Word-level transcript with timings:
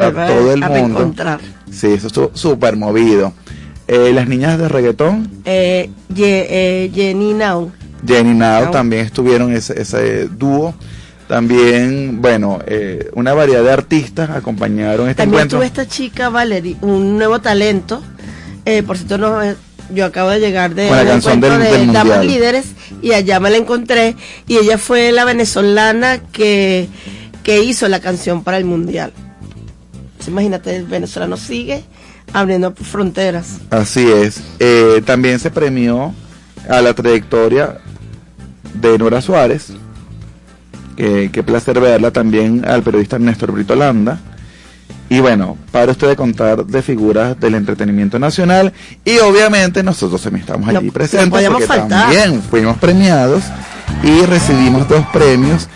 a 0.00 0.12
todo 0.12 0.52
el 0.52 0.60
mundo. 0.60 1.12
Sí, 1.72 1.88
eso 1.88 2.06
estuvo 2.06 2.30
súper 2.32 2.76
movido. 2.76 3.32
Eh, 3.88 4.12
las 4.14 4.28
niñas 4.28 4.56
de 4.56 4.68
reggaetón. 4.68 5.28
Eh, 5.44 5.90
eh, 6.16 6.90
Jenny 6.94 7.34
Now. 7.34 7.72
Jenny 8.06 8.34
Now, 8.34 8.70
también 8.70 9.04
estuvieron 9.04 9.52
ese, 9.52 9.80
ese 9.80 10.28
dúo. 10.28 10.72
También, 11.26 12.22
bueno, 12.22 12.60
eh, 12.66 13.10
una 13.14 13.34
variedad 13.34 13.64
de 13.64 13.72
artistas 13.72 14.30
acompañaron 14.30 15.08
este 15.08 15.24
También 15.24 15.48
tuve 15.48 15.66
esta 15.66 15.88
chica, 15.88 16.28
Valerie, 16.28 16.76
un 16.80 17.18
nuevo 17.18 17.40
talento. 17.40 18.00
Eh, 18.66 18.84
por 18.84 18.96
cierto, 18.96 19.18
no, 19.18 19.40
yo 19.92 20.04
acabo 20.04 20.30
de 20.30 20.38
llegar 20.38 20.76
de 20.76 20.92
la 20.92 21.04
canción 21.04 21.40
de 21.40 21.86
Damas 21.92 22.24
Líderes 22.24 22.66
y 23.02 23.12
allá 23.14 23.40
me 23.40 23.50
la 23.50 23.56
encontré 23.56 24.14
y 24.46 24.58
ella 24.58 24.78
fue 24.78 25.10
la 25.10 25.24
venezolana 25.24 26.18
que, 26.18 26.88
que 27.42 27.64
hizo 27.64 27.88
la 27.88 27.98
canción 27.98 28.44
para 28.44 28.58
el 28.58 28.64
mundial. 28.64 29.12
Imagínate, 30.28 30.76
el 30.76 30.84
venezolano 30.84 31.36
sigue 31.36 31.84
abriendo 32.32 32.74
fronteras. 32.74 33.58
Así 33.70 34.06
es. 34.10 34.42
Eh, 34.58 35.02
también 35.04 35.38
se 35.38 35.50
premió 35.50 36.14
a 36.68 36.80
la 36.80 36.94
trayectoria 36.94 37.78
de 38.74 38.98
Nora 38.98 39.20
Suárez. 39.20 39.72
qué 40.96 41.42
placer 41.44 41.80
verla 41.80 42.10
también 42.10 42.64
al 42.66 42.82
periodista 42.82 43.18
Néstor 43.18 43.52
Brito 43.52 43.74
Landa. 43.74 44.20
Y 45.10 45.20
bueno, 45.20 45.56
para 45.72 45.92
usted 45.92 46.08
de 46.08 46.16
contar 46.16 46.66
de 46.66 46.82
figuras 46.82 47.38
del 47.40 47.54
entretenimiento 47.54 48.18
nacional 48.18 48.74
y 49.04 49.18
obviamente 49.18 49.82
nosotros 49.82 50.20
también 50.20 50.42
estamos 50.42 50.68
allí 50.68 50.90
presentes 50.90 51.48
porque 51.48 51.66
también 51.66 52.42
fuimos 52.42 52.76
premiados 52.76 53.42
y 54.02 54.26
recibimos 54.26 54.86
dos 54.86 55.06
premios 55.06 55.68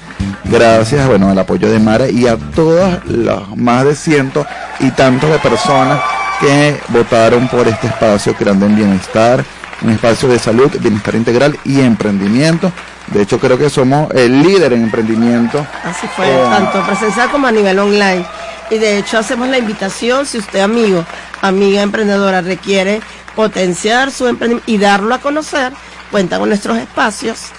gracias 0.44 1.06
bueno 1.06 1.30
al 1.30 1.38
apoyo 1.38 1.70
de 1.70 1.78
Mara 1.78 2.08
y 2.08 2.26
a 2.26 2.36
todas 2.36 3.04
las 3.06 3.48
más 3.56 3.84
de 3.84 3.94
ciento 3.94 4.46
y 4.80 4.90
tantos 4.90 5.30
de 5.30 5.38
personas 5.38 6.00
que 6.42 6.76
votaron 6.88 7.48
por 7.48 7.68
este 7.68 7.86
espacio 7.86 8.34
Creando 8.34 8.66
en 8.66 8.74
Bienestar, 8.74 9.44
un 9.80 9.90
espacio 9.90 10.28
de 10.28 10.40
salud, 10.40 10.70
bienestar 10.80 11.14
integral 11.14 11.56
y 11.64 11.80
emprendimiento. 11.80 12.72
De 13.06 13.22
hecho, 13.22 13.38
creo 13.38 13.56
que 13.56 13.70
somos 13.70 14.10
el 14.12 14.42
líder 14.42 14.72
en 14.72 14.82
emprendimiento. 14.82 15.64
Así 15.84 16.08
fue, 16.08 16.28
eh, 16.28 16.44
tanto 16.50 16.84
presencial 16.84 17.30
como 17.30 17.46
a 17.46 17.52
nivel 17.52 17.78
online. 17.78 18.24
Y 18.70 18.78
de 18.78 18.98
hecho 18.98 19.18
hacemos 19.18 19.48
la 19.48 19.58
invitación, 19.58 20.26
si 20.26 20.38
usted 20.38 20.60
amigo, 20.60 21.04
amiga 21.42 21.82
emprendedora, 21.82 22.40
requiere 22.40 23.00
potenciar 23.36 24.10
su 24.10 24.26
emprendimiento 24.26 24.70
y 24.70 24.78
darlo 24.78 25.14
a 25.14 25.18
conocer, 25.18 25.72
cuenta 26.10 26.38
con 26.40 26.48
nuestros 26.48 26.76
espacios 26.78 27.52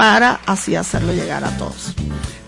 para 0.00 0.40
así 0.46 0.76
hacerlo 0.76 1.12
llegar 1.12 1.44
a 1.44 1.50
todos. 1.58 1.94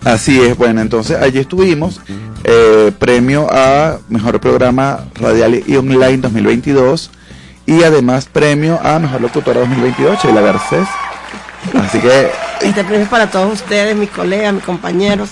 Así 0.06 0.41
es, 0.41 0.56
bueno, 0.56 0.81
entonces 0.81 1.20
allí 1.20 1.39
estuvimos, 1.39 2.00
eh, 2.44 2.92
premio 2.98 3.47
a 3.50 3.98
Mejor 4.09 4.41
Programa 4.41 5.00
Radial 5.17 5.62
y 5.67 5.77
Online 5.77 6.17
2022 6.17 7.11
y 7.67 7.83
además 7.83 8.25
premio 8.25 8.81
a 8.83 8.98
Mejor 8.98 9.20
Locutora 9.20 9.61
2022, 9.61 10.19
Sheila 10.22 10.41
Garcés. 10.41 10.89
Así 11.75 11.98
que... 11.98 12.31
Este 12.62 12.84
premio 12.84 13.03
es 13.03 13.11
para 13.11 13.31
todos 13.31 13.53
ustedes, 13.53 13.94
mis 13.97 14.09
colegas, 14.09 14.55
mis 14.55 14.64
compañeros 14.64 15.28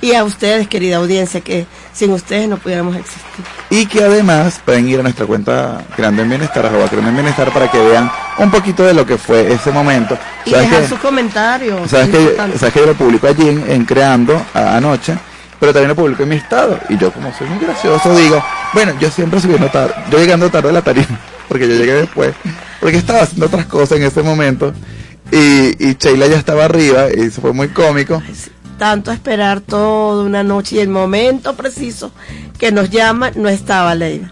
y 0.00 0.12
a 0.14 0.24
ustedes, 0.24 0.68
querida 0.68 0.96
audiencia, 0.96 1.40
que 1.40 1.66
sin 1.92 2.12
ustedes 2.12 2.48
no 2.48 2.58
pudiéramos 2.58 2.96
existir. 2.96 3.44
Y 3.70 3.86
que 3.86 4.04
además 4.04 4.60
pueden 4.64 4.88
ir 4.88 5.00
a 5.00 5.02
nuestra 5.02 5.26
cuenta 5.26 5.82
Grande 5.96 6.22
en 6.22 6.28
Bienestar, 6.28 6.66
arroba 6.66 6.88
en 6.92 7.14
Bienestar, 7.14 7.52
para 7.52 7.70
que 7.70 7.78
vean 7.78 8.10
un 8.38 8.50
poquito 8.50 8.84
de 8.84 8.94
lo 8.94 9.06
que 9.06 9.16
fue 9.16 9.52
ese 9.52 9.70
momento. 9.70 10.18
Y 10.44 10.50
dejar 10.50 10.86
sus 10.86 10.98
comentarios. 10.98 11.90
¿Sabes 11.90 12.10
que, 12.10 12.36
¿Sabes 12.58 12.74
que 12.74 12.80
yo 12.80 12.86
lo 12.86 12.94
publico 12.94 13.26
allí 13.26 13.48
en, 13.48 13.84
Creando 13.84 14.40
anoche? 14.52 15.16
Pero 15.58 15.72
también 15.72 15.88
lo 15.88 15.96
publico 15.96 16.24
en 16.24 16.28
mi 16.28 16.36
estado. 16.36 16.78
Y 16.88 16.98
yo, 16.98 17.10
como 17.12 17.32
soy 17.32 17.48
muy 17.48 17.64
gracioso, 17.64 18.14
digo, 18.14 18.44
bueno, 18.74 18.92
yo 19.00 19.10
siempre 19.10 19.40
subiendo 19.40 19.68
tarde, 19.68 19.94
yo 20.10 20.18
llegando 20.18 20.50
tarde 20.50 20.68
a 20.68 20.72
la 20.72 20.82
tarima, 20.82 21.18
porque 21.48 21.66
yo 21.68 21.74
llegué 21.76 21.94
después, 21.94 22.34
porque 22.80 22.98
estaba 22.98 23.22
haciendo 23.22 23.46
otras 23.46 23.66
cosas 23.66 23.98
en 23.98 24.04
ese 24.04 24.22
momento. 24.22 24.74
Y, 25.32 25.88
y 25.88 25.96
Sheila 25.98 26.26
ya 26.26 26.36
estaba 26.36 26.66
arriba 26.66 27.06
y 27.16 27.22
eso 27.22 27.40
fue 27.40 27.54
muy 27.54 27.68
cómico 27.68 28.22
tanto 28.78 29.12
esperar 29.12 29.60
toda 29.60 30.24
una 30.24 30.42
noche 30.42 30.76
y 30.76 30.78
el 30.80 30.88
momento 30.88 31.54
preciso 31.54 32.10
que 32.58 32.72
nos 32.72 32.90
llama 32.90 33.30
no 33.34 33.48
estaba 33.48 33.94
Leida. 33.94 34.30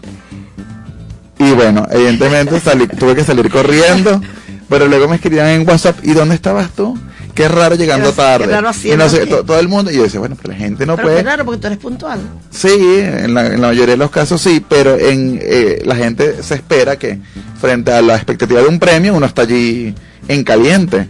Y 1.39 1.51
bueno, 1.51 1.85
evidentemente 1.91 2.59
tuve 2.99 3.15
que 3.15 3.23
salir 3.23 3.49
corriendo, 3.49 4.21
pero 4.69 4.87
luego 4.87 5.07
me 5.07 5.15
escribían 5.15 5.47
en 5.47 5.67
WhatsApp, 5.67 5.97
¿y 6.03 6.13
dónde 6.13 6.35
estabas 6.35 6.71
tú? 6.71 6.97
Qué 7.33 7.47
raro 7.47 7.75
llegando 7.75 8.11
tarde. 8.13 8.55
y 8.83 8.95
no 8.95 9.09
sé, 9.09 9.25
todo 9.25 9.59
el 9.59 9.67
mundo, 9.67 9.91
y 9.91 9.95
yo 9.95 10.03
decía, 10.03 10.19
bueno, 10.19 10.37
pero 10.39 10.53
la 10.53 10.59
gente 10.59 10.85
no 10.85 10.97
puede. 10.97 11.19
Es 11.19 11.25
raro 11.25 11.45
porque 11.45 11.59
tú 11.59 11.67
eres 11.67 11.79
puntual. 11.79 12.19
Sí, 12.51 12.69
en 12.69 13.33
la, 13.33 13.49
mayoría 13.57 13.93
de 13.93 13.97
los 13.97 14.11
casos 14.11 14.39
sí, 14.39 14.63
pero 14.67 14.97
en 14.99 15.39
eh, 15.41 15.81
la 15.83 15.95
gente 15.95 16.43
se 16.43 16.55
espera 16.55 16.97
que 16.97 17.19
frente 17.59 17.91
a 17.91 18.03
la 18.03 18.15
expectativa 18.15 18.61
de 18.61 18.67
un 18.67 18.77
premio 18.77 19.15
uno 19.15 19.25
está 19.25 19.43
allí 19.43 19.95
en 20.27 20.43
caliente 20.43 21.07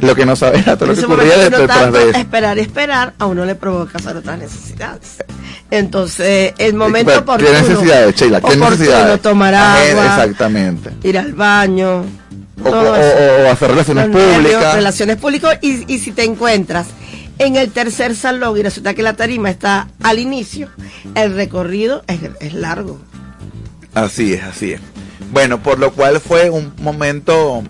lo 0.00 0.14
que 0.14 0.26
no 0.26 0.36
sabe 0.36 0.62
todo 0.78 0.86
lo 0.86 0.94
que 0.94 1.04
ocurría 1.04 1.38
detrás 1.38 1.92
de 1.92 2.10
eso. 2.10 2.18
Esperar 2.18 2.58
y 2.58 2.60
esperar 2.60 3.14
a 3.18 3.26
uno 3.26 3.44
le 3.44 3.54
provoca 3.54 3.98
hacer 3.98 4.16
otras 4.16 4.38
necesidades. 4.38 5.24
Entonces, 5.70 6.54
el 6.58 6.74
momento 6.74 7.24
por 7.24 7.42
¿Qué 7.42 7.50
necesidades, 7.50 8.14
Sheila? 8.14 8.40
¿Qué 8.40 8.56
necesidades? 8.56 9.22
tomar 9.22 9.54
agua. 9.54 10.06
Exactamente. 10.06 10.90
Ir 11.02 11.18
al 11.18 11.32
baño. 11.32 12.04
O, 12.64 12.68
o, 12.68 13.50
hacer 13.50 13.70
relaciones 13.70 14.06
públicas. 14.08 14.74
Relaciones 14.74 15.16
públicas. 15.16 15.58
Y, 15.62 15.92
y 15.92 15.98
si 15.98 16.12
te 16.12 16.24
encuentras 16.24 16.86
en 17.38 17.56
el 17.56 17.70
tercer 17.70 18.16
salón 18.16 18.56
y 18.56 18.62
resulta 18.62 18.94
que 18.94 19.02
la 19.02 19.14
tarima 19.14 19.50
está 19.50 19.88
al 20.02 20.18
inicio, 20.18 20.68
el 21.14 21.34
recorrido 21.34 22.02
es, 22.06 22.20
es 22.40 22.54
largo. 22.54 22.98
Así 23.94 24.34
es, 24.34 24.42
así 24.42 24.72
es. 24.72 24.80
Bueno, 25.32 25.62
por 25.62 25.78
lo 25.78 25.92
cual 25.92 26.20
fue 26.20 26.50
un 26.50 26.72
momento 26.78 27.62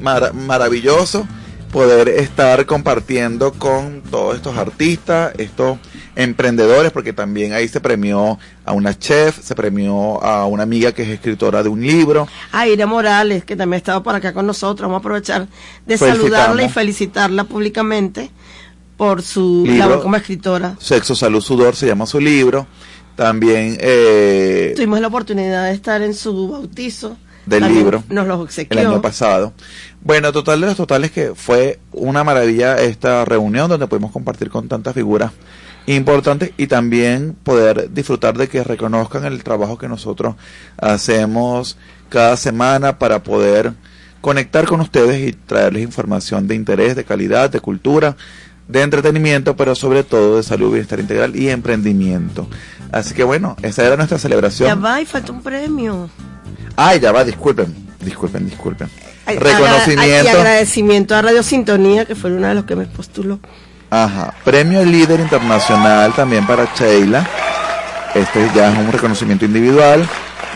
maravilloso 0.00 1.26
poder 1.72 2.08
estar 2.08 2.64
compartiendo 2.66 3.52
con 3.52 4.02
todos 4.02 4.36
estos 4.36 4.56
artistas, 4.56 5.32
estos 5.38 5.78
emprendedores, 6.14 6.92
porque 6.92 7.12
también 7.12 7.52
ahí 7.52 7.68
se 7.68 7.80
premió 7.80 8.38
a 8.64 8.72
una 8.72 8.98
chef, 8.98 9.38
se 9.42 9.54
premió 9.54 10.22
a 10.22 10.46
una 10.46 10.62
amiga 10.62 10.92
que 10.92 11.02
es 11.02 11.08
escritora 11.08 11.62
de 11.62 11.68
un 11.68 11.80
libro. 11.82 12.26
A 12.52 12.66
Ira 12.66 12.86
Morales, 12.86 13.44
que 13.44 13.56
también 13.56 13.78
estaba 13.78 14.02
por 14.02 14.14
acá 14.14 14.32
con 14.32 14.46
nosotros. 14.46 14.88
Vamos 14.88 14.96
a 14.96 15.00
aprovechar 15.00 15.48
de 15.84 15.98
saludarla 15.98 16.64
y 16.64 16.68
felicitarla 16.68 17.44
públicamente 17.44 18.30
por 18.96 19.22
su 19.22 19.64
labor 19.66 20.02
como 20.02 20.16
escritora. 20.16 20.76
Sexo, 20.80 21.14
Salud, 21.14 21.40
Sudor 21.40 21.76
se 21.76 21.86
llama 21.86 22.06
su 22.06 22.18
libro. 22.18 22.66
También 23.14 23.78
eh, 23.80 24.74
tuvimos 24.76 25.00
la 25.00 25.06
oportunidad 25.06 25.64
de 25.64 25.72
estar 25.72 26.02
en 26.02 26.14
su 26.14 26.48
bautizo 26.48 27.16
del 27.46 27.72
libro. 27.72 28.02
Nos 28.08 28.26
lo 28.26 28.40
obsequió. 28.40 28.78
El 28.78 28.86
año 28.86 29.00
pasado. 29.00 29.52
Bueno, 30.02 30.32
total 30.32 30.60
de 30.60 30.66
los 30.66 30.76
totales 30.76 31.10
que 31.10 31.34
fue 31.34 31.78
una 31.92 32.24
maravilla 32.24 32.76
esta 32.76 33.24
reunión 33.24 33.68
donde 33.68 33.86
pudimos 33.86 34.12
compartir 34.12 34.50
con 34.50 34.68
tantas 34.68 34.94
figuras 34.94 35.32
importantes 35.86 36.50
y 36.56 36.66
también 36.66 37.36
poder 37.42 37.92
disfrutar 37.92 38.36
de 38.36 38.48
que 38.48 38.64
reconozcan 38.64 39.24
el 39.24 39.42
trabajo 39.44 39.78
que 39.78 39.88
nosotros 39.88 40.34
hacemos 40.76 41.78
cada 42.08 42.36
semana 42.36 42.98
para 42.98 43.22
poder 43.22 43.72
conectar 44.20 44.66
con 44.66 44.80
ustedes 44.80 45.28
y 45.28 45.32
traerles 45.32 45.84
información 45.84 46.48
de 46.48 46.56
interés, 46.56 46.96
de 46.96 47.04
calidad, 47.04 47.48
de 47.50 47.60
cultura, 47.60 48.16
de 48.66 48.82
entretenimiento, 48.82 49.56
pero 49.56 49.76
sobre 49.76 50.02
todo 50.02 50.38
de 50.38 50.42
salud, 50.42 50.72
bienestar 50.72 50.98
integral 50.98 51.36
y 51.36 51.48
emprendimiento. 51.50 52.48
Así 52.90 53.14
que 53.14 53.22
bueno, 53.22 53.56
esa 53.62 53.86
era 53.86 53.96
nuestra 53.96 54.18
celebración. 54.18 54.68
Ya 54.68 54.74
va 54.74 55.00
y 55.00 55.06
falta 55.06 55.30
un 55.30 55.42
premio. 55.42 56.10
Ay, 56.76 57.00
ya 57.00 57.10
va, 57.10 57.24
disculpen, 57.24 57.74
disculpen, 58.00 58.48
disculpen. 58.48 58.88
Reconocimiento. 59.26 60.24
Y 60.24 60.28
agradecimiento 60.28 61.14
a 61.16 61.22
Radio 61.22 61.42
Sintonía, 61.42 62.04
que 62.04 62.14
fue 62.14 62.32
uno 62.32 62.46
de 62.46 62.54
los 62.54 62.64
que 62.64 62.76
me 62.76 62.86
postuló. 62.86 63.40
Ajá. 63.90 64.34
Premio 64.44 64.84
Líder 64.84 65.20
Internacional 65.20 66.12
también 66.14 66.46
para 66.46 66.68
Sheila. 66.74 67.26
Este 68.14 68.50
ya 68.54 68.72
es 68.72 68.78
un 68.78 68.92
reconocimiento 68.92 69.44
individual. 69.44 70.06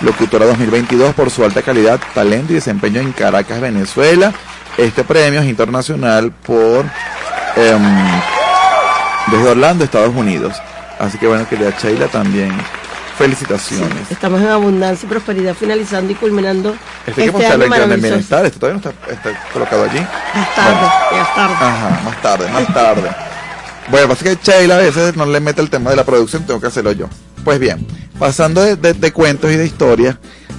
Locutora 0.03 0.47
2022 0.47 1.15
por 1.15 1.31
su 1.31 1.45
alta 1.45 1.63
calidad, 1.63 2.01
talento 2.15 2.53
y 2.53 2.57
desempeño 2.57 3.01
en 3.01 3.13
Caracas, 3.13 3.61
Venezuela. 3.61 4.33
Este 4.79 5.05
premio 5.05 5.41
es 5.41 5.47
internacional 5.47 6.33
por 6.33 6.87
em, 7.57 7.83
desde 9.31 9.49
Orlando, 9.49 9.85
Estados 9.85 10.15
Unidos. 10.15 10.55
Así 10.99 11.19
que 11.19 11.27
bueno, 11.27 11.47
quería 11.49 11.71
Sheila 11.71 12.09
también 12.09 12.53
Felicitaciones. 13.21 14.11
estamos 14.11 14.41
en 14.41 14.49
abundancia 14.49 15.07
y 15.07 15.11
prosperidad, 15.11 15.55
finalizando 15.55 16.11
y 16.11 16.15
culminando. 16.15 16.75
Este, 17.07 17.27
este 17.27 17.47
año 17.47 17.65
el 17.65 18.01
bienestar, 18.01 18.47
este 18.47 18.59
todavía 18.59 18.81
no 18.83 19.13
está, 19.13 19.51
colocado 19.53 19.85
allí. 19.85 20.01
Más 20.01 20.55
tarde, 20.55 20.87
más 21.13 21.35
tarde. 21.35 21.55
Ajá, 21.61 22.01
más 22.03 22.23
tarde, 22.23 22.51
más 22.51 22.73
tarde. 22.73 23.11
bueno, 23.91 24.09
pasa 24.09 24.25
que 24.25 24.39
Sheila 24.43 24.77
a 24.77 24.79
veces 24.79 25.17
no 25.17 25.27
le 25.27 25.39
mete 25.39 25.61
el 25.61 25.69
tema 25.69 25.91
de 25.91 25.97
la 25.97 26.05
producción, 26.05 26.47
tengo 26.47 26.63
que 26.63 26.69
hacerlo 26.69 26.93
yo. 26.93 27.11
Pues 27.45 27.61
bien, 27.61 27.87
pasando 28.19 28.63
de, 28.63 28.77
de 28.77 29.13
cuentos 29.13 29.51
y 29.51 29.57
de 29.57 29.67
historias, 29.67 30.17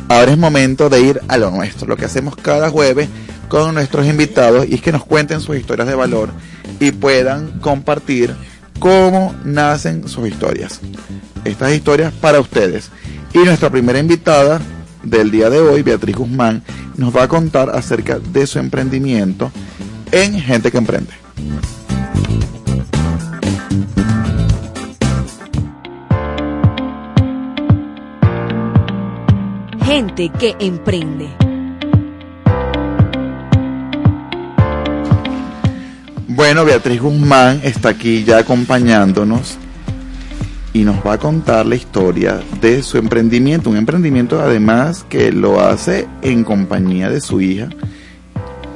ahora 0.07 0.31
es 0.31 0.37
momento 0.37 0.87
de 0.87 1.01
ir 1.01 1.21
a 1.29 1.37
lo 1.37 1.49
nuestro, 1.49 1.87
lo 1.87 1.97
que 1.97 2.05
hacemos 2.05 2.35
cada 2.35 2.69
jueves 2.69 3.09
con 3.47 3.73
nuestros 3.73 4.05
invitados 4.05 4.67
y 4.69 4.75
es 4.75 4.81
que 4.83 4.91
nos 4.91 5.03
cuenten 5.03 5.41
sus 5.41 5.57
historias 5.57 5.87
de 5.87 5.95
valor 5.95 6.29
y 6.79 6.91
puedan 6.91 7.59
compartir 7.59 8.35
cómo 8.81 9.36
nacen 9.45 10.10
sus 10.10 10.28
historias. 10.28 10.81
Estas 11.45 11.72
historias 11.72 12.12
para 12.12 12.39
ustedes. 12.39 12.89
Y 13.31 13.38
nuestra 13.38 13.69
primera 13.69 14.00
invitada 14.00 14.60
del 15.04 15.30
día 15.30 15.51
de 15.51 15.60
hoy, 15.60 15.83
Beatriz 15.83 16.16
Guzmán, 16.16 16.63
nos 16.98 17.16
va 17.16 17.24
a 17.24 17.28
contar 17.28 17.69
acerca 17.69 18.18
de 18.18 18.48
su 18.48 18.57
emprendimiento 18.57 19.51
en 20.12 20.33
Gente 20.42 20.72
que 20.72 20.78
Emprende. 20.80 21.13
Gente 29.86 30.31
que 30.39 30.56
emprende. 30.60 31.50
Bueno, 36.33 36.63
Beatriz 36.63 37.01
Guzmán 37.01 37.60
está 37.62 37.89
aquí 37.89 38.24
ya 38.24 38.38
acompañándonos 38.38 39.57
y 40.72 40.83
nos 40.83 41.06
va 41.06 41.16
a 41.16 41.18
contar 41.18 41.66
la 41.66 41.75
historia 41.75 42.39
de 42.62 42.83
su 42.83 42.98
emprendimiento, 42.98 43.69
un 43.69 43.75
emprendimiento 43.75 44.39
además 44.39 45.06
que 45.10 45.33
lo 45.33 45.60
hace 45.60 46.07
en 46.22 46.45
compañía 46.45 47.10
de 47.10 47.19
su 47.19 47.42
hija, 47.42 47.68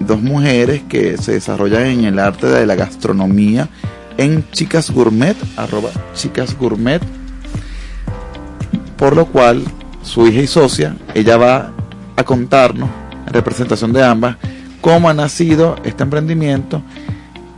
dos 0.02 0.22
mujeres 0.22 0.81
que 0.90 1.16
se 1.16 1.31
desarrollan 1.31 1.86
en 1.86 2.04
el 2.04 2.19
arte 2.19 2.48
de 2.48 2.66
la 2.66 2.75
gastronomía 2.75 3.69
en 4.18 4.44
Chicas 4.52 4.92
Gourmet, 4.92 5.38
arroba 5.56 5.92
Chicas 6.13 6.57
Gourmet, 6.60 7.02
por 8.98 9.16
lo 9.16 9.28
cual 9.28 9.63
su 10.02 10.28
hija 10.28 10.42
y 10.42 10.48
socia, 10.48 10.98
ella 11.13 11.38
va 11.38 11.72
a 12.18 12.24
contarnos, 12.25 12.90
en 13.25 13.34
representación 13.34 13.94
de 13.94 14.04
ambas, 14.04 14.36
cómo 14.81 15.07
ha 15.07 15.13
nacido 15.13 15.78
este 15.86 16.04
emprendimiento 16.04 16.84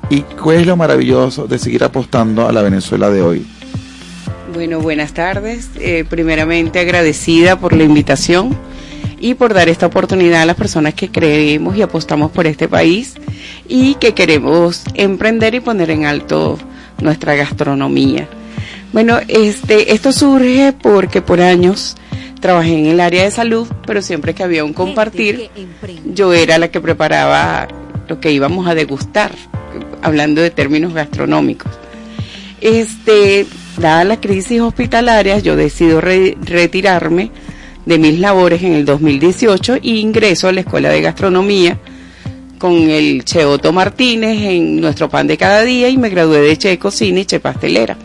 y 0.10 0.22
cuál 0.22 0.58
es 0.58 0.68
lo 0.68 0.78
maravilloso 0.78 1.48
de 1.48 1.60
seguir 1.60 1.84
apostando 1.84 2.48
a 2.48 2.52
la 2.52 2.62
Venezuela 2.62 3.10
de 3.10 3.22
hoy. 3.22 3.46
Bueno, 4.54 4.80
buenas 4.80 5.14
tardes. 5.14 5.70
Eh, 5.80 6.06
primeramente 6.10 6.80
agradecida 6.80 7.60
por 7.60 7.74
la 7.74 7.84
invitación 7.84 8.58
y 9.20 9.34
por 9.34 9.54
dar 9.54 9.70
esta 9.70 9.88
oportunidad 9.88 10.42
a 10.42 10.46
las 10.46 10.56
personas 10.56 10.94
que 10.94 11.10
creemos 11.10 11.76
y 11.76 11.82
apostamos 11.82 12.32
por 12.32 12.48
este 12.48 12.68
país 12.68 13.16
y 13.68 13.96
que 13.96 14.14
queremos 14.14 14.84
emprender 14.94 15.56
y 15.56 15.60
poner 15.60 15.90
en 15.92 16.06
alto 16.06 16.58
nuestra 17.02 17.36
gastronomía. 17.36 18.28
Bueno, 18.94 19.20
este, 19.28 19.94
esto 19.94 20.12
surge 20.12 20.74
porque 20.74 21.22
por 21.22 21.42
años 21.42 21.98
trabajé 22.40 22.80
en 22.80 22.86
el 22.86 23.00
área 23.00 23.24
de 23.24 23.32
salud, 23.32 23.68
pero 23.86 24.02
siempre 24.02 24.34
que 24.34 24.44
había 24.44 24.64
un 24.64 24.74
compartir, 24.74 25.50
yo 26.06 26.34
era 26.34 26.58
la 26.58 26.70
que 26.70 26.80
preparaba 26.80 27.68
lo 28.08 28.20
que 28.20 28.32
íbamos 28.32 28.68
a 28.68 28.76
degustar, 28.76 29.32
hablando 30.02 30.42
de 30.42 30.52
términos 30.52 30.94
gastronómicos. 30.94 31.72
Este, 32.62 33.46
dada 33.78 34.04
la 34.04 34.20
crisis 34.20 34.62
hospitalaria, 34.62 35.40
yo 35.40 35.56
decido 35.56 36.02
retirarme 36.02 37.32
de 37.86 37.98
mis 38.00 38.20
labores 38.20 38.64
en 38.64 38.74
el 38.74 38.86
2018 38.86 39.76
e 39.76 39.80
ingreso 39.84 40.48
a 40.48 40.52
la 40.52 40.62
Escuela 40.62 40.90
de 40.90 41.02
Gastronomía 41.02 41.80
con 42.58 42.74
el 42.74 43.24
Che 43.24 43.46
Otto 43.46 43.72
Martínez 43.72 44.42
en 44.42 44.82
nuestro 44.82 45.10
pan 45.10 45.28
de 45.28 45.38
cada 45.38 45.64
día 45.64 45.90
y 45.90 45.98
me 45.98 46.10
gradué 46.10 46.42
de 46.42 46.58
Che 46.58 46.78
Cocina 46.78 47.20
y 47.20 47.26
Che 47.26 47.40
Pastelera. 47.40 47.98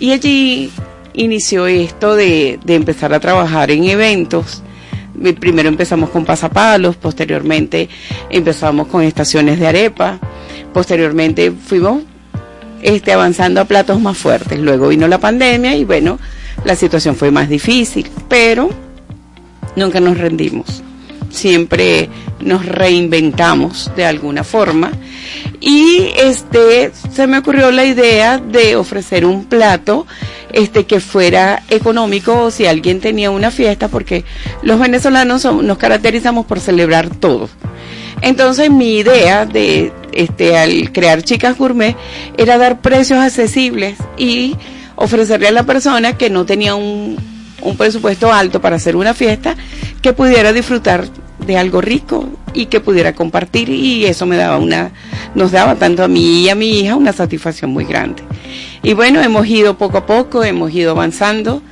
Y 0.00 0.12
allí 0.12 0.70
inició 1.14 1.66
esto 1.66 2.14
de, 2.14 2.58
de 2.64 2.74
empezar 2.74 3.12
a 3.12 3.20
trabajar 3.20 3.70
en 3.70 3.84
eventos. 3.84 4.62
Primero 5.40 5.68
empezamos 5.68 6.10
con 6.10 6.24
pasapalos, 6.24 6.96
posteriormente 6.96 7.88
empezamos 8.30 8.86
con 8.86 9.02
estaciones 9.02 9.58
de 9.58 9.66
arepa, 9.66 10.18
posteriormente 10.72 11.52
fuimos 11.52 12.02
este, 12.82 13.12
avanzando 13.12 13.60
a 13.60 13.64
platos 13.64 14.00
más 14.00 14.16
fuertes. 14.16 14.58
Luego 14.58 14.88
vino 14.88 15.08
la 15.08 15.18
pandemia 15.18 15.76
y 15.76 15.84
bueno, 15.84 16.18
la 16.64 16.76
situación 16.76 17.16
fue 17.16 17.30
más 17.30 17.48
difícil, 17.48 18.08
pero 18.28 18.70
nunca 19.76 20.00
nos 20.00 20.18
rendimos. 20.18 20.82
Siempre 21.30 22.08
nos 22.40 22.64
reinventamos 22.64 23.90
de 23.96 24.06
alguna 24.06 24.44
forma 24.44 24.92
y 25.60 26.10
este 26.16 26.92
se 27.12 27.26
me 27.26 27.38
ocurrió 27.38 27.70
la 27.70 27.84
idea 27.84 28.38
de 28.38 28.76
ofrecer 28.76 29.26
un 29.26 29.44
plato 29.44 30.06
este 30.52 30.86
que 30.86 31.00
fuera 31.00 31.62
económico 31.68 32.44
o 32.44 32.50
si 32.50 32.66
alguien 32.66 33.00
tenía 33.00 33.30
una 33.30 33.50
fiesta 33.50 33.88
porque 33.88 34.24
los 34.62 34.78
venezolanos 34.78 35.44
nos 35.44 35.78
caracterizamos 35.78 36.46
por 36.46 36.60
celebrar 36.60 37.10
todo. 37.10 37.48
Entonces 38.22 38.70
mi 38.70 38.98
idea 38.98 39.46
de 39.46 39.92
este 40.12 40.56
al 40.56 40.92
crear 40.92 41.22
chicas 41.22 41.56
gourmet 41.58 41.96
era 42.36 42.58
dar 42.58 42.80
precios 42.80 43.18
accesibles 43.18 43.96
y 44.16 44.56
ofrecerle 44.96 45.48
a 45.48 45.52
la 45.52 45.62
persona 45.64 46.16
que 46.16 46.30
no 46.30 46.44
tenía 46.44 46.74
un, 46.74 47.16
un 47.62 47.76
presupuesto 47.76 48.32
alto 48.32 48.60
para 48.60 48.76
hacer 48.76 48.96
una 48.96 49.14
fiesta 49.14 49.54
que 50.02 50.12
pudiera 50.12 50.52
disfrutar 50.52 51.06
de 51.46 51.56
algo 51.56 51.80
rico 51.80 52.28
y 52.52 52.66
que 52.66 52.80
pudiera 52.80 53.14
compartir 53.14 53.68
y 53.68 54.06
eso 54.06 54.26
me 54.26 54.36
daba 54.36 54.58
una 54.58 54.90
nos 55.34 55.52
daba 55.52 55.76
tanto 55.76 56.02
a 56.02 56.08
mí 56.08 56.42
y 56.42 56.48
a 56.48 56.54
mi 56.54 56.80
hija 56.80 56.96
una 56.96 57.12
satisfacción 57.12 57.70
muy 57.70 57.84
grande. 57.84 58.22
Y 58.82 58.94
bueno, 58.94 59.20
hemos 59.20 59.46
ido 59.46 59.76
poco 59.76 59.98
a 59.98 60.06
poco, 60.06 60.44
hemos 60.44 60.72
ido 60.72 60.92
avanzando 60.92 61.62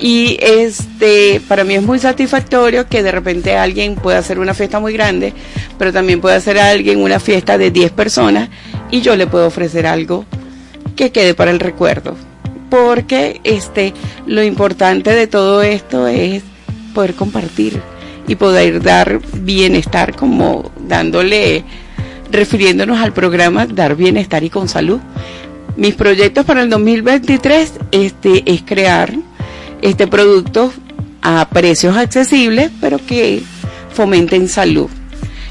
y 0.00 0.38
este 0.40 1.42
para 1.46 1.64
mí 1.64 1.74
es 1.74 1.82
muy 1.82 1.98
satisfactorio 1.98 2.88
que 2.88 3.02
de 3.02 3.12
repente 3.12 3.56
alguien 3.56 3.96
pueda 3.96 4.18
hacer 4.18 4.38
una 4.38 4.54
fiesta 4.54 4.80
muy 4.80 4.94
grande, 4.94 5.34
pero 5.78 5.92
también 5.92 6.20
puede 6.20 6.36
hacer 6.36 6.58
alguien 6.58 7.00
una 7.00 7.20
fiesta 7.20 7.58
de 7.58 7.70
10 7.70 7.92
personas 7.92 8.48
y 8.90 9.02
yo 9.02 9.14
le 9.16 9.26
puedo 9.26 9.46
ofrecer 9.46 9.86
algo 9.86 10.24
que 10.96 11.12
quede 11.12 11.34
para 11.34 11.50
el 11.50 11.60
recuerdo. 11.60 12.16
Porque 12.70 13.40
este 13.44 13.92
lo 14.26 14.42
importante 14.42 15.10
de 15.10 15.26
todo 15.26 15.62
esto 15.62 16.06
es 16.06 16.42
poder 16.94 17.14
compartir 17.14 17.80
y 18.26 18.36
poder 18.36 18.82
dar 18.82 19.20
bienestar 19.34 20.14
como 20.16 20.70
dándole 20.78 21.64
refiriéndonos 22.30 23.00
al 23.00 23.12
programa 23.12 23.66
Dar 23.66 23.96
Bienestar 23.96 24.44
y 24.44 24.50
con 24.50 24.68
Salud. 24.68 25.00
Mis 25.76 25.94
proyectos 25.94 26.46
para 26.46 26.62
el 26.62 26.70
2023 26.70 27.72
este, 27.90 28.42
es 28.46 28.62
crear 28.62 29.12
este 29.82 30.06
producto 30.06 30.72
a 31.22 31.48
precios 31.50 31.96
accesibles, 31.96 32.70
pero 32.80 32.98
que 33.04 33.42
fomenten 33.92 34.48
salud. 34.48 34.88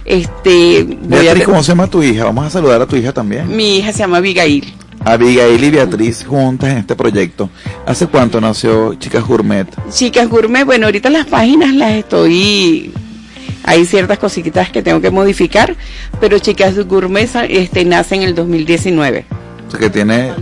Este, 0.06 0.84
voy 0.84 1.24
Beatriz, 1.24 1.46
¿cómo 1.46 1.62
se 1.62 1.72
llama 1.72 1.88
tu 1.88 2.02
hija? 2.02 2.26
Vamos 2.26 2.46
a 2.46 2.50
saludar 2.50 2.82
a 2.82 2.88
tu 2.88 2.96
hija 2.96 3.14
también. 3.14 3.56
Mi 3.56 3.78
hija 3.78 3.92
se 3.92 4.00
llama 4.00 4.18
Abigail. 4.18 4.74
Abigail 5.06 5.64
y 5.64 5.70
Beatriz 5.70 6.26
juntas 6.26 6.72
en 6.72 6.78
este 6.80 6.96
proyecto. 6.96 7.50
¿Hace 7.86 8.08
cuánto 8.08 8.42
nació 8.42 8.96
Chicas 8.96 9.24
Gourmet? 9.24 9.68
Chicas 9.92 10.28
Gourmet, 10.28 10.66
bueno, 10.66 10.88
ahorita 10.88 11.10
las 11.10 11.28
páginas 11.28 11.74
las 11.74 11.92
estoy 11.94 12.92
hay 13.64 13.86
ciertas 13.86 14.18
cositas 14.18 14.70
que 14.72 14.82
tengo 14.82 15.02
que 15.02 15.12
modificar, 15.12 15.76
pero 16.20 16.40
Chicas 16.40 16.76
Gourmet 16.88 17.30
este, 17.50 17.86
nace 17.86 18.16
en 18.16 18.24
el 18.24 18.34
2019. 18.34 19.26
O 19.68 19.72
sea 19.72 19.80
que 19.80 19.90
tiene 19.90 20.34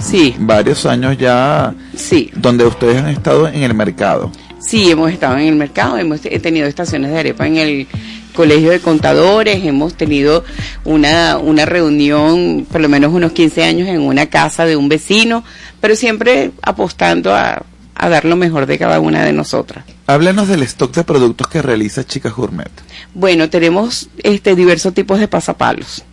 sí. 0.00 0.34
varios 0.38 0.86
años 0.86 1.16
ya 1.18 1.74
sí. 1.94 2.30
donde 2.34 2.64
ustedes 2.66 2.98
han 2.98 3.08
estado 3.08 3.48
en 3.48 3.62
el 3.62 3.74
mercado. 3.74 4.30
Sí, 4.60 4.90
hemos 4.90 5.12
estado 5.12 5.36
en 5.38 5.46
el 5.46 5.56
mercado, 5.56 5.98
hemos 5.98 6.20
tenido 6.20 6.66
estaciones 6.66 7.10
de 7.12 7.18
arepa 7.18 7.46
en 7.46 7.56
el 7.56 7.86
colegio 8.34 8.70
de 8.70 8.80
contadores, 8.80 9.64
hemos 9.64 9.94
tenido 9.94 10.44
una, 10.84 11.38
una 11.38 11.64
reunión, 11.64 12.66
por 12.70 12.80
lo 12.80 12.88
menos 12.88 13.12
unos 13.12 13.32
15 13.32 13.64
años, 13.64 13.88
en 13.88 14.00
una 14.00 14.26
casa 14.26 14.64
de 14.64 14.76
un 14.76 14.88
vecino, 14.88 15.44
pero 15.80 15.96
siempre 15.96 16.52
apostando 16.62 17.34
a, 17.34 17.64
a 17.98 18.08
dar 18.08 18.24
lo 18.24 18.36
mejor 18.36 18.66
de 18.66 18.78
cada 18.78 19.00
una 19.00 19.24
de 19.24 19.32
nosotras. 19.32 19.84
Háblanos 20.06 20.48
del 20.48 20.62
stock 20.62 20.94
de 20.94 21.04
productos 21.04 21.48
que 21.48 21.60
realiza 21.62 22.06
Chicas 22.06 22.32
Gourmet. 22.32 22.70
Bueno, 23.12 23.50
tenemos 23.50 24.08
este 24.22 24.54
diversos 24.54 24.94
tipos 24.94 25.18
de 25.18 25.28
pasapalos. 25.28 26.04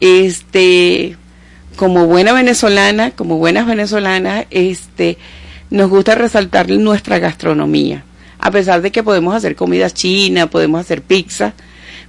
Este, 0.00 1.16
como 1.76 2.06
buena 2.06 2.32
venezolana, 2.32 3.10
como 3.12 3.38
buenas 3.38 3.66
venezolanas, 3.66 4.46
este, 4.50 5.18
nos 5.70 5.88
gusta 5.90 6.14
resaltar 6.14 6.68
nuestra 6.70 7.18
gastronomía. 7.18 8.04
A 8.38 8.50
pesar 8.50 8.82
de 8.82 8.90
que 8.90 9.02
podemos 9.02 9.34
hacer 9.34 9.56
comida 9.56 9.90
china, 9.90 10.48
podemos 10.48 10.80
hacer 10.80 11.02
pizza, 11.02 11.54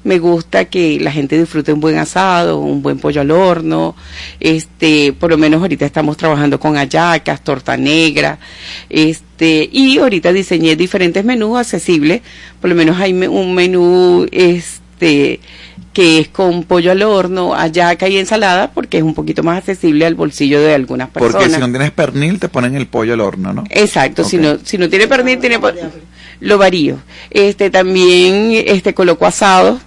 me 0.04 0.20
gusta 0.20 0.66
que 0.66 1.00
la 1.00 1.12
gente 1.12 1.40
disfrute 1.40 1.72
un 1.72 1.80
buen 1.80 1.98
asado, 1.98 2.60
un 2.60 2.82
buen 2.82 3.00
pollo 3.00 3.22
al 3.22 3.32
horno, 3.32 3.96
este, 4.40 5.14
por 5.14 5.30
lo 5.30 5.38
menos 5.38 5.62
ahorita 5.62 5.86
estamos 5.86 6.18
trabajando 6.18 6.60
con 6.60 6.76
ayacas, 6.76 7.44
torta 7.44 7.78
negra, 7.78 8.40
este, 8.90 9.70
y 9.72 9.98
ahorita 10.00 10.34
diseñé 10.34 10.76
diferentes 10.76 11.24
menús 11.24 11.58
accesibles, 11.58 12.22
por 12.60 12.70
lo 12.70 12.76
menos 12.76 13.00
hay 13.00 13.14
un 13.14 13.56
menú, 13.56 14.28
este, 14.32 15.40
que 15.94 16.20
es 16.20 16.28
con 16.28 16.64
pollo 16.64 16.92
al 16.92 17.04
horno, 17.04 17.54
ayaca 17.54 18.08
y 18.08 18.18
ensalada, 18.18 18.72
porque 18.72 18.98
es 18.98 19.04
un 19.04 19.14
poquito 19.14 19.44
más 19.44 19.60
accesible 19.60 20.06
al 20.06 20.16
bolsillo 20.16 20.62
de 20.62 20.74
algunas 20.74 21.10
personas. 21.10 21.36
Porque 21.36 21.50
si 21.50 21.60
no 21.60 21.70
tienes 21.70 21.92
pernil, 21.92 22.40
te 22.40 22.50
ponen 22.50 22.76
el 22.76 22.88
pollo 22.88 23.14
al 23.14 23.22
horno, 23.22 23.54
¿no? 23.54 23.64
Exacto, 23.70 24.24
si 24.24 24.38
no 24.38 24.58
si 24.64 24.78
no 24.78 24.90
tiene 24.90 25.08
pernil, 25.08 25.40
tiene 25.40 25.60
lo 26.40 26.58
varío. 26.58 26.98
Este 27.30 27.70
también 27.70 28.52
este 28.66 28.94
coloco 28.94 29.26
asado 29.26 29.80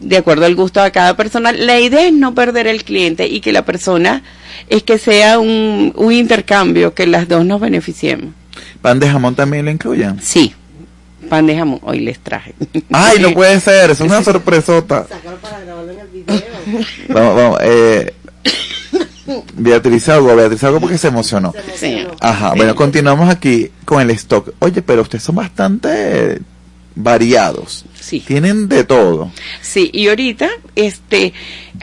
de 0.00 0.16
acuerdo 0.16 0.46
al 0.46 0.54
gusto 0.54 0.82
de 0.82 0.90
cada 0.90 1.16
persona. 1.16 1.52
La 1.52 1.78
idea 1.78 2.06
es 2.06 2.12
no 2.12 2.34
perder 2.34 2.66
el 2.66 2.84
cliente 2.84 3.28
y 3.28 3.40
que 3.40 3.52
la 3.52 3.64
persona 3.64 4.22
es 4.68 4.82
que 4.82 4.98
sea 4.98 5.38
un, 5.38 5.92
un 5.94 6.12
intercambio, 6.12 6.94
que 6.94 7.06
las 7.06 7.28
dos 7.28 7.44
nos 7.44 7.60
beneficiemos. 7.60 8.34
¿Pan 8.82 8.98
de 8.98 9.08
jamón 9.08 9.34
también 9.34 9.64
lo 9.66 9.70
incluyen? 9.70 10.20
Sí, 10.20 10.54
pan 11.30 11.46
de 11.46 11.56
jamón, 11.56 11.80
hoy 11.82 12.00
les 12.00 12.18
traje. 12.18 12.54
Ay, 12.92 13.18
no 13.20 13.32
puede 13.32 13.58
ser, 13.60 13.90
es 13.92 14.00
una 14.00 14.22
sorpresota. 14.22 15.06
Sácalo 15.08 15.36
para 15.38 15.60
grabarlo 15.60 15.92
en 15.92 15.98
el 16.00 16.08
video. 16.08 16.42
Vamos, 17.08 17.36
vamos, 17.36 17.58
eh, 17.62 18.14
Beatriz 19.54 20.08
algo, 20.08 20.34
Beatriz 20.34 20.64
algo 20.64 20.80
porque 20.80 20.98
se 20.98 21.08
emocionó. 21.08 21.54
Sí. 21.76 22.04
Ajá, 22.20 22.50
Sí. 22.52 22.56
bueno, 22.58 22.74
continuamos 22.74 23.28
aquí 23.30 23.70
con 23.84 24.00
el 24.02 24.10
stock. 24.10 24.52
Oye, 24.58 24.82
pero 24.82 25.02
ustedes 25.02 25.22
son 25.22 25.36
bastante 25.36 26.40
variados. 26.94 27.84
Sí. 27.98 28.20
Tienen 28.20 28.68
de 28.68 28.84
todo. 28.84 29.30
Sí, 29.60 29.90
y 29.92 30.08
ahorita, 30.08 30.48
este, 30.74 31.32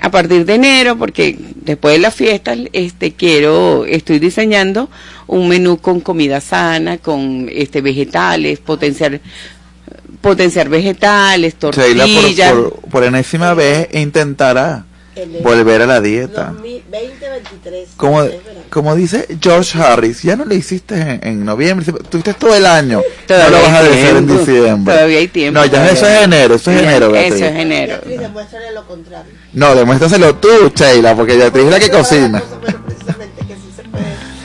a 0.02 0.12
partir 0.12 0.46
de 0.46 0.56
enero, 0.56 0.98
porque 0.98 1.38
después 1.56 1.96
de 1.96 2.00
las 2.00 2.16
fiestas, 2.16 2.58
este, 2.74 3.14
quiero, 3.14 3.86
estoy 3.86 4.20
diseñando 4.20 4.90
un 5.28 5.48
menú 5.48 5.78
con 5.80 6.00
comida 6.00 6.42
sana, 6.42 6.98
con, 6.98 7.50
este, 7.52 7.82
vegetales, 7.82 8.60
potenciar, 8.60 9.22
potenciar 10.22 10.70
vegetales, 10.70 11.56
Sheila, 11.60 12.06
tortillas. 12.06 12.54
por, 12.54 12.74
por, 12.74 12.90
por 12.90 13.04
enésima 13.04 13.54
vez 13.54 13.88
intentará 13.94 14.86
volver 15.44 15.82
a 15.82 15.86
la 15.86 16.02
dieta. 16.02 16.54
2023. 16.54 17.90
Como, 17.98 18.26
como 18.70 18.96
dice 18.96 19.28
George 19.42 19.78
Harris, 19.78 20.24
ya 20.24 20.36
no 20.36 20.46
lo 20.46 20.54
hiciste 20.54 20.96
en, 20.96 21.20
en 21.24 21.46
noviembre, 21.46 21.86
tuviste 22.10 22.34
todo 22.34 22.56
el 22.56 22.66
año. 22.66 23.02
Todavía 23.28 23.50
no 23.50 23.58
lo 23.58 23.64
vas 23.64 23.74
a 23.74 23.80
hacer 23.80 24.16
en 24.18 24.28
diciembre. 24.28 24.94
Todavía 24.94 25.18
hay 25.20 25.28
tiempo, 25.28 25.60
No, 25.60 25.66
ya 25.66 25.90
eso 25.90 26.08
es 26.08 26.24
enero, 26.24 26.56
eso 26.56 26.72
es 26.72 26.82
enero. 26.82 27.06
Eso 27.08 27.12
Beatriz. 27.14 27.42
es 27.42 27.56
enero. 27.56 27.94
Beatriz, 27.96 28.20
demuéstrale 28.20 28.72
lo 28.74 28.88
contrario. 28.88 29.34
No, 29.54 29.76
demuéstraselo 29.76 30.36
tú, 30.36 30.72
Sheila, 30.76 31.16
porque 31.16 31.36
Beatriz 31.38 31.66
es 31.66 31.72
la 31.72 31.80
que 31.80 31.90
cocina. 31.90 32.44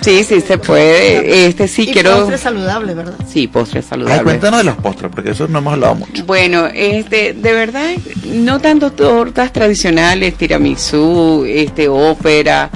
Sí, 0.02 0.24
sí, 0.24 0.40
se 0.40 0.58
puede. 0.58 1.46
Este, 1.46 1.68
sí, 1.68 1.82
y 1.88 1.92
quiero. 1.92 2.16
postre 2.18 2.38
saludable, 2.38 2.94
¿verdad? 2.94 3.14
Sí, 3.28 3.46
postre 3.46 3.80
Ay, 3.80 3.86
saludable. 3.88 4.22
cuéntanos 4.24 4.58
de 4.58 4.64
los 4.64 4.76
postres, 4.76 5.10
porque 5.14 5.30
eso 5.30 5.46
no 5.48 5.58
hemos 5.58 5.72
hablado 5.74 5.94
mucho. 5.94 6.24
Bueno, 6.26 6.66
este, 6.72 7.32
de 7.34 7.52
verdad, 7.52 7.90
no 8.26 8.60
tanto 8.60 8.92
tortas 8.92 9.52
tradicionales, 9.52 10.34
tiramisú, 10.34 11.44
este, 11.46 11.88
ópera, 11.88 12.70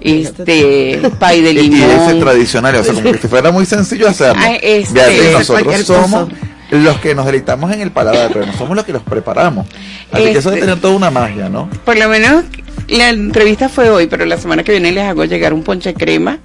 este, 0.00 1.00
pay 1.18 1.40
de 1.40 1.52
Y, 1.52 1.56
y 1.70 1.74
ese 1.74 1.86
limón. 1.88 2.20
tradicional, 2.20 2.76
o 2.76 2.84
sea, 2.84 2.94
como 2.94 3.12
que 3.12 3.18
si 3.18 3.28
fuera 3.28 3.50
muy 3.50 3.64
sencillo 3.66 4.08
hacerlo. 4.08 4.42
Ay, 4.44 4.58
este, 4.62 5.32
nosotros 5.32 5.84
cosa. 5.84 6.26
Los 6.72 6.98
que 6.98 7.14
nos 7.14 7.26
deleitamos 7.26 7.70
en 7.72 7.80
el 7.82 7.90
paladar, 7.92 8.30
pero 8.32 8.46
no 8.46 8.52
somos 8.54 8.74
los 8.76 8.84
que 8.84 8.92
los 8.92 9.02
preparamos. 9.02 9.66
Así 10.10 10.24
que 10.24 10.38
eso 10.38 10.50
debe 10.50 10.60
Este- 10.60 10.66
tener 10.68 10.80
toda 10.80 10.94
una 10.94 11.10
magia, 11.10 11.48
¿no? 11.48 11.68
Por 11.84 11.96
lo 11.98 12.08
menos 12.08 12.44
la 12.88 13.10
entrevista 13.10 13.68
fue 13.68 13.90
hoy, 13.90 14.06
pero 14.06 14.24
la 14.24 14.36
semana 14.38 14.62
que 14.64 14.72
viene 14.72 14.90
les 14.92 15.04
hago 15.04 15.24
llegar 15.24 15.52
un 15.54 15.62
ponche 15.62 15.94
crema. 15.94 16.38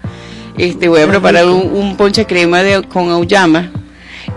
Este, 0.58 0.88
voy 0.88 1.02
a 1.02 1.08
preparar 1.08 1.46
un, 1.46 1.72
un 1.74 1.96
ponche 1.98 2.26
crema 2.26 2.64
de, 2.64 2.82
con 2.84 3.10
auyama 3.10 3.72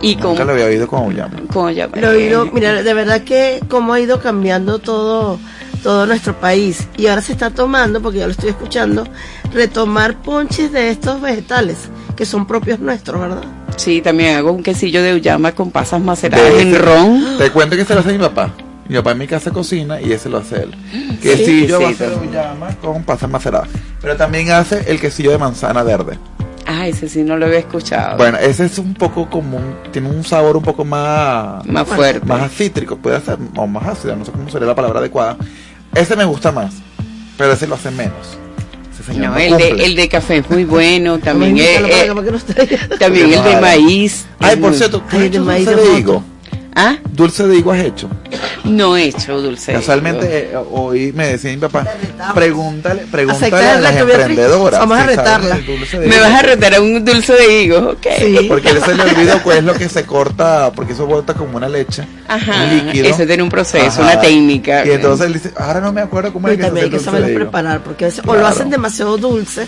y 0.03 0.17
con, 0.17 0.31
Nunca 0.33 0.45
lo 0.45 0.53
había 0.53 0.67
oído 0.67 0.87
con 0.87 1.07
Ullama. 1.07 1.37
con 1.53 1.67
auyama. 1.69 1.97
Lo 1.97 2.13
he 2.13 2.17
oído, 2.17 2.47
mira, 2.53 2.83
de 2.83 2.95
verdad 2.95 3.23
que 3.23 3.61
cómo 3.69 3.93
ha 3.95 4.01
ido 4.01 4.21
cambiando 4.21 4.79
todo 4.79 5.39
todo 5.83 6.05
nuestro 6.07 6.39
país 6.39 6.87
y 6.99 7.07
ahora 7.07 7.23
se 7.23 7.33
está 7.33 7.49
tomando, 7.49 8.03
porque 8.03 8.19
yo 8.19 8.27
lo 8.27 8.33
estoy 8.33 8.51
escuchando, 8.51 9.07
retomar 9.55 10.21
ponches 10.21 10.71
de 10.73 10.91
estos 10.91 11.23
vegetales 11.23 11.79
que 12.15 12.25
son 12.27 12.47
propios 12.47 12.79
nuestros, 12.81 13.21
¿verdad? 13.21 13.43
Sí, 13.77 14.01
también 14.03 14.37
hago 14.37 14.53
un 14.53 14.63
quesillo 14.63 15.03
de 15.03 15.11
auyama 15.11 15.53
con 15.53 15.71
pasas 15.71 16.01
maceradas 16.01 16.53
De 16.53 16.63
en 16.63 16.69
ese- 16.69 16.79
ron. 16.79 17.39
Te 17.39 17.51
cuento 17.51 17.77
que 17.77 17.85
se 17.85 17.95
lo 17.95 18.01
hace 18.01 18.13
mi 18.13 18.19
papá. 18.19 18.51
Mi 18.89 18.97
papá 18.97 19.13
en 19.13 19.19
mi 19.19 19.27
casa 19.29 19.51
cocina 19.53 20.01
y 20.01 20.13
ese 20.13 20.29
lo 20.29 20.39
hace 20.39 20.65
él. 20.65 20.75
Quesillo 21.23 21.79
Sí, 21.79 21.83
va 21.85 21.89
a 21.91 21.93
sí, 21.93 21.99
también. 21.99 22.29
Ullama 22.31 22.77
con 22.83 23.03
pasas 23.05 23.31
maceradas. 23.31 23.69
Pero 24.03 24.17
también 24.17 24.51
hace 24.51 24.91
el 24.91 25.01
quesillo 25.01 25.31
de 25.31 25.39
manzana 25.39 25.83
verde. 25.85 26.19
Ah, 26.67 26.87
ese 26.87 27.09
sí 27.09 27.23
no 27.23 27.37
lo 27.37 27.47
había 27.47 27.59
escuchado. 27.61 28.17
Bueno, 28.17 28.39
ese 28.39 28.65
es 28.67 28.79
un 28.79 28.95
poco 28.95 29.29
común, 29.31 29.75
tiene 29.93 30.09
un 30.09 30.23
sabor 30.25 30.57
un 30.57 30.63
poco 30.63 30.85
más 30.85 31.65
más 31.67 31.87
fuerte. 31.87 32.25
más 32.27 32.51
cítrico, 32.53 32.97
puede 32.97 33.21
ser, 33.21 33.39
o 33.57 33.67
más 33.67 33.87
ácido, 33.89 34.15
no 34.17 34.25
sé 34.25 34.31
cómo 34.33 34.49
sería 34.51 34.69
la 34.69 34.75
palabra 34.75 35.01
adecuada. 35.01 35.37
Ese 35.95 36.15
me 36.17 36.25
gusta 36.25 36.53
más, 36.53 36.75
pero 37.37 37.53
ese 37.53 37.67
lo 37.67 37.75
hace 37.77 37.91
menos. 37.91 38.39
Señor 39.13 39.31
No, 39.31 39.35
no 39.35 39.39
el 39.39 39.57
de, 39.57 39.85
el 39.85 39.97
de 39.97 40.09
café 40.09 40.39
es 40.39 40.51
muy 40.51 40.65
bueno, 40.65 41.19
también, 41.19 41.57
eh, 41.59 41.79
traiga. 41.81 42.15
también 42.99 43.33
el 43.33 43.43
de 43.45 43.61
maíz. 43.61 44.27
Ay, 44.39 44.57
por 44.57 44.75
cierto, 44.75 45.01
¿tú 45.01 45.17
Ay, 45.17 45.29
de 45.29 45.41
maíz 45.41 45.67
moto. 45.67 45.99
higo? 45.99 46.25
¿Ah? 46.75 46.97
Dulce 47.13 47.47
de 47.49 47.57
higo 47.57 47.73
has 47.73 47.81
hecho. 47.81 48.09
No 48.65 48.97
he 48.97 49.05
hecho 49.05 49.41
dulce. 49.41 49.73
Casualmente, 49.73 50.51
eh, 50.53 50.57
hoy 50.71 51.13
me 51.13 51.27
decía 51.29 51.51
mi 51.51 51.57
papá, 51.57 51.85
pregúntale, 52.35 53.03
pregúntale 53.11 53.57
a 53.69 53.81
las 53.81 53.97
emprendedoras. 53.97 54.81
Vamos 54.81 54.99
a 54.99 55.07
retarla. 55.07 55.57
de 55.57 55.63
Me 55.99 56.07
higo. 56.07 56.21
vas 56.21 56.35
a 56.35 56.43
retar 56.43 56.75
a 56.75 56.81
un 56.81 57.05
dulce 57.05 57.33
de 57.33 57.63
higo, 57.63 57.79
ok. 57.91 58.07
Sí. 58.19 58.47
Porque 58.49 58.71
él 58.71 58.81
se 58.85 58.95
le 58.95 59.03
olvidó 59.03 59.43
cuál 59.43 59.59
es 59.59 59.65
lo 59.65 59.75
que 59.75 59.89
se 59.89 60.05
corta, 60.05 60.71
porque 60.75 60.93
eso 60.93 61.07
bota 61.07 61.35
como 61.35 61.57
una 61.57 61.69
leche, 61.69 62.05
Ajá, 62.29 62.65
un 62.65 62.87
líquido. 62.87 63.07
eso 63.09 63.27
tiene 63.27 63.43
un 63.43 63.49
proceso, 63.51 63.87
Ajá. 64.03 64.13
una 64.13 64.21
técnica. 64.21 64.87
Y 64.87 64.91
entonces 64.93 65.27
él 65.27 65.33
dice, 65.33 65.53
ahora 65.57 65.81
no 65.81 65.93
me 65.93 66.01
acuerdo 66.03 66.33
cómo 66.33 66.49
es 66.49 66.57
que 66.57 66.63
se 66.63 66.67
también 66.69 66.85
hay 66.85 66.91
que 66.91 67.11
de 67.11 67.31
higo. 67.31 67.35
preparar, 67.41 67.81
porque 67.83 68.05
a 68.05 68.09
veces 68.09 68.21
o 68.25 68.27
lo 68.29 68.33
Claro. 68.35 68.47
hacen 68.47 68.71
demasiado 68.71 69.17
dulce 69.19 69.67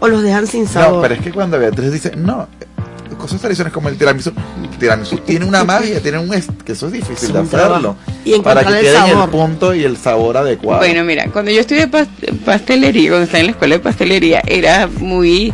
o 0.00 0.08
los 0.08 0.22
dejan 0.22 0.46
sin 0.48 0.66
sabor. 0.66 0.96
No, 0.96 1.02
pero 1.02 1.14
es 1.14 1.20
que 1.20 1.30
cuando 1.30 1.58
Beatriz 1.58 1.92
dice, 1.92 2.12
no, 2.16 2.48
cosas 3.22 3.40
tradicionales 3.40 3.72
como 3.72 3.88
el 3.88 3.96
tiramisú, 3.96 4.32
el 4.62 4.78
tiramisú 4.78 5.16
tiene 5.18 5.44
una 5.44 5.64
magia, 5.64 6.00
tiene 6.00 6.18
un 6.18 6.28
que 6.64 6.72
eso 6.72 6.86
es 6.88 6.92
difícil 6.92 7.28
Es 7.28 7.32
de 7.32 7.38
hacerlo. 7.38 7.96
Y 8.24 8.38
para 8.40 8.62
que 8.64 8.72
el 8.72 8.80
quede 8.80 9.10
el 9.10 9.28
punto 9.30 9.74
y 9.74 9.84
el 9.84 9.96
sabor 9.96 10.36
adecuado. 10.36 10.80
Bueno, 10.80 11.04
mira, 11.04 11.26
cuando 11.32 11.50
yo 11.50 11.60
estudié 11.60 11.88
pas- 11.90 12.08
pastelería, 12.44 13.10
cuando 13.10 13.24
estaba 13.24 13.40
en 13.40 13.46
la 13.46 13.52
escuela 13.52 13.74
de 13.76 13.80
pastelería, 13.80 14.42
era 14.46 14.86
muy... 14.86 15.52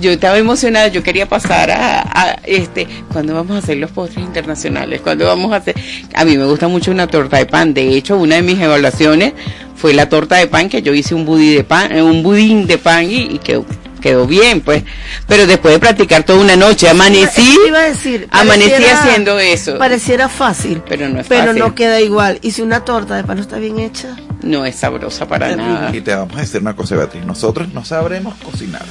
Yo 0.00 0.10
estaba 0.10 0.36
emocionada, 0.36 0.88
yo 0.88 1.02
quería 1.04 1.28
pasar 1.28 1.70
a, 1.70 2.00
a, 2.00 2.32
este, 2.44 2.88
cuando 3.12 3.34
vamos 3.34 3.54
a 3.54 3.58
hacer 3.58 3.76
los 3.76 3.90
postres 3.92 4.24
internacionales, 4.24 5.00
cuando 5.00 5.26
vamos 5.26 5.52
a 5.52 5.56
hacer, 5.56 5.76
a 6.14 6.24
mí 6.24 6.36
me 6.36 6.44
gusta 6.44 6.66
mucho 6.66 6.90
una 6.90 7.06
torta 7.06 7.36
de 7.36 7.46
pan, 7.46 7.72
de 7.72 7.94
hecho 7.94 8.16
una 8.16 8.36
de 8.36 8.42
mis 8.42 8.58
evaluaciones 8.58 9.34
fue 9.76 9.92
la 9.92 10.08
torta 10.08 10.36
de 10.36 10.48
pan 10.48 10.68
que 10.68 10.82
yo 10.82 10.92
hice 10.92 11.14
un 11.14 11.24
budín 11.24 11.54
de 11.56 11.62
pan, 11.62 11.92
eh, 11.92 12.02
un 12.02 12.22
budín 12.24 12.66
de 12.66 12.78
pan 12.78 13.04
y, 13.08 13.34
y 13.34 13.38
quedó, 13.38 13.64
quedó 14.02 14.26
bien, 14.26 14.60
pues, 14.60 14.84
pero 15.26 15.46
después 15.46 15.72
de 15.72 15.80
practicar 15.80 16.24
toda 16.24 16.40
una 16.40 16.56
noche, 16.56 16.90
amanecí, 16.90 17.56
iba 17.66 17.78
a 17.78 17.82
decir, 17.84 18.28
amanecí 18.30 18.84
haciendo 18.84 19.38
eso, 19.40 19.78
Pareciera 19.78 20.28
fácil, 20.28 20.82
pero 20.86 21.08
no 21.08 21.20
es 21.20 21.26
pero 21.26 21.46
fácil, 21.46 21.58
no 21.60 21.74
queda 21.74 22.00
igual. 22.02 22.38
Y 22.42 22.50
si 22.50 22.60
una 22.60 22.84
torta 22.84 23.16
de 23.16 23.24
pan 23.24 23.36
no 23.36 23.42
está 23.42 23.56
bien 23.56 23.78
hecha, 23.78 24.14
no 24.42 24.66
es 24.66 24.76
sabrosa 24.76 25.26
para 25.26 25.56
nada. 25.56 25.96
Y 25.96 26.02
te 26.02 26.14
vamos 26.14 26.36
a 26.36 26.40
decir 26.40 26.60
una 26.60 26.76
cosa, 26.76 26.96
Beatriz. 26.96 27.24
Nosotros 27.24 27.72
no 27.72 27.82
sabremos 27.84 28.34
cocinar, 28.44 28.84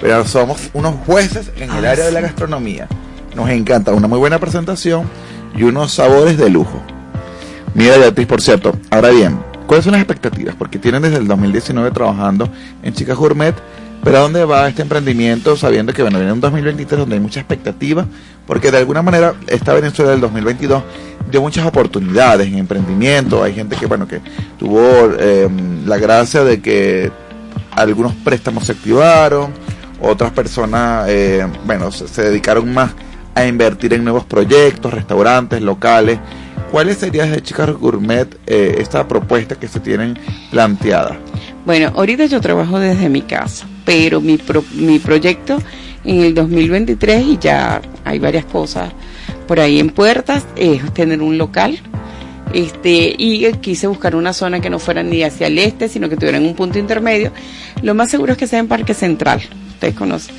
pero 0.00 0.24
somos 0.24 0.60
unos 0.74 0.94
jueces 1.04 1.50
en 1.56 1.70
el 1.72 1.84
Ah, 1.84 1.90
área 1.90 2.04
de 2.04 2.12
la 2.12 2.20
gastronomía. 2.20 2.86
Nos 3.34 3.50
encanta 3.50 3.92
una 3.92 4.06
muy 4.06 4.18
buena 4.18 4.38
presentación 4.38 5.08
y 5.56 5.62
unos 5.64 5.92
sabores 5.92 6.36
de 6.38 6.50
lujo. 6.50 6.80
Mira, 7.74 7.96
Beatriz, 7.96 8.26
por 8.26 8.40
cierto. 8.42 8.72
Ahora 8.90 9.10
bien, 9.10 9.38
¿cuáles 9.66 9.84
son 9.84 9.92
las 9.92 10.00
expectativas? 10.02 10.54
Porque 10.56 10.78
tienen 10.78 11.02
desde 11.02 11.16
el 11.18 11.26
2019 11.28 11.90
trabajando 11.92 12.48
en 12.82 12.92
Chicas 12.94 13.16
Gourmet. 13.16 13.54
Pero 14.04 14.18
¿a 14.18 14.20
dónde 14.20 14.44
va 14.44 14.68
este 14.68 14.82
emprendimiento 14.82 15.56
sabiendo 15.56 15.92
que 15.92 16.02
bueno, 16.02 16.18
viene 16.18 16.32
un 16.32 16.40
2023 16.40 17.00
donde 17.00 17.16
hay 17.16 17.20
mucha 17.20 17.40
expectativa? 17.40 18.06
Porque 18.46 18.70
de 18.70 18.78
alguna 18.78 19.02
manera 19.02 19.34
esta 19.48 19.74
Venezuela 19.74 20.12
del 20.12 20.20
2022 20.20 20.82
dio 21.30 21.42
muchas 21.42 21.66
oportunidades 21.66 22.46
en 22.48 22.58
emprendimiento. 22.58 23.42
Hay 23.42 23.54
gente 23.54 23.76
que 23.76 23.86
bueno 23.86 24.06
que 24.06 24.20
tuvo 24.58 24.80
eh, 25.18 25.48
la 25.84 25.98
gracia 25.98 26.44
de 26.44 26.60
que 26.60 27.10
algunos 27.72 28.14
préstamos 28.14 28.64
se 28.64 28.72
activaron, 28.72 29.52
otras 30.00 30.30
personas 30.32 31.06
eh, 31.08 31.46
bueno 31.64 31.90
se, 31.92 32.22
dedicaron 32.22 32.72
más 32.72 32.92
a 33.34 33.46
invertir 33.46 33.92
en 33.94 34.04
nuevos 34.04 34.24
proyectos, 34.24 34.92
restaurantes, 34.92 35.60
locales. 35.62 36.18
¿Cuáles 36.72 36.98
serían 36.98 37.30
desde 37.30 37.42
Chicas 37.42 37.70
Gourmet 37.72 38.28
eh, 38.46 38.76
esta 38.78 39.08
propuesta 39.08 39.54
que 39.54 39.68
se 39.68 39.80
tienen 39.80 40.18
planteada? 40.50 41.16
Bueno, 41.64 41.92
ahorita 41.94 42.26
yo 42.26 42.40
trabajo 42.40 42.78
desde 42.78 43.08
mi 43.08 43.22
casa, 43.22 43.66
pero 43.88 44.20
mi, 44.20 44.36
pro- 44.36 44.64
mi 44.74 44.98
proyecto 44.98 45.56
en 46.04 46.20
el 46.22 46.34
2023 46.34 47.24
y 47.26 47.38
ya 47.38 47.80
hay 48.04 48.18
varias 48.18 48.44
cosas 48.44 48.92
por 49.46 49.58
ahí 49.60 49.80
en 49.80 49.88
puertas 49.88 50.44
es 50.56 50.92
tener 50.92 51.22
un 51.22 51.38
local. 51.38 51.78
Este, 52.52 53.14
y 53.18 53.50
quise 53.60 53.86
buscar 53.86 54.14
una 54.14 54.32
zona 54.34 54.60
que 54.60 54.68
no 54.70 54.78
fuera 54.78 55.02
ni 55.02 55.22
hacia 55.22 55.46
el 55.46 55.58
este, 55.58 55.88
sino 55.88 56.08
que 56.10 56.16
tuvieran 56.16 56.44
un 56.44 56.54
punto 56.54 56.78
intermedio. 56.78 57.32
Lo 57.82 57.94
más 57.94 58.10
seguro 58.10 58.32
es 58.32 58.38
que 58.38 58.46
sea 58.46 58.58
en 58.58 58.68
Parque 58.68 58.92
Central, 58.92 59.40
ustedes 59.70 59.94
conocen. 59.94 60.34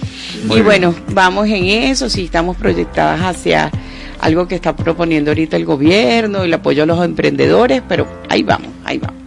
Muy 0.45 0.51
y 0.51 0.53
bien. 0.61 0.65
bueno, 0.65 0.95
vamos 1.13 1.47
en 1.47 1.65
eso, 1.65 2.07
sí 2.09 2.25
estamos 2.25 2.55
proyectadas 2.57 3.21
hacia 3.21 3.71
algo 4.19 4.47
que 4.47 4.55
está 4.55 4.75
proponiendo 4.75 5.31
ahorita 5.31 5.55
el 5.57 5.65
gobierno, 5.65 6.43
el 6.43 6.53
apoyo 6.53 6.83
a 6.83 6.85
los 6.85 7.03
emprendedores, 7.03 7.81
pero 7.87 8.07
ahí 8.29 8.43
vamos, 8.43 8.69
ahí 8.85 8.97
vamos. 8.99 9.21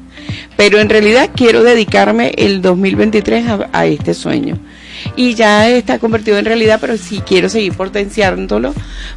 Pero 0.57 0.79
en 0.79 0.89
realidad 0.89 1.31
quiero 1.35 1.63
dedicarme 1.63 2.33
el 2.37 2.63
2023 2.63 3.49
a, 3.49 3.69
a 3.73 3.87
este 3.87 4.15
sueño. 4.15 4.59
Y 5.17 5.35
ya 5.35 5.69
está 5.69 5.99
convertido 5.99 6.39
en 6.39 6.45
realidad, 6.45 6.79
pero 6.81 6.97
sí 6.97 7.23
quiero 7.27 7.49
seguir 7.49 7.75
potenciándolo 7.75 8.73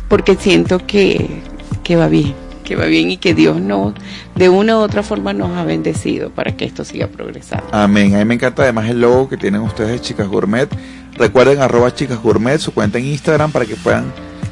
porque 0.08 0.36
siento 0.36 0.80
que, 0.86 1.42
que 1.84 1.96
va 1.96 2.08
bien. 2.08 2.34
que 2.64 2.76
va 2.76 2.86
bien 2.86 3.12
y 3.12 3.18
que 3.18 3.36
Dios 3.36 3.62
nos, 3.62 3.94
de 4.34 4.50
una 4.50 4.78
u 4.78 4.80
otra 4.82 5.04
forma 5.04 5.34
nos 5.34 5.56
ha 5.56 5.64
bendecido 5.64 6.32
para 6.32 6.58
que 6.58 6.66
esto 6.66 6.84
siga 6.84 7.08
progresando. 7.08 7.68
Amén. 7.72 8.16
A 8.16 8.20
mí 8.20 8.26
me 8.26 8.34
encanta 8.34 8.64
además 8.64 8.90
el 8.90 9.02
logo 9.02 9.30
que 9.30 9.38
tienen 9.38 9.62
ustedes 9.62 9.92
de 9.92 10.02
Chicas 10.02 10.28
Gourmet. 10.28 10.68
Recuerden 11.18 11.62
arroba 11.62 11.94
Chicas 11.94 12.20
Gourmet, 12.22 12.58
su 12.58 12.74
cuenta 12.74 12.98
en 12.98 13.06
Instagram 13.06 13.52
para 13.52 13.66
que 13.66 13.76
puedan... 13.76 14.12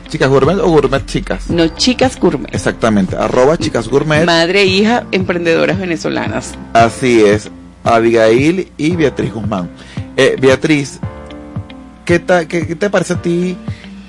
Chicas 0.10 0.30
Gourmet 0.30 0.56
o 0.60 0.68
Gourmet 0.70 1.06
Chicas. 1.06 1.50
No, 1.50 1.68
chicas 1.70 2.20
gourmet. 2.20 2.54
Exactamente, 2.54 3.16
arroba 3.16 3.58
Chicas 3.58 3.88
Gourmet. 3.88 4.26
Madre 4.26 4.62
e 4.62 4.66
hija 4.66 5.06
emprendedoras 5.12 5.80
venezolanas. 5.80 6.54
Así 6.74 7.24
es, 7.24 7.50
Abigail 7.84 8.72
y 8.78 8.96
Beatriz 8.96 9.34
Guzmán. 9.34 9.70
Eh, 10.16 10.36
Beatriz, 10.40 11.00
¿qué, 12.06 12.20
ta- 12.20 12.48
qué- 12.48 12.68
qué 12.68 12.76
te 12.76 12.90
parece 12.90 13.14
a 13.14 13.22
ti? 13.22 13.58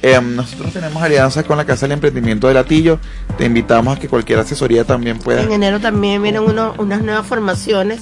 Eh, 0.03 0.21
nosotros 0.21 0.71
tenemos 0.75 1.03
alianza 1.03 1.43
con 1.45 1.57
la 1.57 1.65
Casa 1.65 1.87
del 1.87 1.93
Emprendimiento 1.93 2.47
de 2.49 2.53
Latillo. 2.55 2.99
Te 3.39 3.47
invitamos 3.47 3.97
a 3.97 3.99
que 4.01 4.07
cualquier 4.07 4.39
asesoría 4.39 4.85
también 4.85 5.19
pueda. 5.19 5.41
En 5.43 5.53
enero 5.53 5.81
también 5.81 6.23
vienen 6.23 6.43
uno- 6.43 6.75
unas 6.77 7.01
nuevas 7.01 7.27
formaciones 7.27 8.01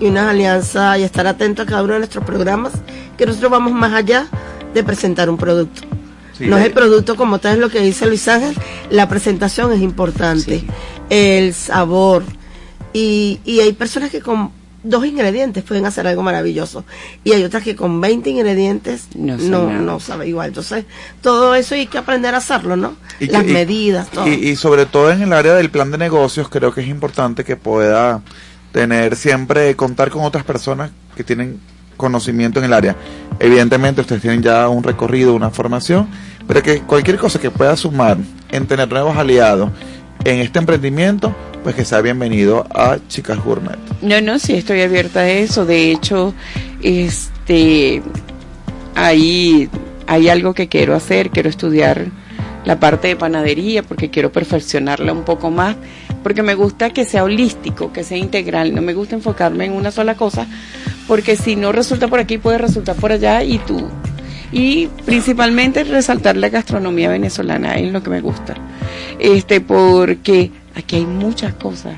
y 0.00 0.06
unas 0.06 0.26
alianzas 0.28 0.98
y 0.98 1.04
estar 1.04 1.28
atento 1.28 1.62
a 1.62 1.66
cada 1.66 1.84
uno 1.84 1.92
de 1.92 2.00
nuestros 2.00 2.24
programas, 2.24 2.72
que 3.16 3.24
nosotros 3.26 3.52
vamos 3.52 3.72
más 3.72 3.92
allá 3.92 4.26
de 4.74 4.82
presentar 4.82 5.30
un 5.30 5.36
producto. 5.36 5.82
Sí, 6.38 6.46
no 6.46 6.58
es 6.58 6.64
el 6.66 6.72
producto 6.72 7.16
como 7.16 7.38
tal, 7.38 7.54
es 7.54 7.58
lo 7.60 7.70
que 7.70 7.80
dice 7.80 8.06
Luis 8.06 8.26
Ángel, 8.28 8.54
la 8.90 9.08
presentación 9.08 9.72
es 9.72 9.80
importante, 9.82 10.60
Sí. 10.60 10.66
el 11.10 11.54
sabor. 11.54 12.24
Y, 12.92 13.40
y 13.44 13.60
hay 13.60 13.72
personas 13.72 14.10
que 14.10 14.20
con 14.20 14.50
dos 14.82 15.06
ingredientes 15.06 15.64
pueden 15.64 15.86
hacer 15.86 16.06
algo 16.06 16.22
maravilloso. 16.22 16.84
Y 17.24 17.32
hay 17.32 17.42
otras 17.42 17.62
que 17.62 17.74
con 17.74 18.00
20 18.00 18.30
ingredientes 18.30 19.06
No 19.14 19.36
no, 19.36 19.40
sabe 19.66 19.72
no, 19.80 20.00
sabe 20.00 20.28
igual. 20.28 20.48
Entonces, 20.48 20.84
todo 21.22 21.54
eso 21.54 21.74
hay 21.74 21.86
que 21.86 21.98
aprender 21.98 22.34
a 22.34 22.38
hacerlo, 22.38 22.76
¿no? 22.76 22.94
Y 23.18 23.26
Las 23.26 23.44
que- 23.44 23.50
y- 23.50 23.54
medidas, 23.54 24.10
todo. 24.10 24.28
Y 24.28 24.54
sobre 24.56 24.86
todo 24.86 25.10
en 25.10 25.22
el 25.22 25.32
área 25.32 25.54
del 25.54 25.70
plan 25.70 25.90
de 25.90 25.98
negocios, 25.98 26.48
creo 26.48 26.72
que 26.74 26.82
es 26.82 26.88
importante 26.88 27.44
que 27.44 27.56
pueda 27.56 28.22
tener 28.72 29.16
siempre, 29.16 29.74
contar 29.76 30.10
con 30.10 30.22
otras 30.24 30.44
personas 30.44 30.90
que 31.16 31.24
tienen 31.24 31.58
conocimiento 31.96 32.58
en 32.58 32.66
el 32.66 32.72
área. 32.72 32.96
Evidentemente 33.38 34.00
ustedes 34.00 34.22
tienen 34.22 34.42
ya 34.42 34.68
un 34.68 34.82
recorrido, 34.82 35.34
una 35.34 35.50
formación, 35.50 36.08
pero 36.46 36.62
que 36.62 36.80
cualquier 36.80 37.18
cosa 37.18 37.40
que 37.40 37.50
pueda 37.50 37.76
sumar 37.76 38.16
en 38.50 38.66
tener 38.66 38.88
nuevos 38.88 39.16
aliados 39.16 39.70
en 40.24 40.40
este 40.40 40.58
emprendimiento, 40.58 41.34
pues 41.62 41.74
que 41.74 41.84
sea 41.84 42.00
bienvenido 42.00 42.66
a 42.74 42.98
Chicas 43.08 43.42
Gourmet. 43.42 43.78
No, 44.02 44.20
no, 44.20 44.38
sí 44.38 44.54
estoy 44.54 44.80
abierta 44.82 45.20
a 45.20 45.28
eso. 45.28 45.66
De 45.66 45.90
hecho, 45.90 46.34
este, 46.82 48.02
ahí 48.94 49.68
hay 50.06 50.28
algo 50.28 50.54
que 50.54 50.68
quiero 50.68 50.94
hacer. 50.94 51.30
Quiero 51.30 51.48
estudiar 51.48 52.06
la 52.64 52.80
parte 52.80 53.08
de 53.08 53.16
panadería 53.16 53.82
porque 53.82 54.10
quiero 54.10 54.32
perfeccionarla 54.32 55.12
un 55.12 55.24
poco 55.24 55.50
más. 55.50 55.76
Porque 56.24 56.42
me 56.42 56.56
gusta 56.56 56.90
que 56.90 57.04
sea 57.04 57.22
holístico, 57.22 57.92
que 57.92 58.02
sea 58.02 58.18
integral. 58.18 58.74
No 58.74 58.82
me 58.82 58.94
gusta 58.94 59.14
enfocarme 59.14 59.66
en 59.66 59.72
una 59.72 59.92
sola 59.92 60.16
cosa. 60.16 60.48
Porque 61.06 61.36
si 61.36 61.54
no 61.54 61.70
resulta 61.70 62.08
por 62.08 62.18
aquí, 62.18 62.38
puede 62.38 62.58
resultar 62.58 62.96
por 62.96 63.12
allá 63.12 63.44
y 63.44 63.58
tú. 63.58 63.88
Y 64.50 64.86
principalmente 65.04 65.84
resaltar 65.84 66.36
la 66.36 66.48
gastronomía 66.48 67.08
venezolana 67.08 67.74
es 67.74 67.92
lo 67.92 68.02
que 68.02 68.10
me 68.10 68.20
gusta. 68.20 68.54
Este, 69.18 69.60
porque 69.60 70.50
aquí 70.74 70.96
hay 70.96 71.06
muchas 71.06 71.54
cosas. 71.54 71.94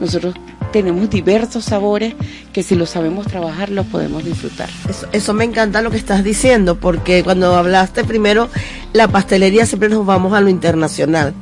Nosotros 0.00 0.34
tenemos 0.72 1.10
diversos 1.10 1.64
sabores 1.64 2.14
que 2.52 2.62
si 2.62 2.74
los 2.74 2.90
sabemos 2.90 3.26
trabajar 3.26 3.70
los 3.70 3.86
podemos 3.86 4.24
disfrutar. 4.24 4.68
Eso, 4.88 5.06
eso 5.12 5.34
me 5.34 5.44
encanta 5.44 5.82
lo 5.82 5.90
que 5.90 5.96
estás 5.96 6.22
diciendo, 6.22 6.78
porque 6.78 7.22
cuando 7.22 7.56
hablaste 7.56 8.04
primero, 8.04 8.48
la 8.92 9.08
pastelería 9.08 9.66
siempre 9.66 9.88
nos 9.88 10.04
vamos 10.06 10.32
a 10.32 10.40
lo 10.40 10.48
internacional. 10.48 11.34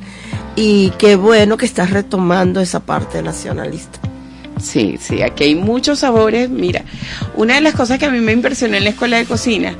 Y 0.61 0.91
qué 0.97 1.15
bueno 1.15 1.55
que 1.55 1.65
estás 1.65 1.89
retomando 1.89 2.59
esa 2.59 2.81
parte 2.81 3.21
nacionalista. 3.21 3.97
Sí, 4.61 4.97
sí, 4.99 5.21
aquí 5.21 5.45
hay 5.45 5.55
muchos 5.55 5.99
sabores. 5.99 6.49
Mira, 6.49 6.83
una 7.35 7.55
de 7.55 7.61
las 7.61 7.73
cosas 7.73 7.97
que 7.97 8.07
a 8.07 8.11
mí 8.11 8.19
me 8.19 8.33
impresionó 8.33 8.75
en 8.75 8.83
la 8.83 8.89
escuela 8.89 9.15
de 9.15 9.25
cocina 9.25 9.77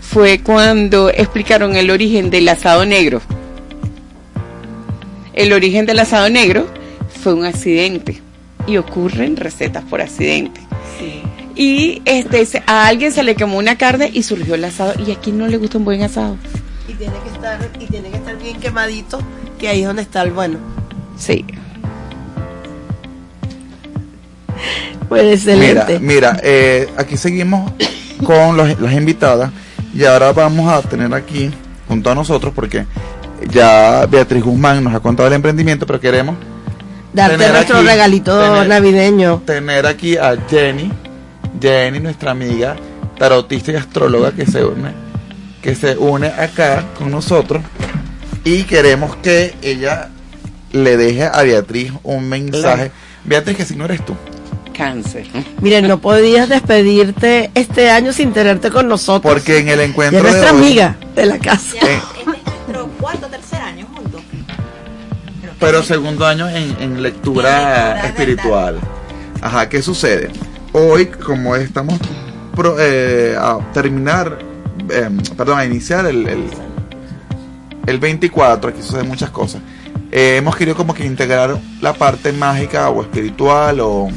fue 0.00 0.38
cuando 0.38 1.10
explicaron 1.10 1.76
el 1.76 1.90
origen 1.90 2.30
del 2.30 2.48
asado 2.48 2.86
negro. 2.86 3.20
El 5.34 5.52
origen 5.52 5.84
del 5.84 5.98
asado 5.98 6.30
negro 6.30 6.66
fue 7.22 7.34
un 7.34 7.44
accidente 7.44 8.22
y 8.66 8.78
ocurren 8.78 9.36
recetas 9.36 9.84
por 9.84 10.00
accidente. 10.00 10.62
Y 11.54 12.00
este 12.06 12.62
a 12.66 12.86
alguien 12.86 13.12
se 13.12 13.22
le 13.22 13.34
quemó 13.34 13.58
una 13.58 13.76
carne 13.76 14.10
y 14.10 14.22
surgió 14.22 14.54
el 14.54 14.64
asado 14.64 14.94
y 15.06 15.12
a 15.12 15.16
quien 15.16 15.36
no 15.36 15.46
le 15.46 15.58
gusta 15.58 15.76
un 15.76 15.84
buen 15.84 16.00
asado. 16.00 16.38
Y 16.88 16.94
tiene 16.94 17.14
que 17.22 17.28
estar, 17.30 17.70
y 17.78 17.86
tiene 17.86 18.10
que 18.10 18.16
estar 18.16 18.36
bien 18.36 18.60
quemadito, 18.60 19.20
que 19.58 19.68
ahí 19.68 19.80
es 19.82 19.86
donde 19.86 20.02
está 20.02 20.22
el 20.22 20.32
bueno. 20.32 20.58
Sí. 21.16 21.44
Pues 25.08 25.22
Mira, 25.22 25.32
excelente. 25.34 25.98
mira, 26.00 26.40
eh, 26.42 26.88
aquí 26.96 27.16
seguimos 27.16 27.70
con 28.24 28.56
los- 28.56 28.80
las 28.80 28.92
invitadas 28.94 29.50
y 29.94 30.04
ahora 30.04 30.32
vamos 30.32 30.72
a 30.72 30.80
tener 30.82 31.12
aquí 31.12 31.50
junto 31.88 32.10
a 32.10 32.14
nosotros 32.14 32.52
porque 32.54 32.86
ya 33.50 34.06
Beatriz 34.06 34.42
Guzmán 34.42 34.82
nos 34.82 34.94
ha 34.94 35.00
contado 35.00 35.26
el 35.28 35.34
emprendimiento, 35.34 35.86
pero 35.86 36.00
queremos 36.00 36.36
Darte 37.12 37.36
tener 37.36 37.52
nuestro 37.52 37.78
aquí- 37.78 37.86
regalito 37.86 38.40
tener- 38.40 38.68
navideño. 38.68 39.42
tener 39.44 39.86
aquí 39.86 40.16
a 40.16 40.34
Jenny, 40.48 40.90
Jenny, 41.60 42.00
nuestra 42.00 42.30
amiga 42.30 42.76
tarotista 43.18 43.72
y 43.72 43.74
astróloga 43.76 44.32
que 44.32 44.46
se 44.46 44.64
une, 44.64 44.92
que 45.62 45.74
se 45.74 45.96
une 45.96 46.26
acá 46.26 46.84
con 46.98 47.10
nosotros 47.10 47.62
y 48.44 48.64
queremos 48.64 49.14
que 49.16 49.54
ella 49.62 50.08
le 50.72 50.96
deje 50.96 51.24
a 51.24 51.42
Beatriz 51.42 51.92
un 52.02 52.28
mensaje. 52.28 52.90
Beatriz, 53.24 53.56
que 53.56 53.64
si 53.64 53.76
no 53.76 53.84
eres 53.84 54.04
tú. 54.04 54.14
Cáncer. 54.76 55.26
Miren, 55.60 55.86
no 55.86 56.00
podías 56.00 56.48
despedirte 56.48 57.50
este 57.54 57.90
año 57.90 58.12
sin 58.12 58.32
tenerte 58.32 58.70
con 58.70 58.88
nosotros. 58.88 59.32
Porque 59.32 59.58
en 59.58 59.68
el 59.68 59.78
Ya 59.78 59.84
encuentro 59.84 60.22
de 60.22 60.30
nuestra 60.30 60.52
hoy- 60.52 60.58
amiga 60.58 60.96
de 61.14 61.26
la 61.26 61.38
casa. 61.38 61.76
Eh, 61.76 61.78
Este 62.00 62.20
es 62.20 62.26
nuestro 62.26 62.88
cuarto 62.98 63.26
o 63.26 63.28
tercer 63.30 63.60
año 63.60 63.86
juntos. 63.94 64.22
Pero 65.60 65.82
segundo 65.84 66.26
año 66.26 66.48
en, 66.48 66.74
en 66.80 67.02
lectura 67.02 68.04
espiritual. 68.06 68.80
Ajá, 69.40 69.68
¿qué 69.68 69.82
sucede? 69.82 70.30
Hoy, 70.72 71.06
como 71.06 71.54
estamos 71.54 72.00
pro- 72.56 72.76
eh, 72.80 73.36
a 73.38 73.58
terminar, 73.72 74.38
eh, 74.90 75.10
perdón, 75.36 75.58
a 75.58 75.64
iniciar 75.64 76.06
el, 76.06 76.26
el, 76.28 76.44
el 77.86 77.98
24, 77.98 78.70
aquí 78.70 78.82
suceden 78.82 79.08
muchas 79.08 79.30
cosas. 79.30 79.60
eh, 80.10 80.36
hemos 80.38 80.56
querido 80.56 80.76
como 80.76 80.94
que 80.94 81.04
integrar 81.04 81.58
la 81.80 81.92
parte 81.94 82.32
mágica 82.32 82.90
o 82.90 83.02
espiritual 83.02 83.80
o 83.80 84.08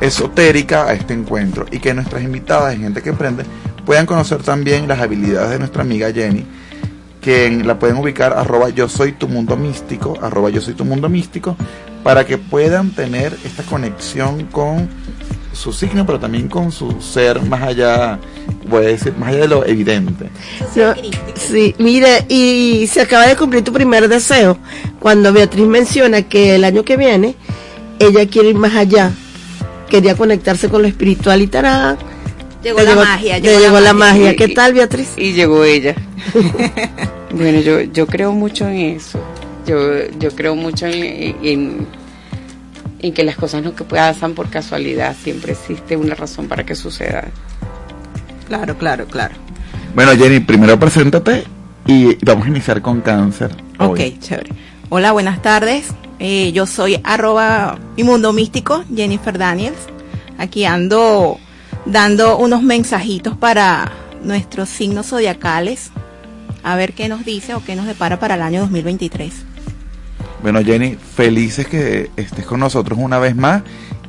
esotérica 0.00 0.84
a 0.86 0.92
este 0.94 1.14
encuentro 1.14 1.66
y 1.70 1.78
que 1.78 1.94
nuestras 1.94 2.22
invitadas 2.22 2.74
y 2.76 2.78
gente 2.78 3.02
que 3.02 3.10
emprende 3.10 3.44
puedan 3.84 4.06
conocer 4.06 4.42
también 4.42 4.88
las 4.88 5.00
habilidades 5.00 5.50
de 5.50 5.58
nuestra 5.58 5.82
amiga 5.82 6.12
Jenny 6.12 6.44
que 7.20 7.48
la 7.64 7.78
pueden 7.78 7.96
ubicar 7.96 8.34
arroba 8.34 8.68
yo 8.68 8.86
soy 8.86 9.12
tu 9.12 9.28
mundo 9.28 9.56
místico, 9.56 10.14
arroba 10.20 10.50
yo 10.50 10.60
soy 10.60 10.74
tu 10.74 10.84
mundo 10.84 11.08
místico, 11.08 11.56
para 12.02 12.26
que 12.26 12.36
puedan 12.36 12.90
tener 12.90 13.34
esta 13.44 13.62
conexión 13.62 14.44
con 14.52 14.90
su 15.54 15.72
signo, 15.72 16.04
pero 16.04 16.18
también 16.18 16.48
con 16.48 16.72
su 16.72 17.00
ser 17.00 17.40
más 17.42 17.62
allá, 17.62 18.18
voy 18.68 18.84
a 18.84 18.88
decir, 18.88 19.14
más 19.16 19.30
allá 19.30 19.40
de 19.40 19.48
lo 19.48 19.64
evidente. 19.64 20.28
No, 20.76 20.94
sí, 21.34 21.74
mire, 21.78 22.24
y 22.28 22.86
se 22.86 23.02
acaba 23.02 23.26
de 23.26 23.36
cumplir 23.36 23.62
tu 23.62 23.72
primer 23.72 24.08
deseo. 24.08 24.58
Cuando 25.00 25.32
Beatriz 25.32 25.66
menciona 25.66 26.22
que 26.22 26.54
el 26.56 26.64
año 26.64 26.84
que 26.84 26.96
viene 26.96 27.36
ella 27.98 28.26
quiere 28.26 28.50
ir 28.50 28.56
más 28.56 28.74
allá, 28.74 29.12
quería 29.88 30.14
conectarse 30.16 30.68
con 30.68 30.82
lo 30.82 30.88
espiritual 30.88 31.42
y 31.42 31.46
tará. 31.46 31.96
Llegó 32.62 32.78
le 32.78 32.86
la 32.86 32.94
magia, 32.96 33.38
le 33.38 33.42
llegó 33.42 33.60
llegó 33.60 33.74
la 33.74 33.80
la 33.80 33.92
magia. 33.92 34.24
magia. 34.24 34.36
¿Qué 34.36 34.48
tal, 34.48 34.72
Beatriz? 34.72 35.12
Y 35.16 35.32
llegó 35.32 35.64
ella. 35.64 35.94
bueno, 37.32 37.60
yo, 37.60 37.82
yo 37.82 38.06
creo 38.06 38.32
mucho 38.32 38.66
en 38.68 38.96
eso. 38.96 39.20
Yo, 39.66 39.78
yo 40.18 40.30
creo 40.30 40.54
mucho 40.54 40.86
en, 40.86 41.36
en, 41.42 41.86
en 43.04 43.12
que 43.12 43.22
las 43.22 43.36
cosas 43.36 43.62
no 43.62 43.74
que 43.74 43.84
pasan 43.84 44.32
por 44.32 44.48
casualidad. 44.48 45.14
Siempre 45.22 45.52
existe 45.52 45.94
una 45.94 46.14
razón 46.14 46.48
para 46.48 46.64
que 46.64 46.74
suceda. 46.74 47.28
Claro, 48.48 48.78
claro, 48.78 49.06
claro. 49.06 49.34
Bueno, 49.94 50.12
Jenny, 50.12 50.40
primero 50.40 50.78
preséntate 50.78 51.44
y 51.86 52.16
vamos 52.24 52.46
a 52.46 52.48
iniciar 52.48 52.80
con 52.80 53.02
cáncer. 53.02 53.50
Ok, 53.78 53.98
hoy. 53.98 54.18
chévere. 54.20 54.50
Hola, 54.88 55.12
buenas 55.12 55.42
tardes. 55.42 55.88
Eh, 56.18 56.52
yo 56.52 56.66
soy 56.66 56.98
arroba 57.04 57.78
mi 57.94 58.04
mundo 58.04 58.32
místico, 58.32 58.84
Jennifer 58.94 59.36
Daniels. 59.36 59.76
Aquí 60.38 60.64
ando 60.64 61.38
dando 61.84 62.38
unos 62.38 62.62
mensajitos 62.62 63.36
para 63.36 63.92
nuestros 64.22 64.70
signos 64.70 65.08
zodiacales. 65.08 65.90
A 66.62 66.74
ver 66.76 66.94
qué 66.94 67.10
nos 67.10 67.26
dice 67.26 67.54
o 67.54 67.62
qué 67.62 67.76
nos 67.76 67.84
depara 67.84 68.18
para 68.18 68.36
el 68.36 68.40
año 68.40 68.60
2023. 68.60 69.53
Bueno, 70.44 70.62
Jenny, 70.62 70.94
felices 70.96 71.66
que 71.66 72.10
estés 72.18 72.44
con 72.44 72.60
nosotros 72.60 72.98
una 73.00 73.18
vez 73.18 73.34
más 73.34 73.62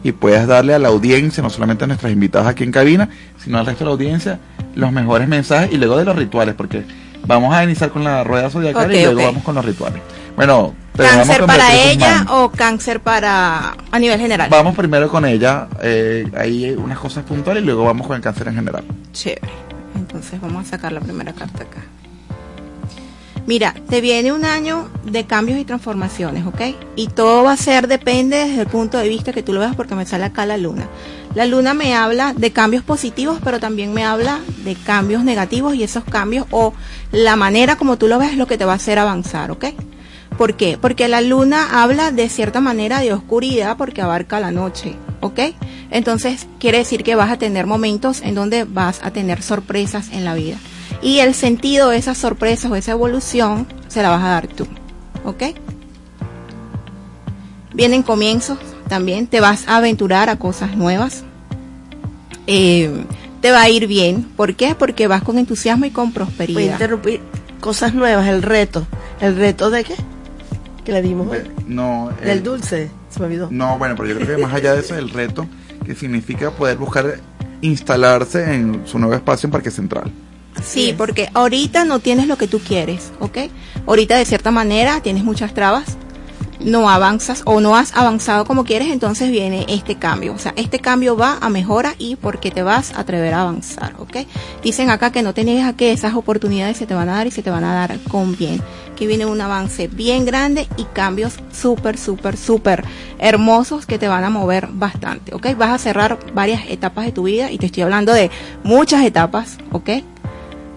y 0.03 0.11
puedas 0.11 0.45
darle 0.47 0.73
a 0.73 0.79
la 0.79 0.89
audiencia, 0.89 1.41
no 1.41 1.49
solamente 1.49 1.85
a 1.85 1.87
nuestras 1.87 2.11
invitadas 2.11 2.49
aquí 2.49 2.65
en 2.65 2.73
cabina, 2.73 3.07
sino 3.41 3.57
al 3.57 3.65
resto 3.65 3.85
de 3.85 3.85
la 3.85 3.91
audiencia, 3.91 4.39
los 4.75 4.91
mejores 4.91 5.29
mensajes 5.29 5.71
y 5.71 5.77
luego 5.77 5.95
de 5.95 6.03
los 6.03 6.13
rituales, 6.13 6.53
porque 6.53 6.83
vamos 7.25 7.55
a 7.55 7.63
iniciar 7.63 7.89
con 7.89 8.03
la 8.03 8.25
rueda 8.25 8.49
zodiacal 8.49 8.87
Ok, 8.87 8.97
y 8.97 9.03
luego 9.03 9.23
vamos 9.23 9.43
con 9.43 9.55
los 9.55 9.63
rituales. 9.63 10.01
Bueno, 10.35 10.75
¿Cáncer 10.97 11.45
para 11.45 11.73
ella 11.73 12.25
o 12.29 12.51
cáncer 12.51 12.99
para 12.99 13.77
a 13.89 13.97
nivel 13.97 14.19
general? 14.19 14.49
Vamos 14.49 14.75
primero 14.75 15.07
con 15.07 15.23
ella, 15.23 15.69
eh, 15.81 16.29
hay 16.37 16.71
unas 16.71 16.99
cosas 16.99 17.23
puntuales 17.23 17.63
y 17.63 17.65
luego 17.65 17.85
vamos 17.85 18.07
con 18.07 18.17
el 18.17 18.21
cáncer 18.21 18.49
en 18.49 18.55
general. 18.55 18.83
Chévere. 19.13 19.53
Entonces 19.95 20.41
vamos 20.41 20.67
a 20.67 20.71
sacar 20.71 20.91
la 20.91 20.99
primera 20.99 21.31
carta 21.31 21.63
acá. 21.63 21.79
Mira, 23.47 23.75
te 23.89 24.01
viene 24.01 24.33
un 24.33 24.43
año 24.43 24.89
de 25.03 25.25
cambios 25.25 25.59
y 25.59 25.65
transformaciones, 25.65 26.47
¿ok? 26.47 26.61
Y 26.95 27.07
todo 27.07 27.43
va 27.43 27.51
a 27.51 27.57
ser, 27.57 27.87
depende 27.87 28.37
desde 28.37 28.61
el 28.61 28.67
punto 28.67 28.97
de 28.97 29.07
vista 29.07 29.33
que 29.33 29.43
tú 29.43 29.53
lo 29.53 29.59
veas, 29.59 29.75
porque 29.75 29.93
me 29.93 30.07
sale 30.07 30.23
acá 30.25 30.47
la 30.47 30.57
luna. 30.57 30.87
La 31.35 31.45
luna 31.45 31.75
me 31.75 31.93
habla 31.93 32.33
de 32.33 32.51
cambios 32.51 32.83
positivos, 32.83 33.39
pero 33.43 33.59
también 33.59 33.93
me 33.93 34.03
habla 34.03 34.39
de 34.63 34.73
cambios 34.73 35.23
negativos 35.23 35.75
y 35.75 35.83
esos 35.83 36.03
cambios 36.05 36.47
o 36.49 36.73
la 37.11 37.35
manera 37.35 37.75
como 37.75 37.97
tú 37.97 38.07
lo 38.07 38.17
ves 38.17 38.31
es 38.31 38.37
lo 38.37 38.47
que 38.47 38.57
te 38.57 38.65
va 38.65 38.71
a 38.71 38.77
hacer 38.77 38.97
avanzar, 38.97 39.51
¿ok? 39.51 39.65
¿Por 40.37 40.55
qué? 40.55 40.77
Porque 40.81 41.07
la 41.07 41.21
luna 41.21 41.83
habla 41.83 42.11
de 42.11 42.29
cierta 42.29 42.61
manera 42.61 42.99
de 42.99 43.13
oscuridad 43.13 43.77
porque 43.77 44.01
abarca 44.01 44.39
la 44.39 44.51
noche, 44.51 44.95
¿ok? 45.21 45.39
Entonces 45.91 46.47
quiere 46.59 46.79
decir 46.79 47.03
que 47.03 47.15
vas 47.15 47.31
a 47.31 47.37
tener 47.37 47.67
momentos 47.67 48.21
en 48.21 48.33
donde 48.33 48.63
vas 48.63 49.01
a 49.03 49.11
tener 49.11 49.43
sorpresas 49.43 50.09
en 50.11 50.25
la 50.25 50.33
vida. 50.33 50.57
Y 51.01 51.19
el 51.19 51.33
sentido 51.33 51.89
de 51.89 51.97
esas 51.97 52.17
sorpresas 52.17 52.71
o 52.71 52.75
esa 52.75 52.91
evolución 52.91 53.67
se 53.87 54.01
la 54.01 54.09
vas 54.09 54.23
a 54.23 54.27
dar 54.29 54.47
tú, 54.47 54.65
¿ok? 55.23 55.43
Vienen 57.73 58.03
comienzos 58.03 58.57
también, 58.87 59.27
te 59.27 59.41
vas 59.41 59.67
a 59.67 59.77
aventurar 59.77 60.29
a 60.29 60.37
cosas 60.37 60.75
nuevas. 60.77 61.23
Eh, 62.47 62.89
te 63.41 63.51
va 63.51 63.61
a 63.61 63.69
ir 63.69 63.87
bien. 63.87 64.23
¿Por 64.35 64.55
qué? 64.55 64.75
Porque 64.75 65.07
vas 65.07 65.23
con 65.23 65.37
entusiasmo 65.37 65.85
y 65.85 65.91
con 65.91 66.05
Voy 66.05 66.11
a 66.11 66.15
prosperidad. 66.15 66.73
interrumpir. 66.73 67.21
Cosas 67.59 67.93
nuevas, 67.93 68.27
el 68.27 68.41
reto. 68.43 68.85
¿El 69.19 69.35
reto 69.35 69.69
de 69.69 69.83
qué? 69.83 69.95
Que 70.83 70.91
le 70.91 71.01
dimos 71.01 71.27
hoy. 71.27 71.39
No, 71.67 72.11
eh, 72.21 72.25
Del 72.25 72.43
dulce. 72.43 72.89
Se 73.09 73.19
me 73.19 73.25
olvidó. 73.25 73.47
No, 73.51 73.77
bueno, 73.77 73.95
pero 73.95 74.09
yo 74.09 74.15
creo 74.19 74.37
que 74.37 74.43
más 74.43 74.53
allá 74.53 74.73
de 74.73 74.79
eso, 74.81 74.95
el 74.95 75.09
reto 75.09 75.47
que 75.85 75.95
significa 75.95 76.51
poder 76.51 76.77
buscar 76.77 77.19
instalarse 77.61 78.53
en 78.55 78.83
su 78.85 78.99
nuevo 78.99 79.15
espacio 79.15 79.47
en 79.47 79.51
Parque 79.51 79.71
Central. 79.71 80.11
Sí, 80.63 80.93
porque 80.97 81.29
ahorita 81.33 81.85
no 81.85 81.99
tienes 81.99 82.27
lo 82.27 82.37
que 82.37 82.47
tú 82.47 82.59
quieres, 82.59 83.11
¿ok? 83.19 83.37
Ahorita 83.87 84.17
de 84.17 84.25
cierta 84.25 84.51
manera 84.51 85.01
tienes 85.01 85.23
muchas 85.23 85.53
trabas, 85.53 85.97
no 86.59 86.89
avanzas 86.89 87.43
o 87.45 87.59
no 87.59 87.75
has 87.75 87.95
avanzado 87.95 88.45
como 88.45 88.63
quieres, 88.63 88.89
entonces 88.89 89.29
viene 89.29 89.65
este 89.69 89.95
cambio. 89.95 90.33
O 90.33 90.39
sea, 90.39 90.53
este 90.55 90.79
cambio 90.79 91.15
va 91.15 91.37
a 91.41 91.49
mejora 91.49 91.95
y 91.97 92.15
porque 92.15 92.51
te 92.51 92.63
vas 92.63 92.93
a 92.93 93.01
atrever 93.01 93.33
a 93.33 93.41
avanzar, 93.41 93.93
¿ok? 93.99 94.17
Dicen 94.63 94.89
acá 94.89 95.11
que 95.11 95.21
no 95.21 95.33
te 95.33 95.43
niegues 95.43 95.65
a 95.65 95.73
que 95.73 95.91
esas 95.91 96.15
oportunidades 96.15 96.77
se 96.77 96.87
te 96.87 96.93
van 96.93 97.09
a 97.09 97.15
dar 97.15 97.27
y 97.27 97.31
se 97.31 97.43
te 97.43 97.49
van 97.49 97.63
a 97.63 97.73
dar 97.73 97.99
con 98.09 98.35
bien. 98.35 98.61
Que 98.95 99.07
viene 99.07 99.25
un 99.25 99.41
avance 99.41 99.87
bien 99.87 100.25
grande 100.25 100.67
y 100.77 100.85
cambios 100.85 101.33
súper, 101.51 101.97
súper, 101.97 102.37
súper 102.37 102.85
hermosos 103.19 103.85
que 103.85 103.99
te 103.99 104.07
van 104.07 104.23
a 104.23 104.29
mover 104.29 104.69
bastante, 104.71 105.35
¿ok? 105.35 105.55
Vas 105.57 105.71
a 105.71 105.77
cerrar 105.77 106.17
varias 106.33 106.61
etapas 106.69 107.05
de 107.05 107.11
tu 107.11 107.23
vida 107.23 107.51
y 107.51 107.57
te 107.57 107.65
estoy 107.65 107.83
hablando 107.83 108.13
de 108.13 108.31
muchas 108.63 109.03
etapas, 109.03 109.57
¿ok? 109.71 109.89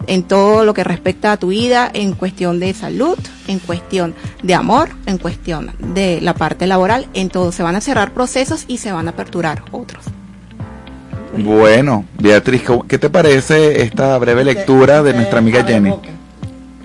En 0.06 0.22
todo 0.22 0.64
lo 0.64 0.72
que 0.74 0.84
respecta 0.84 1.32
a 1.32 1.36
tu 1.36 1.48
vida, 1.48 1.90
en 1.92 2.12
cuestión 2.12 2.60
de 2.60 2.72
salud, 2.74 3.18
en 3.46 3.58
cuestión 3.58 4.14
de 4.42 4.54
amor, 4.54 4.88
en 5.06 5.18
cuestión 5.18 5.70
de 5.94 6.20
la 6.20 6.34
parte 6.34 6.66
laboral, 6.66 7.06
en 7.14 7.28
todo 7.28 7.52
se 7.52 7.62
van 7.62 7.76
a 7.76 7.80
cerrar 7.80 8.12
procesos 8.12 8.64
y 8.68 8.78
se 8.78 8.92
van 8.92 9.06
a 9.06 9.10
aperturar 9.10 9.62
otros. 9.70 10.04
Bueno, 11.36 12.04
Beatriz, 12.18 12.62
¿cómo- 12.62 12.86
¿qué 12.86 12.98
te 12.98 13.10
parece 13.10 13.82
esta 13.82 14.16
breve 14.18 14.44
lectura 14.44 15.02
de 15.02 15.12
nuestra 15.14 15.38
amiga 15.38 15.62
Jenny? 15.64 15.92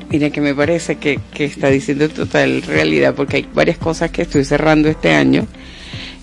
Mira 0.10 0.30
que 0.30 0.42
me 0.42 0.54
parece 0.54 0.98
que, 0.98 1.20
que 1.34 1.46
está 1.46 1.70
diciendo 1.70 2.08
total 2.10 2.62
realidad 2.62 3.16
porque 3.16 3.38
hay 3.38 3.48
varias 3.54 3.78
cosas 3.80 4.12
que 4.12 4.22
estoy 4.24 4.44
cerrando 4.46 4.88
este 4.90 5.12
año 5.14 5.48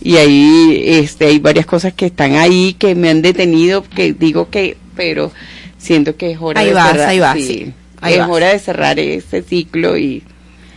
y 0.00 0.16
ahí 0.16 0.82
este 0.86 1.26
hay 1.26 1.38
varias 1.40 1.66
cosas 1.66 1.92
que 1.94 2.06
están 2.06 2.36
ahí 2.36 2.74
que 2.78 2.94
me 2.94 3.10
han 3.10 3.20
detenido 3.20 3.82
que 3.82 4.12
digo 4.12 4.48
que 4.48 4.76
pero 4.94 5.32
siento 5.80 6.16
que 6.16 6.32
es 6.32 6.38
hora 6.40 6.60
Ahí 6.60 6.68
de 6.68 6.74
vas, 6.74 6.90
cerrar 6.90 7.08
ahí 7.08 7.18
vas, 7.18 7.36
sí. 7.36 7.72
Ahí 8.00 8.14
es 8.14 8.20
vas. 8.20 8.28
hora 8.28 8.48
de 8.52 8.58
cerrar 8.58 8.98
ese 8.98 9.42
ciclo 9.42 9.96
y 9.96 10.22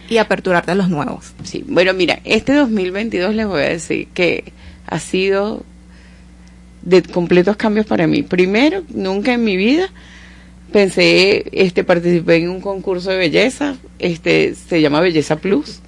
Y 0.09 0.17
aperturarte 0.17 0.71
a 0.71 0.75
los 0.75 0.89
nuevos. 0.89 1.33
Sí, 1.43 1.63
bueno, 1.67 1.93
mira, 1.93 2.19
este 2.23 2.53
2022 2.53 3.35
les 3.35 3.47
voy 3.47 3.61
a 3.61 3.69
decir 3.69 4.07
que 4.13 4.51
ha 4.87 4.99
sido 4.99 5.63
de 6.81 7.01
completos 7.03 7.55
cambios 7.57 7.85
para 7.85 8.07
mí. 8.07 8.23
Primero, 8.23 8.83
nunca 8.89 9.33
en 9.33 9.43
mi 9.43 9.55
vida 9.55 9.89
pensé, 10.71 11.45
este, 11.51 11.83
participé 11.83 12.37
en 12.37 12.49
un 12.49 12.61
concurso 12.61 13.11
de 13.11 13.17
belleza, 13.17 13.75
este, 13.99 14.55
se 14.55 14.81
llama 14.81 14.99
Belleza 14.99 15.37
Plus. 15.37 15.79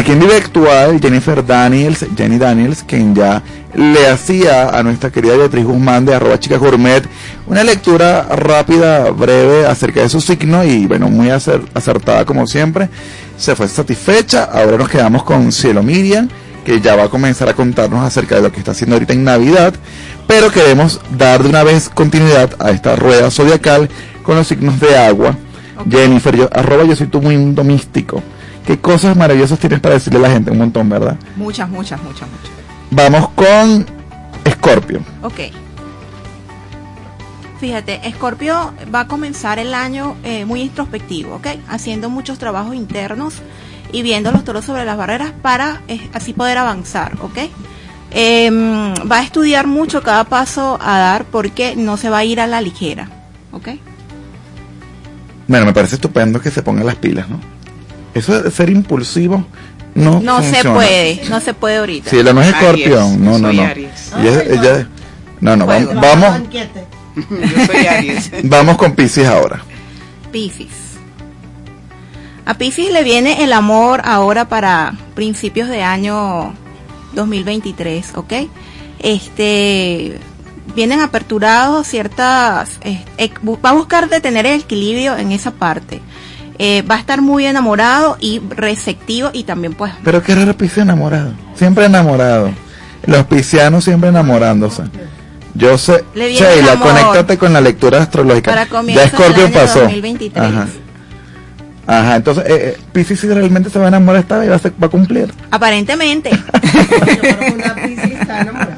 Aquí 0.04 0.12
en 0.12 0.20
Vive 0.20 0.36
Actual, 0.36 1.00
Jennifer 1.00 1.44
Daniels, 1.46 2.04
Jenny 2.14 2.36
Daniels, 2.36 2.84
quien 2.86 3.14
ya 3.14 3.42
le 3.74 4.06
hacía 4.08 4.68
a 4.68 4.82
nuestra 4.82 5.10
querida 5.10 5.34
Beatriz 5.36 5.64
Guzmán 5.64 6.04
de 6.04 6.14
arroba 6.14 6.38
chica 6.38 6.58
gourmet 6.58 7.02
una 7.46 7.64
lectura 7.64 8.22
rápida, 8.22 9.10
breve 9.10 9.66
acerca 9.66 10.02
de 10.02 10.10
su 10.10 10.20
signo 10.20 10.62
y 10.62 10.86
bueno, 10.86 11.08
muy 11.08 11.28
acer- 11.28 11.64
acertada 11.72 12.26
como 12.26 12.46
siempre. 12.46 12.90
Se 13.38 13.56
fue 13.56 13.66
satisfecha. 13.66 14.44
Ahora 14.44 14.76
nos 14.76 14.90
quedamos 14.90 15.24
con 15.24 15.50
Cielo 15.50 15.82
Miriam, 15.82 16.28
que 16.66 16.80
ya 16.82 16.96
va 16.96 17.04
a 17.04 17.08
comenzar 17.08 17.48
a 17.48 17.54
contarnos 17.54 18.04
acerca 18.06 18.36
de 18.36 18.42
lo 18.42 18.52
que 18.52 18.58
está 18.58 18.72
haciendo 18.72 18.96
ahorita 18.96 19.14
en 19.14 19.24
Navidad. 19.24 19.72
Pero 20.26 20.50
queremos 20.50 21.00
dar 21.16 21.42
de 21.42 21.48
una 21.48 21.62
vez 21.64 21.88
continuidad 21.88 22.50
a 22.58 22.70
esta 22.72 22.94
rueda 22.94 23.30
zodiacal 23.30 23.88
con 24.22 24.36
los 24.36 24.46
signos 24.48 24.78
de 24.80 24.98
agua. 24.98 25.34
Jennifer, 25.90 26.36
yo, 26.36 26.48
arroba 26.52 26.84
yo 26.84 26.94
soy 26.94 27.06
tu 27.06 27.20
mundo 27.22 27.64
místico. 27.64 28.22
¿Qué 28.66 28.80
cosas 28.80 29.16
maravillosas 29.16 29.58
tienes 29.58 29.80
para 29.80 29.94
decirle 29.94 30.18
a 30.20 30.22
la 30.22 30.30
gente? 30.30 30.50
Un 30.50 30.58
montón, 30.58 30.88
¿verdad? 30.88 31.16
Muchas, 31.36 31.68
muchas, 31.68 32.02
muchas, 32.02 32.28
muchas. 32.28 32.50
Vamos 32.90 33.28
con 33.30 33.86
Scorpio. 34.48 35.00
Ok. 35.22 35.40
Fíjate, 37.60 38.00
Scorpio 38.12 38.72
va 38.94 39.00
a 39.00 39.08
comenzar 39.08 39.58
el 39.58 39.74
año 39.74 40.16
eh, 40.24 40.44
muy 40.44 40.62
introspectivo, 40.62 41.36
¿ok? 41.36 41.46
Haciendo 41.68 42.10
muchos 42.10 42.38
trabajos 42.38 42.74
internos 42.74 43.34
y 43.92 44.02
viendo 44.02 44.32
los 44.32 44.44
toros 44.44 44.64
sobre 44.64 44.84
las 44.84 44.96
barreras 44.96 45.32
para 45.42 45.82
eh, 45.88 46.08
así 46.12 46.32
poder 46.32 46.58
avanzar, 46.58 47.12
¿ok? 47.20 47.38
Em, 48.10 48.94
va 49.10 49.18
a 49.18 49.22
estudiar 49.22 49.66
mucho 49.66 50.02
cada 50.02 50.24
paso 50.24 50.78
a 50.80 50.98
dar 50.98 51.24
porque 51.24 51.74
no 51.76 51.96
se 51.96 52.10
va 52.10 52.18
a 52.18 52.24
ir 52.24 52.40
a 52.40 52.46
la 52.46 52.60
ligera, 52.60 53.08
¿ok? 53.52 53.68
Bueno, 55.46 55.66
me 55.66 55.72
parece 55.72 55.96
estupendo 55.96 56.40
que 56.40 56.50
se 56.50 56.62
pongan 56.62 56.86
las 56.86 56.96
pilas, 56.96 57.28
¿no? 57.28 57.53
Eso 58.14 58.40
de 58.42 58.50
ser 58.50 58.70
impulsivo 58.70 59.44
no 59.94 60.20
No 60.20 60.42
se 60.42 60.62
puede, 60.68 61.22
no 61.28 61.40
se 61.40 61.54
puede 61.54 61.76
ahorita. 61.76 62.10
Si 62.10 62.18
ella 62.18 62.32
no 62.32 62.40
es 62.42 62.48
Aries, 62.54 62.62
escorpión, 62.86 63.24
no, 63.24 63.38
no, 63.38 63.52
no. 63.52 63.62
Aries. 63.62 64.12
Ella- 64.18 64.42
ella- 64.42 64.88
no, 65.40 65.56
no, 65.56 65.66
Fuego. 65.66 65.92
vamos. 66.00 66.40
Yo 67.16 67.66
soy 67.66 67.86
Aries. 67.86 68.30
vamos 68.44 68.76
con 68.76 68.92
Pisces 68.94 69.26
ahora. 69.28 69.62
Piscis. 70.32 70.70
A 72.46 72.54
Piscis 72.54 72.90
le 72.90 73.02
viene 73.04 73.44
el 73.44 73.52
amor 73.52 74.02
ahora 74.04 74.48
para 74.48 74.94
principios 75.14 75.68
de 75.68 75.82
año 75.82 76.52
2023, 77.14 78.12
¿ok? 78.16 78.32
Este 78.98 80.18
vienen 80.74 81.00
aperturados 81.00 81.86
ciertas 81.86 82.78
eh, 82.82 83.04
eh, 83.18 83.30
va 83.46 83.70
a 83.70 83.74
buscar 83.74 84.08
de 84.08 84.20
tener 84.20 84.44
el 84.46 84.60
equilibrio 84.60 85.16
en 85.16 85.30
esa 85.30 85.52
parte. 85.52 86.00
Eh, 86.58 86.82
va 86.82 86.94
a 86.94 86.98
estar 86.98 87.20
muy 87.20 87.46
enamorado 87.46 88.16
y 88.20 88.40
receptivo 88.50 89.30
y 89.32 89.42
también 89.42 89.74
pues 89.74 89.92
Pero 90.04 90.22
qué 90.22 90.34
raro 90.34 90.56
Pisces 90.56 90.78
enamorado. 90.78 91.32
Siempre 91.56 91.86
enamorado. 91.86 92.50
Los 93.06 93.24
piscianos 93.26 93.84
siempre 93.84 94.08
enamorándose. 94.10 94.82
Yo 95.54 95.76
sé, 95.78 96.04
Sheila, 96.14 96.76
conéctate 96.80 97.38
con 97.38 97.52
la 97.52 97.60
lectura 97.60 98.02
astrológica. 98.02 98.50
Para 98.50 98.64
ya 98.86 99.08
Scorpio 99.08 99.44
del 99.44 99.46
año 99.46 99.52
pasó. 99.54 99.80
2023. 99.80 100.44
Ajá. 100.44 100.66
Ajá, 101.86 102.16
entonces 102.16 102.44
eh, 102.46 102.76
eh, 102.76 102.78
Pisces 102.92 103.20
si 103.20 103.28
realmente 103.28 103.68
se 103.68 103.78
va 103.78 103.84
a 103.84 103.88
enamorar 103.88 104.22
esta 104.22 104.38
vez 104.38 104.50
va 104.50 104.56
a, 104.56 104.58
ser- 104.58 104.72
va 104.82 104.86
a 104.86 104.90
cumplir. 104.90 105.32
aparentemente 105.50 106.30
Yo 106.30 106.40
creo 107.20 107.38
que 107.38 107.52
una 107.62 107.74
Piscis 107.74 108.12
está 108.20 108.40
enamorada. 108.40 108.73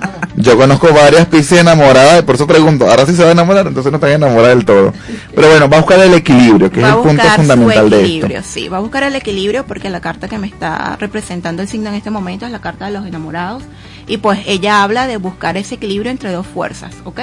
Yo 0.46 0.56
conozco 0.56 0.92
varias 0.92 1.26
Pisces 1.26 1.59
enamoradas, 1.59 2.20
y 2.20 2.22
por 2.22 2.37
eso 2.37 2.46
pregunto, 2.46 2.88
ahora 2.88 3.04
sí 3.04 3.16
se 3.16 3.22
va 3.24 3.30
a 3.30 3.32
enamorar, 3.32 3.66
entonces 3.66 3.90
no 3.90 3.96
están 3.96 4.12
enamoradas 4.12 4.54
del 4.54 4.64
todo. 4.64 4.92
Pero 5.35 5.48
bueno, 5.48 5.68
va 5.68 5.78
a 5.78 5.80
buscar 5.80 5.98
el 5.98 6.14
equilibrio, 6.14 6.70
que 6.70 6.80
va 6.80 6.90
es 6.90 6.94
el 6.94 7.02
punto 7.02 7.22
fundamental 7.24 7.90
de 7.90 7.96
esto. 7.96 8.06
equilibrio, 8.06 8.42
sí, 8.44 8.68
va 8.68 8.76
a 8.76 8.80
buscar 8.80 9.02
el 9.02 9.16
equilibrio 9.16 9.66
porque 9.66 9.90
la 9.90 10.00
carta 10.00 10.28
que 10.28 10.38
me 10.38 10.46
está 10.46 10.96
representando 11.00 11.62
el 11.62 11.68
signo 11.68 11.88
en 11.88 11.96
este 11.96 12.11
momento 12.11 12.46
es 12.46 12.52
la 12.52 12.61
carta 12.61 12.87
de 12.87 12.92
los 12.92 13.04
enamorados 13.04 13.64
y 14.06 14.18
pues 14.18 14.38
ella 14.46 14.85
habla 14.85 15.09
de 15.09 15.16
buscar 15.16 15.56
ese 15.56 15.74
equilibrio 15.74 16.12
entre 16.12 16.30
dos 16.30 16.46
fuerzas, 16.46 16.94
¿ok? 17.02 17.22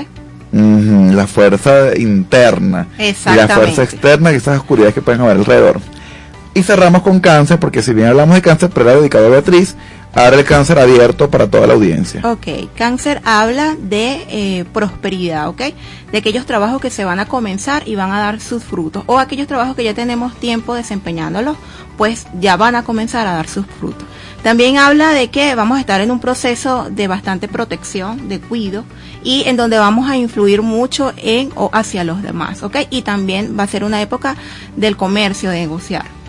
Ujú, 0.52 1.14
la 1.14 1.26
fuerza 1.26 1.98
interna 1.98 2.88
y 3.00 3.36
la 3.36 3.48
fuerza 3.48 3.84
externa 3.84 4.34
y 4.34 4.36
esas 4.36 4.60
oscuridades 4.60 4.94
que 4.94 5.02
pueden 5.02 5.22
haber 5.22 5.38
alrededor. 5.38 5.80
Y 6.56 6.62
cerramos 6.62 7.02
con 7.02 7.20
cáncer, 7.20 7.60
porque 7.60 7.82
si 7.82 7.94
bien 7.94 8.08
hablamos 8.08 8.36
de 8.36 8.42
cáncer, 8.42 8.70
pero 8.72 8.90
era 8.90 9.00
dedicado 9.00 9.26
a 9.26 9.30
Beatriz, 9.30 9.76
ahora 10.14 10.38
el 10.38 10.46
cáncer 10.46 10.78
abierto 10.78 11.30
para 11.32 11.50
toda 11.50 11.66
la 11.66 11.74
audiencia. 11.74 12.22
Ok, 12.24 12.70
cáncer 12.76 13.22
habla 13.26 13.76
de 13.80 14.26
eh, 14.30 14.66
prosperidad, 14.72 15.48
¿ok? 15.50 15.62
De 16.12 16.20
aquellos 16.20 16.46
trabajos 16.46 16.80
que 16.80 16.92
se 16.92 17.06
van 17.06 17.20
a 17.20 17.26
comenzar 17.26 17.88
y 17.88 17.96
van 17.96 18.12
a 18.12 18.20
dar 18.20 18.40
sus 18.40 18.64
frutos. 18.64 19.04
O 19.08 19.18
aquellos 19.18 19.48
trabajos 19.48 19.76
que 19.76 19.84
ya 19.84 19.96
tenemos 19.96 20.36
tiempo 20.36 20.76
desempeñándolos, 20.76 21.58
pues 21.98 22.28
ya 22.40 22.56
van 22.56 22.76
a 22.76 22.84
comenzar 22.84 23.26
a 23.26 23.34
dar 23.34 23.48
sus 23.48 23.66
frutos. 23.66 24.08
También 24.44 24.78
habla 24.78 25.12
de 25.12 25.30
que 25.30 25.56
vamos 25.56 25.78
a 25.78 25.82
estar 25.82 26.02
en 26.02 26.12
un 26.12 26.20
proceso 26.20 26.88
de 26.92 27.08
bastante 27.08 27.48
protección, 27.48 28.30
de 28.30 28.40
cuido, 28.40 28.84
y 29.24 29.44
en 29.48 29.58
donde 29.58 29.80
vamos 29.80 30.10
a 30.10 30.18
influir 30.18 30.62
mucho 30.62 31.14
en 31.18 31.50
o 31.56 31.70
hacia 31.74 32.04
los 32.04 32.22
demás, 32.22 32.62
¿ok? 32.62 32.76
Y 32.90 33.02
también 33.04 33.58
va 33.58 33.64
a 33.64 33.68
ser 33.68 33.84
una 33.84 34.02
época 34.02 34.36
del 34.76 34.98
comercio, 34.98 35.50
de 35.50 35.62
negociar. 35.62 36.23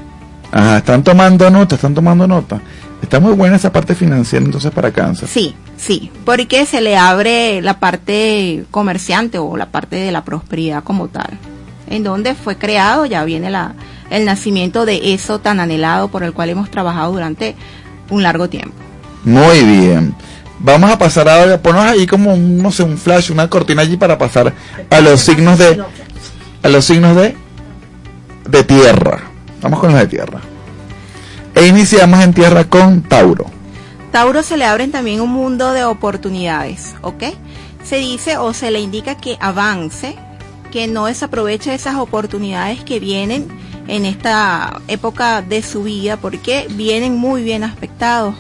Ajá, 0.55 0.79
están 0.79 1.03
tomando 1.03 1.51
nota, 1.51 1.75
están 1.75 1.95
tomando 1.95 2.29
nota. 2.29 2.61
Está 3.03 3.19
muy 3.19 3.33
buena 3.33 3.57
esa 3.57 3.73
parte 3.73 3.97
financiera 3.97 4.45
entonces 4.45 4.71
para 4.71 4.93
cáncer. 4.93 5.29
Sí, 5.29 5.53
sí, 5.77 6.13
porque 6.25 6.65
se 6.65 6.81
le 6.81 6.97
abre 6.97 7.61
la 7.61 7.81
parte 7.81 8.65
comerciante 8.71 9.39
o 9.39 9.57
la 9.57 9.67
parte 9.67 9.97
de 9.97 10.13
la 10.13 10.25
prosperidad 10.25 10.85
como 10.85 11.09
tal. 11.09 11.41
En 11.91 12.05
donde 12.05 12.37
fue 12.37 12.57
creado, 12.57 13.05
ya 13.05 13.25
viene 13.25 13.51
la, 13.51 13.75
el 14.11 14.25
nacimiento 14.25 14.87
de 14.87 15.13
eso 15.13 15.41
tan 15.41 15.59
anhelado 15.59 16.07
por 16.07 16.23
el 16.23 16.33
cual 16.33 16.51
hemos 16.51 16.71
trabajado 16.71 17.13
durante 17.13 17.57
un 18.11 18.23
largo 18.23 18.49
tiempo. 18.49 18.77
Muy 19.25 19.61
bien. 19.65 20.15
Vamos 20.61 20.89
a 20.89 20.97
pasar 20.97 21.29
ahora, 21.29 21.61
ponnos 21.61 21.85
ahí 21.85 22.07
como, 22.07 22.33
un, 22.33 22.59
no 22.59 22.71
sé, 22.71 22.85
un 22.85 22.97
flash, 22.97 23.33
una 23.33 23.51
cortina 23.51 23.83
allí 23.83 23.97
para 23.97 24.19
pasar 24.19 24.55
a 24.89 25.01
los 25.01 25.21
signos 25.21 25.59
de, 25.59 25.83
a 26.63 26.69
los 26.69 26.85
signos 26.85 27.17
de, 27.17 27.37
de 28.49 28.63
tierra. 28.63 29.34
Vamos 29.65 29.81
con 29.81 29.93
los 29.93 29.99
de 29.99 30.07
tierra. 30.07 30.41
E 31.55 31.67
iniciamos 31.67 32.21
en 32.21 32.35
tierra 32.35 32.65
con 32.65 33.01
Tauro. 33.01 33.47
Tauro 34.13 34.43
se 34.43 34.59
le 34.59 34.67
abren 34.67 34.93
también 34.93 35.23
un 35.23 35.31
mundo 35.31 35.73
de 35.73 35.85
oportunidades, 35.85 36.95
¿ok? 37.01 37.25
Se 37.83 37.97
dice 37.97 38.37
o 38.37 38.53
se 38.53 38.71
le 38.71 38.81
indica 38.81 39.15
que 39.15 39.39
avance, 39.41 40.17
que 40.71 40.87
no 40.87 41.07
desaproveche 41.07 41.73
esas 41.73 41.95
oportunidades 41.97 42.85
que 42.85 43.01
vienen 43.01 43.49
en 43.89 44.05
esta 44.05 44.83
época 44.87 45.41
de 45.41 45.63
su 45.63 45.85
vida, 45.85 46.19
porque 46.19 46.67
vienen 46.69 47.17
muy 47.17 47.43
bien 47.43 47.65
aspectados 47.65 48.35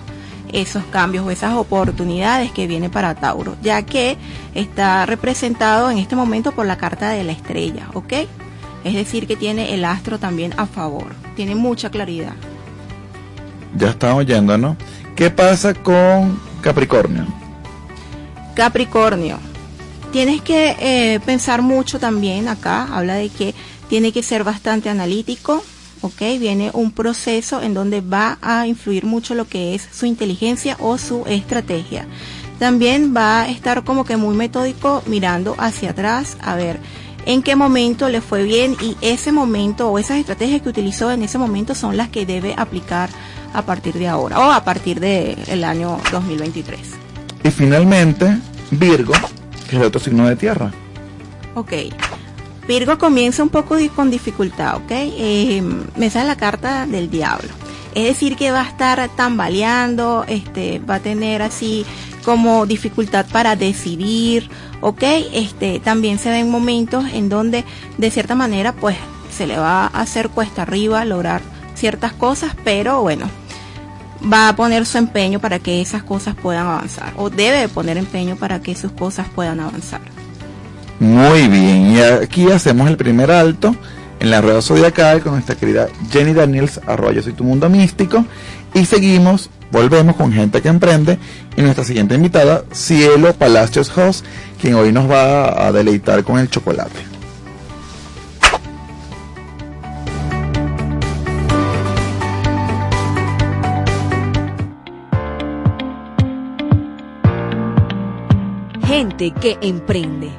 esos 0.52 0.84
cambios 0.84 1.26
o 1.26 1.30
esas 1.30 1.54
oportunidades 1.54 2.52
que 2.52 2.66
vienen 2.66 2.90
para 2.90 3.14
Tauro, 3.14 3.56
ya 3.62 3.80
que 3.80 4.18
está 4.54 5.06
representado 5.06 5.90
en 5.90 5.96
este 5.96 6.16
momento 6.16 6.52
por 6.52 6.66
la 6.66 6.76
carta 6.76 7.08
de 7.08 7.24
la 7.24 7.32
estrella, 7.32 7.88
¿ok? 7.94 8.12
Es 8.84 8.94
decir, 8.94 9.26
que 9.26 9.36
tiene 9.36 9.74
el 9.74 9.84
astro 9.84 10.18
también 10.18 10.54
a 10.58 10.66
favor, 10.66 11.14
tiene 11.36 11.54
mucha 11.54 11.90
claridad. 11.90 12.34
Ya 13.76 13.90
están 13.90 14.12
oyendo, 14.12 14.56
¿no? 14.56 14.76
¿Qué 15.16 15.30
pasa 15.30 15.74
con 15.74 16.38
Capricornio? 16.60 17.26
Capricornio, 18.54 19.38
tienes 20.12 20.42
que 20.42 20.76
eh, 20.78 21.20
pensar 21.26 21.62
mucho 21.62 21.98
también 21.98 22.46
acá, 22.46 22.88
habla 22.92 23.14
de 23.14 23.30
que 23.30 23.54
tiene 23.88 24.12
que 24.12 24.22
ser 24.22 24.44
bastante 24.44 24.88
analítico, 24.88 25.64
¿ok? 26.02 26.20
Viene 26.38 26.70
un 26.72 26.92
proceso 26.92 27.62
en 27.62 27.74
donde 27.74 28.00
va 28.00 28.38
a 28.42 28.66
influir 28.66 29.04
mucho 29.04 29.34
lo 29.34 29.46
que 29.48 29.74
es 29.74 29.88
su 29.92 30.06
inteligencia 30.06 30.76
o 30.78 30.98
su 30.98 31.24
estrategia. 31.26 32.06
También 32.58 33.14
va 33.16 33.42
a 33.42 33.48
estar 33.48 33.82
como 33.84 34.04
que 34.04 34.16
muy 34.16 34.36
metódico 34.36 35.02
mirando 35.06 35.56
hacia 35.58 35.90
atrás 35.90 36.36
a 36.40 36.54
ver 36.54 36.78
en 37.26 37.42
qué 37.42 37.56
momento 37.56 38.08
le 38.08 38.20
fue 38.20 38.42
bien 38.42 38.76
y 38.80 38.96
ese 39.00 39.32
momento 39.32 39.88
o 39.88 39.98
esas 39.98 40.18
estrategias 40.18 40.62
que 40.62 40.68
utilizó 40.68 41.10
en 41.10 41.22
ese 41.22 41.38
momento 41.38 41.74
son 41.74 41.96
las 41.96 42.08
que 42.08 42.26
debe 42.26 42.54
aplicar 42.56 43.10
a 43.52 43.62
partir 43.62 43.94
de 43.94 44.08
ahora 44.08 44.38
o 44.40 44.52
a 44.52 44.64
partir 44.64 45.00
del 45.00 45.64
año 45.64 45.98
2023. 46.12 46.80
Y 47.44 47.50
finalmente, 47.50 48.38
Virgo, 48.70 49.14
que 49.68 49.76
es 49.76 49.80
el 49.80 49.84
otro 49.84 50.00
signo 50.00 50.26
de 50.26 50.36
tierra. 50.36 50.72
Ok. 51.54 51.72
Virgo 52.66 52.98
comienza 52.98 53.42
un 53.42 53.50
poco 53.50 53.76
con 53.94 54.10
dificultad, 54.10 54.76
¿ok? 54.76 54.90
Eh, 54.90 55.62
me 55.96 56.10
sale 56.10 56.26
la 56.26 56.36
carta 56.36 56.86
del 56.86 57.10
diablo. 57.10 57.50
Es 57.94 58.04
decir, 58.04 58.36
que 58.36 58.50
va 58.50 58.62
a 58.62 58.68
estar 58.68 59.08
tambaleando, 59.14 60.24
este, 60.26 60.80
va 60.80 60.96
a 60.96 61.00
tener 61.00 61.42
así 61.42 61.86
como 62.24 62.66
dificultad 62.66 63.26
para 63.30 63.56
decidir, 63.56 64.50
¿ok? 64.80 65.02
Este, 65.32 65.80
también 65.80 66.18
se 66.18 66.30
ven 66.30 66.50
momentos 66.50 67.04
en 67.12 67.28
donde, 67.28 67.64
de 67.98 68.10
cierta 68.10 68.34
manera, 68.34 68.72
pues, 68.72 68.96
se 69.30 69.46
le 69.46 69.58
va 69.58 69.84
a 69.84 70.00
hacer 70.00 70.30
cuesta 70.30 70.62
arriba 70.62 71.04
lograr 71.04 71.42
ciertas 71.74 72.12
cosas, 72.12 72.56
pero 72.64 73.02
bueno, 73.02 73.26
va 74.32 74.48
a 74.48 74.56
poner 74.56 74.86
su 74.86 74.98
empeño 74.98 75.40
para 75.40 75.58
que 75.58 75.80
esas 75.80 76.02
cosas 76.02 76.34
puedan 76.34 76.66
avanzar, 76.66 77.12
o 77.16 77.30
debe 77.30 77.68
poner 77.68 77.96
empeño 77.96 78.36
para 78.36 78.60
que 78.60 78.74
sus 78.74 78.92
cosas 78.92 79.26
puedan 79.34 79.60
avanzar. 79.60 80.00
Muy 81.00 81.48
bien, 81.48 81.92
y 81.92 82.00
aquí 82.00 82.50
hacemos 82.50 82.88
el 82.88 82.96
primer 82.96 83.30
alto 83.30 83.74
en 84.20 84.30
la 84.30 84.40
rueda 84.40 84.62
zodiacal 84.62 85.20
con 85.22 85.32
nuestra 85.32 85.56
querida 85.56 85.88
Jenny 86.10 86.32
Daniels, 86.32 86.80
arroba 86.86 87.12
yo 87.12 87.22
soy 87.22 87.32
tu 87.32 87.44
mundo 87.44 87.68
místico. 87.68 88.24
Y 88.72 88.86
seguimos, 88.86 89.50
volvemos 89.70 90.16
con 90.16 90.32
gente 90.32 90.62
que 90.62 90.68
emprende. 90.68 91.18
Y 91.56 91.62
nuestra 91.62 91.84
siguiente 91.84 92.14
invitada, 92.14 92.64
Cielo 92.72 93.32
Palacios 93.34 93.96
Host, 93.96 94.24
quien 94.60 94.74
hoy 94.74 94.92
nos 94.92 95.10
va 95.10 95.66
a 95.66 95.72
deleitar 95.72 96.24
con 96.24 96.38
el 96.38 96.48
chocolate. 96.50 97.00
Gente 108.86 109.32
que 109.32 109.58
emprende. 109.60 110.30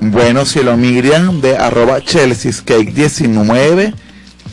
Bueno, 0.00 0.44
Cielo 0.44 0.76
Miriam 0.76 1.40
de 1.40 1.56
arroba 1.56 2.00
Cake 2.00 2.92
19 2.92 3.94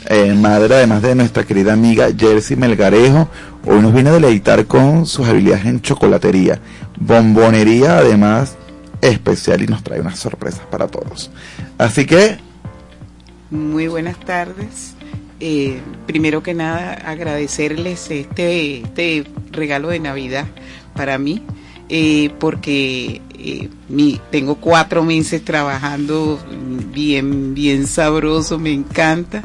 eh, 0.06 0.34
madre 0.34 0.76
además 0.76 1.02
de 1.02 1.16
nuestra 1.16 1.44
querida 1.44 1.74
amiga 1.74 2.10
Jersey 2.18 2.56
Melgarejo, 2.56 3.28
hoy 3.66 3.82
nos 3.82 3.94
viene 3.94 4.10
a 4.10 4.14
deleitar 4.14 4.66
con 4.66 5.06
sus 5.06 5.28
habilidades 5.28 5.66
en 5.66 5.82
chocolatería, 5.82 6.60
bombonería 6.98 7.98
además 7.98 8.56
especial 9.02 9.62
y 9.62 9.68
nos 9.68 9.84
trae 9.84 10.02
unas 10.02 10.20
sorpresas 10.20 10.62
para 10.70 10.88
todos. 10.88 11.32
Así 11.78 12.06
que... 12.06 12.38
Muy 13.50 13.88
buenas 13.88 14.20
tardes. 14.20 14.96
Eh, 15.40 15.80
primero 16.06 16.44
que 16.44 16.54
nada, 16.54 16.94
agradecerles 16.94 18.12
este, 18.12 18.82
este 18.82 19.26
regalo 19.52 19.90
de 19.90 20.00
Navidad 20.00 20.46
para 20.96 21.18
mí, 21.18 21.44
eh, 21.88 22.30
porque 22.40 23.22
mi, 23.88 24.20
tengo 24.32 24.56
cuatro 24.56 25.04
meses 25.04 25.44
trabajando 25.44 26.40
bien, 26.94 27.54
bien 27.54 27.88
sabroso, 27.88 28.60
me 28.60 28.74
encanta. 28.74 29.42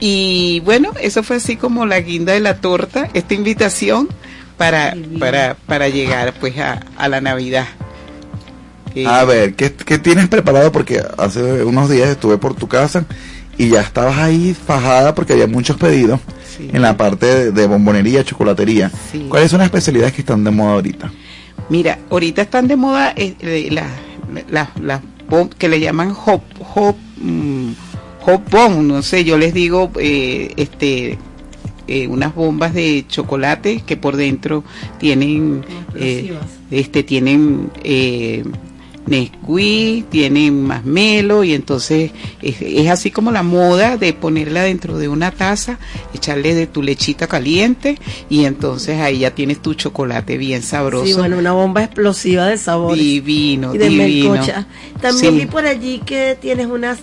Y 0.00 0.60
bueno, 0.60 0.90
eso 1.00 1.22
fue 1.22 1.36
así 1.36 1.56
como 1.56 1.84
la 1.86 2.00
guinda 2.00 2.32
de 2.32 2.40
la 2.40 2.60
torta, 2.60 3.08
esta 3.14 3.34
invitación 3.34 4.08
para, 4.56 4.94
para, 5.18 5.56
para 5.66 5.88
llegar 5.88 6.34
pues 6.40 6.56
a, 6.58 6.80
a 6.96 7.08
la 7.08 7.20
Navidad. 7.20 7.66
Eh, 8.94 9.06
A 9.06 9.24
ver, 9.24 9.54
¿qué, 9.54 9.72
qué 9.72 9.98
tienes 9.98 10.28
preparado? 10.28 10.72
Porque 10.72 11.02
hace 11.18 11.62
unos 11.64 11.90
días 11.90 12.08
estuve 12.08 12.38
por 12.38 12.54
tu 12.54 12.68
casa 12.68 13.04
y 13.56 13.68
ya 13.70 13.80
estabas 13.80 14.18
ahí 14.18 14.54
fajada 14.54 15.14
porque 15.14 15.32
había 15.34 15.46
muchos 15.46 15.76
pedidos 15.76 16.20
Sí. 16.56 16.70
en 16.72 16.82
la 16.82 16.96
parte 16.96 17.26
de, 17.26 17.52
de 17.52 17.66
bombonería, 17.68 18.24
chocolatería. 18.24 18.90
Sí. 19.12 19.26
¿Cuáles 19.28 19.48
son 19.50 19.58
las 19.58 19.66
especialidades 19.66 20.12
que 20.12 20.22
están 20.22 20.42
de 20.42 20.50
moda 20.50 20.72
ahorita? 20.72 21.12
Mira, 21.68 21.98
ahorita 22.10 22.42
están 22.42 22.66
de 22.66 22.74
moda 22.74 23.12
eh, 23.14 23.36
eh, 23.40 23.68
las 23.70 23.86
las 24.50 24.68
las 24.80 25.00
bom- 25.28 25.50
que 25.50 25.68
le 25.68 25.78
llaman 25.78 26.12
hop 26.26 26.42
hop 26.74 26.96
mm, 27.18 27.70
bomb, 28.24 28.82
no 28.82 29.02
sé, 29.02 29.24
yo 29.24 29.38
les 29.38 29.54
digo 29.54 29.90
eh, 29.98 30.52
este 30.56 31.18
eh, 31.86 32.06
unas 32.06 32.34
bombas 32.34 32.74
de 32.74 33.04
chocolate 33.08 33.82
que 33.86 33.96
por 33.96 34.16
dentro 34.16 34.62
tienen 34.98 35.64
eh, 35.94 36.34
este 36.70 37.02
tienen 37.02 37.70
eh, 37.82 38.44
Nesquik, 39.06 40.10
tienen 40.10 40.64
masmelo 40.64 41.42
y 41.42 41.54
entonces 41.54 42.10
es, 42.42 42.56
es 42.60 42.90
así 42.90 43.10
como 43.10 43.30
la 43.32 43.42
moda 43.42 43.96
de 43.96 44.12
ponerla 44.12 44.64
dentro 44.64 44.98
de 44.98 45.08
una 45.08 45.30
taza, 45.30 45.78
echarle 46.12 46.54
de 46.54 46.66
tu 46.66 46.82
lechita 46.82 47.26
caliente 47.26 47.98
y 48.28 48.44
entonces 48.44 49.00
ahí 49.00 49.20
ya 49.20 49.30
tienes 49.34 49.62
tu 49.62 49.72
chocolate 49.72 50.36
bien 50.36 50.62
sabroso. 50.62 51.06
Sí, 51.06 51.14
bueno, 51.14 51.38
una 51.38 51.52
bomba 51.52 51.84
explosiva 51.84 52.46
de 52.48 52.58
sabores. 52.58 52.98
Divino, 53.02 53.74
y 53.74 53.78
de 53.78 53.88
divino. 53.88 54.30
melcocha. 54.32 54.66
También 55.00 55.32
Sí. 55.32 55.40
vi 55.40 55.46
por 55.46 55.64
allí 55.64 56.00
que 56.04 56.36
tienes 56.38 56.66
unas 56.66 56.98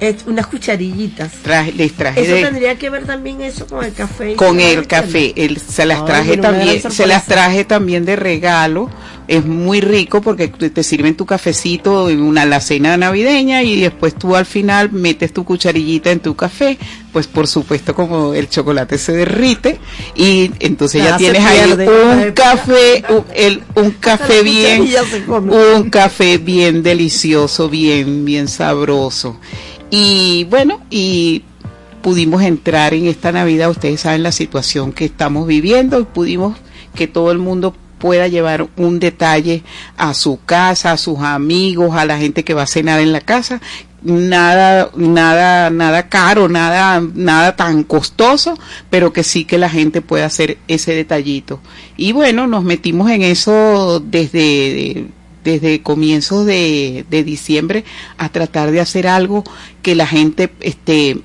eh, 0.00 0.16
unas 0.26 0.46
cucharillitas. 0.46 1.32
Traje- 1.42 1.72
les 1.72 1.92
traje 1.92 2.20
Eso 2.22 2.34
de- 2.34 2.42
tendría 2.42 2.76
que 2.76 2.90
ver 2.90 3.04
también 3.04 3.40
eso 3.40 3.66
con 3.66 3.84
el 3.84 3.92
café. 3.92 4.34
con 4.36 4.60
el 4.60 4.86
café. 4.86 5.32
El- 5.36 5.58
se 5.58 5.86
las 5.86 6.00
Ay, 6.00 6.06
traje 6.06 6.36
también, 6.36 6.82
se 6.90 7.06
las 7.06 7.24
traje 7.26 7.64
también 7.64 8.04
de 8.04 8.16
regalo. 8.16 8.90
Es 9.26 9.42
muy 9.46 9.80
rico 9.80 10.20
porque 10.20 10.48
te 10.48 10.68
te 10.68 10.82
sirven 10.82 11.14
tu 11.16 11.24
cafecito 11.24 12.10
en 12.10 12.20
una 12.20 12.44
la 12.44 12.60
cena 12.60 12.98
navideña 12.98 13.62
y 13.62 13.80
después 13.80 14.14
tú 14.16 14.36
al 14.36 14.44
final 14.44 14.92
metes 14.92 15.32
tu 15.32 15.44
cucharillita 15.46 16.10
en 16.10 16.20
tu 16.20 16.36
café. 16.36 16.76
Pues 17.10 17.26
por 17.26 17.46
supuesto 17.46 17.94
como 17.94 18.34
el 18.34 18.50
chocolate 18.50 18.98
se 18.98 19.12
derrite 19.12 19.78
y 20.14 20.50
entonces 20.60 21.02
ya 21.04 21.16
tienes 21.16 21.42
ahí 21.42 21.72
un 21.72 22.32
café, 22.32 23.02
un, 23.08 23.24
el, 23.34 23.62
un 23.76 23.92
café 23.92 24.42
bien, 24.42 24.86
un 25.28 25.88
café 25.90 26.36
bien 26.38 26.82
delicioso, 26.82 27.70
bien, 27.70 28.24
bien 28.26 28.46
sabroso. 28.48 29.38
Y 29.96 30.42
bueno, 30.50 30.80
y 30.90 31.44
pudimos 32.02 32.42
entrar 32.42 32.94
en 32.94 33.06
esta 33.06 33.30
Navidad, 33.30 33.70
ustedes 33.70 34.00
saben 34.00 34.24
la 34.24 34.32
situación 34.32 34.92
que 34.92 35.04
estamos 35.04 35.46
viviendo 35.46 36.00
y 36.00 36.04
pudimos 36.04 36.58
que 36.96 37.06
todo 37.06 37.30
el 37.30 37.38
mundo 37.38 37.76
pueda 37.98 38.26
llevar 38.26 38.66
un 38.76 38.98
detalle 38.98 39.62
a 39.96 40.12
su 40.14 40.40
casa, 40.44 40.90
a 40.90 40.96
sus 40.96 41.20
amigos, 41.20 41.94
a 41.94 42.06
la 42.06 42.18
gente 42.18 42.42
que 42.42 42.54
va 42.54 42.62
a 42.62 42.66
cenar 42.66 42.98
en 42.98 43.12
la 43.12 43.20
casa, 43.20 43.60
nada, 44.02 44.90
nada, 44.96 45.70
nada 45.70 46.08
caro, 46.08 46.48
nada, 46.48 47.00
nada 47.14 47.54
tan 47.54 47.84
costoso, 47.84 48.58
pero 48.90 49.12
que 49.12 49.22
sí 49.22 49.44
que 49.44 49.58
la 49.58 49.70
gente 49.70 50.00
pueda 50.00 50.26
hacer 50.26 50.58
ese 50.66 50.92
detallito. 50.92 51.60
Y 51.96 52.10
bueno, 52.10 52.48
nos 52.48 52.64
metimos 52.64 53.12
en 53.12 53.22
eso 53.22 54.02
desde, 54.04 55.06
desde 55.44 55.82
comienzos 55.82 56.46
de, 56.46 57.04
de 57.08 57.22
diciembre 57.22 57.84
a 58.16 58.30
tratar 58.30 58.70
de 58.70 58.80
hacer 58.80 59.06
algo 59.06 59.44
que 59.82 59.94
la 59.94 60.06
gente, 60.06 60.50
este, 60.60 61.18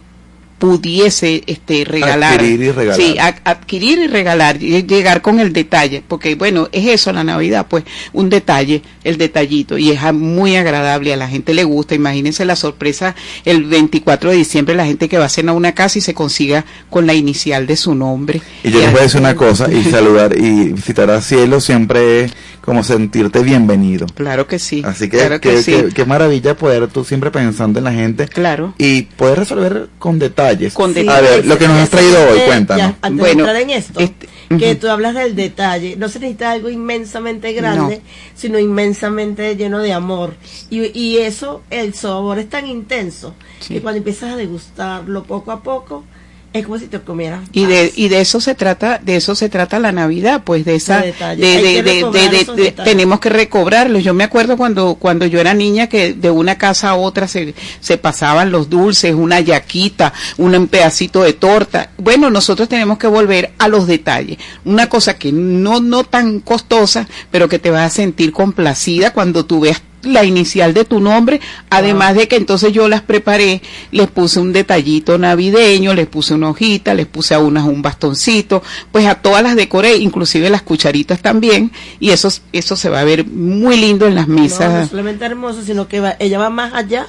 pudiese 0.60 1.42
este 1.48 1.86
regalar. 1.86 2.34
Adquirir 2.34 2.62
y 2.62 2.72
regalar. 2.72 2.96
sí 3.02 3.18
a- 3.18 3.36
adquirir 3.46 3.98
y 4.00 4.08
regalar 4.08 4.62
y 4.62 4.84
llegar 4.86 5.22
con 5.22 5.40
el 5.40 5.54
detalle 5.54 6.04
porque 6.08 6.36
bueno 6.36 6.68
es 6.72 6.86
eso 6.88 7.12
la 7.14 7.24
navidad 7.24 7.66
pues 7.70 7.86
un 8.14 8.30
detalle 8.30 8.82
el 9.04 9.18
detallito 9.18 9.78
y 9.78 9.92
es 9.92 10.02
muy 10.14 10.56
agradable 10.58 11.14
a 11.14 11.18
la 11.18 11.28
gente 11.28 11.54
le 11.54 11.64
gusta 11.64 11.96
imagínense 11.96 12.46
la 12.46 12.56
sorpresa 12.56 13.16
el 13.46 13.64
24 13.64 14.32
de 14.32 14.38
diciembre 14.38 14.76
la 14.76 14.86
gente 14.86 15.10
que 15.10 15.18
va 15.18 15.26
a 15.26 15.30
cenar 15.30 15.54
a 15.54 15.58
una 15.58 15.74
casa 15.74 15.98
y 15.98 16.02
se 16.02 16.14
consiga 16.14 16.66
con 16.90 17.08
la 17.08 17.14
inicial 17.14 17.66
de 17.66 17.76
su 17.78 17.96
nombre. 17.96 18.42
Y 18.64 18.70
yo 18.72 18.80
les 18.80 18.92
voy 18.92 19.00
a 19.00 19.04
decir 19.04 19.20
una 19.22 19.36
cosa, 19.36 19.72
y 19.72 19.84
saludar 19.86 20.38
y 20.38 20.74
visitar 20.74 21.10
a 21.10 21.22
Cielo 21.22 21.62
siempre 21.62 22.26
es 22.26 22.34
como 22.62 22.84
sentirte 22.84 23.40
bienvenido. 23.42 24.06
claro 24.14 24.46
que 24.46 24.60
sí 24.60 24.84
Así 24.86 25.10
que, 25.10 25.18
claro 25.18 25.40
que- 25.42 25.64
sí. 25.64 25.72
que- 25.72 25.88
qué 25.90 26.06
maravilla 26.06 26.56
poder 26.56 26.88
tú 26.88 27.04
siempre 27.04 27.32
pensando 27.32 27.80
en 27.80 27.86
la 27.86 27.94
gente 27.94 28.28
claro. 28.28 28.74
y 28.78 29.04
poder 29.04 29.40
resolver 29.40 29.88
con 29.98 30.20
detalles. 30.50 30.74
Con 30.74 30.94
Sí, 30.94 31.08
a 31.08 31.22
ver, 31.22 31.40
ese- 31.40 31.48
lo 31.48 31.58
que 31.58 31.68
nos 31.68 31.78
has 31.78 31.90
traído 31.90 32.18
hoy, 32.30 32.40
eh, 32.40 32.44
cuéntanos. 32.46 32.84
ya, 32.84 32.98
antes 33.02 33.20
Bueno, 33.20 33.24
de 33.26 33.32
entrar 33.50 33.56
en 33.62 33.70
esto, 33.70 34.00
este, 34.00 34.30
que 34.58 34.76
tú 34.76 34.88
hablas 34.90 35.14
del 35.16 35.36
detalle, 35.36 35.96
no 35.96 36.10
se 36.10 36.20
necesita 36.20 36.52
algo 36.52 36.70
inmensamente 36.70 37.54
grande, 37.54 37.98
No. 37.98 38.02
sino 38.36 38.58
inmensamente 38.60 39.56
lleno 39.56 39.80
de 39.80 39.94
amor. 39.94 40.36
Y, 40.70 40.98
y 41.00 41.18
eso, 41.18 41.62
el 41.70 41.94
sabor 41.94 42.40
es 42.40 42.50
tan 42.50 42.66
intenso 42.68 43.36
Sí. 43.60 43.76
que 43.76 43.82
cuando 43.82 43.98
empiezas 44.00 44.34
a 44.34 44.36
degustarlo 44.38 45.24
poco 45.24 45.52
a 45.52 45.62
poco, 45.62 46.04
es 46.52 46.66
como 46.66 46.80
si 46.80 46.88
te 46.88 47.00
comieras. 47.00 47.42
y 47.54 47.66
de 47.66 47.92
y 47.96 48.08
de 48.08 48.22
eso 48.22 48.42
se 48.42 48.56
trata 48.56 48.98
de 48.98 49.16
eso 49.18 49.36
se 49.36 49.50
trata 49.50 49.80
la 49.80 49.92
navidad 49.92 50.42
pues 50.44 50.66
de 50.66 50.76
esa 50.76 51.00
De 51.02 51.14
de, 51.36 51.84
de, 51.84 52.46
de- 52.56 52.72
tenemos 52.84 53.20
que 53.20 53.30
recobrarlos. 53.30 54.04
Yo 54.04 54.14
me 54.16 54.24
acuerdo 54.24 54.58
cuando 54.58 54.96
cuando 54.96 55.26
yo 55.28 55.40
era 55.40 55.54
niña 55.54 55.88
que 55.88 56.14
de 56.14 56.32
una 56.32 56.58
casa 56.58 56.90
a 56.90 56.96
otra 56.96 57.28
se, 57.28 57.54
se 57.80 57.98
pasaban 57.98 58.52
los 58.52 58.70
dulces 58.70 59.14
una 59.14 59.40
yaquita 59.40 60.12
un 60.38 60.68
pedacito 60.68 61.24
de 61.24 61.34
torta. 61.34 61.92
Bueno 61.98 62.30
nosotros 62.30 62.68
tenemos 62.68 62.98
que 62.98 63.08
volver 63.08 63.52
a 63.60 63.68
los 63.68 63.86
detalles. 63.86 64.38
Una 64.66 64.90
cosa 64.90 65.18
que 65.18 65.32
no 65.32 65.80
no 65.82 66.04
tan 66.04 66.40
costosa 66.40 67.08
pero 67.32 67.48
que 67.48 67.60
te 67.60 67.70
vas 67.70 67.92
a 67.92 67.96
sentir 67.96 68.32
complacida 68.32 69.14
cuando 69.14 69.46
tú 69.46 69.60
veas 69.60 69.82
la 70.04 70.24
inicial 70.24 70.74
de 70.74 70.86
tu 70.86 71.00
nombre, 71.00 71.42
además 71.70 72.16
de 72.16 72.28
que 72.28 72.36
entonces 72.38 72.72
yo 72.72 72.88
las 72.88 73.02
preparé, 73.02 73.62
les 73.92 74.08
puse 74.10 74.40
un 74.40 74.54
detallito 74.54 75.18
navideño, 75.18 75.94
les 75.94 76.08
puse 76.08 76.34
una 76.34 76.50
hojita, 76.50 76.94
les 76.94 77.06
puse 77.06 77.34
a 77.36 77.40
unas 77.40 77.66
un 77.66 77.82
bastoncito, 77.82 78.64
pues 78.92 79.06
a 79.08 79.16
todas 79.16 79.44
las 79.44 79.56
decoré, 79.56 79.98
inclusive 79.98 80.50
las 80.50 80.62
cucharitas 80.62 81.22
también, 81.22 81.72
y 82.00 82.12
eso, 82.12 82.30
eso 82.54 82.76
se 82.76 82.90
va 82.90 83.02
a 83.02 83.04
ver 83.04 83.26
muy 83.28 83.76
lindo 83.78 84.08
en 84.08 84.16
las 84.16 84.28
No, 84.28 84.36
no 84.36 84.42
mesas. 84.44 84.90
solamente 84.90 85.26
hermoso, 85.26 85.62
sino 85.64 85.88
que 85.88 86.00
va- 86.00 86.16
ella 86.20 86.40
va 86.40 86.50
más 86.50 86.74
allá 86.74 87.08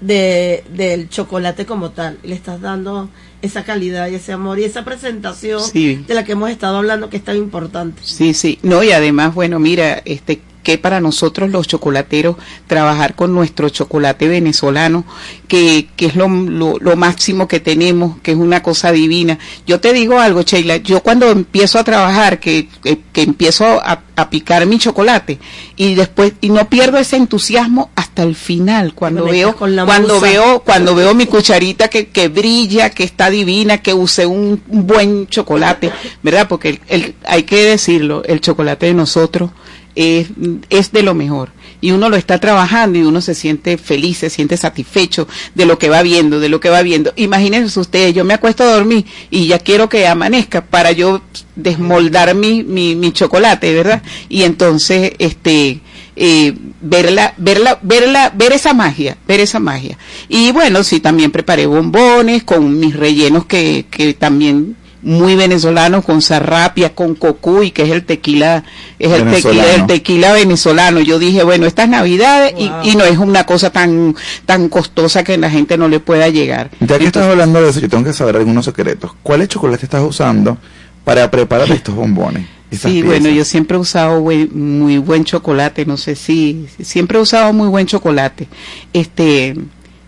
de, 0.00 0.64
del 0.74 1.08
chocolate 1.08 1.64
como 1.66 1.90
tal. 1.90 2.18
Le 2.22 2.34
estás 2.34 2.60
dando 2.60 3.08
esa 3.40 3.64
calidad 3.64 4.08
y 4.08 4.16
ese 4.16 4.32
amor 4.32 4.58
y 4.58 4.64
esa 4.64 4.84
presentación 4.84 5.60
Sí. 5.62 6.04
de 6.06 6.14
la 6.14 6.24
que 6.24 6.32
hemos 6.32 6.50
estado 6.50 6.76
hablando 6.78 7.08
que 7.10 7.16
es 7.16 7.24
tan 7.24 7.36
importante. 7.36 8.02
Sí, 8.04 8.34
sí, 8.34 8.58
no, 8.62 8.82
y 8.82 8.92
además, 8.92 9.34
bueno, 9.34 9.58
mira, 9.58 10.00
este, 10.04 10.40
que 10.62 10.78
para 10.78 11.00
nosotros 11.00 11.50
los 11.50 11.66
chocolateros 11.66 12.36
trabajar 12.66 13.14
con 13.14 13.32
nuestro 13.34 13.68
chocolate 13.68 14.28
venezolano, 14.28 15.04
que, 15.48 15.88
que 15.96 16.06
es 16.06 16.16
lo, 16.16 16.28
lo, 16.28 16.78
lo 16.78 16.96
máximo 16.96 17.48
que 17.48 17.60
tenemos, 17.60 18.18
que 18.22 18.32
es 18.32 18.36
una 18.36 18.62
cosa 18.62 18.92
divina. 18.92 19.38
Yo 19.66 19.80
te 19.80 19.92
digo 19.92 20.20
algo, 20.20 20.42
Sheila, 20.42 20.76
yo 20.78 21.02
cuando 21.02 21.30
empiezo 21.30 21.78
a 21.78 21.84
trabajar, 21.84 22.38
que, 22.40 22.68
que, 22.82 23.00
que 23.12 23.22
empiezo 23.22 23.64
a, 23.82 24.02
a 24.16 24.30
picar 24.30 24.64
mi 24.66 24.78
chocolate 24.78 25.38
y 25.76 25.94
después, 25.94 26.32
y 26.40 26.50
no 26.50 26.68
pierdo 26.68 26.98
ese 26.98 27.16
entusiasmo 27.16 27.90
hasta 27.96 28.22
el 28.22 28.34
final, 28.36 28.94
cuando 28.94 29.24
veo, 29.32 29.56
cuando 29.86 30.14
musa. 30.14 30.26
veo, 30.26 30.60
cuando 30.60 30.94
veo 30.94 31.14
mi 31.14 31.26
cucharita 31.26 31.88
que, 31.88 32.08
que 32.08 32.28
brilla, 32.28 32.90
que 32.90 33.04
está 33.04 33.30
divina, 33.30 33.78
que 33.78 33.94
usé 33.94 34.26
un, 34.26 34.62
un 34.68 34.86
buen 34.86 35.26
chocolate, 35.26 35.90
¿verdad? 36.22 36.46
Porque 36.48 36.68
el, 36.68 36.80
el- 36.88 37.14
hay 37.26 37.42
que 37.42 37.64
decirlo, 37.64 38.22
el 38.24 38.40
chocolate 38.40 38.86
de 38.86 38.94
nosotros 38.94 39.50
es, 39.94 40.92
de 40.92 41.02
lo 41.02 41.14
mejor. 41.14 41.50
Y 41.80 41.90
uno 41.90 42.08
lo 42.08 42.16
está 42.16 42.38
trabajando 42.38 42.98
y 42.98 43.02
uno 43.02 43.20
se 43.20 43.34
siente 43.34 43.76
feliz, 43.76 44.18
se 44.18 44.30
siente 44.30 44.56
satisfecho 44.56 45.26
de 45.54 45.66
lo 45.66 45.78
que 45.78 45.88
va 45.88 46.02
viendo, 46.02 46.38
de 46.38 46.48
lo 46.48 46.60
que 46.60 46.70
va 46.70 46.82
viendo. 46.82 47.12
Imagínense 47.16 47.78
ustedes, 47.80 48.14
yo 48.14 48.24
me 48.24 48.34
acuesto 48.34 48.62
a 48.62 48.74
dormir 48.74 49.04
y 49.30 49.46
ya 49.46 49.58
quiero 49.58 49.88
que 49.88 50.06
amanezca 50.06 50.64
para 50.64 50.92
yo 50.92 51.22
desmoldar 51.56 52.34
mi, 52.34 52.62
mi, 52.62 52.94
mi 52.94 53.12
chocolate, 53.12 53.74
¿verdad? 53.74 54.02
Y 54.28 54.44
entonces, 54.44 55.12
este, 55.18 55.80
eh, 56.14 56.54
verla, 56.80 57.34
verla, 57.38 57.78
verla, 57.82 58.32
ver 58.34 58.52
esa 58.52 58.74
magia, 58.74 59.16
ver 59.26 59.40
esa 59.40 59.58
magia. 59.58 59.98
Y 60.28 60.52
bueno, 60.52 60.84
sí, 60.84 61.00
también 61.00 61.30
preparé 61.30 61.66
bombones 61.66 62.44
con 62.44 62.78
mis 62.78 62.94
rellenos 62.94 63.46
que, 63.46 63.86
que 63.90 64.14
también 64.14 64.76
muy 65.02 65.34
venezolanos 65.34 66.04
con 66.04 66.22
zarrapia, 66.22 66.94
con 66.94 67.14
cocuy, 67.16 67.72
que 67.72 67.82
es 67.82 67.90
el 67.90 68.04
tequila, 68.04 68.62
es 68.98 69.10
el 69.10 69.18
tequila, 69.30 69.30
Venezolano. 69.64 69.74
el 69.74 69.86
tequila 69.86 70.32
venezolano. 70.32 71.00
Yo 71.00 71.18
dije, 71.18 71.42
bueno, 71.42 71.66
estas 71.66 71.88
navidades 71.88 72.54
y- 72.56 72.68
Wow. 72.68 72.80
y, 72.84 72.96
no 72.96 73.04
es 73.04 73.18
una 73.18 73.44
cosa 73.44 73.70
tan, 73.70 74.14
tan 74.46 74.68
costosa 74.68 75.24
que 75.24 75.36
la 75.38 75.50
gente 75.50 75.76
no 75.76 75.88
le 75.88 75.98
pueda 76.00 76.28
llegar. 76.28 76.70
Ya 76.80 76.98
que 76.98 77.06
estás 77.06 77.24
hablando 77.26 77.60
de 77.60 77.70
eso, 77.70 77.80
yo 77.80 77.88
tengo 77.88 78.04
que 78.04 78.12
saber 78.12 78.36
algunos 78.36 78.64
secretos. 78.64 79.10
¿Cuál 79.22 79.46
chocolate 79.48 79.84
estás 79.86 80.02
usando 80.04 80.56
para 81.04 81.30
preparar 81.30 81.70
estos 81.72 81.94
bombones? 81.94 82.46
Sí, 82.70 82.78
piezas? 82.88 83.04
bueno, 83.06 83.28
yo 83.28 83.44
siempre 83.44 83.76
he 83.76 83.80
usado 83.80 84.20
buen- 84.22 84.50
muy 84.78 84.96
buen 84.98 85.24
chocolate, 85.24 85.84
no 85.84 85.96
sé 85.98 86.14
si, 86.16 86.66
siempre 86.82 87.18
he 87.18 87.20
usado 87.20 87.52
muy 87.52 87.68
buen 87.68 87.86
chocolate. 87.86 88.48
Este, 88.92 89.54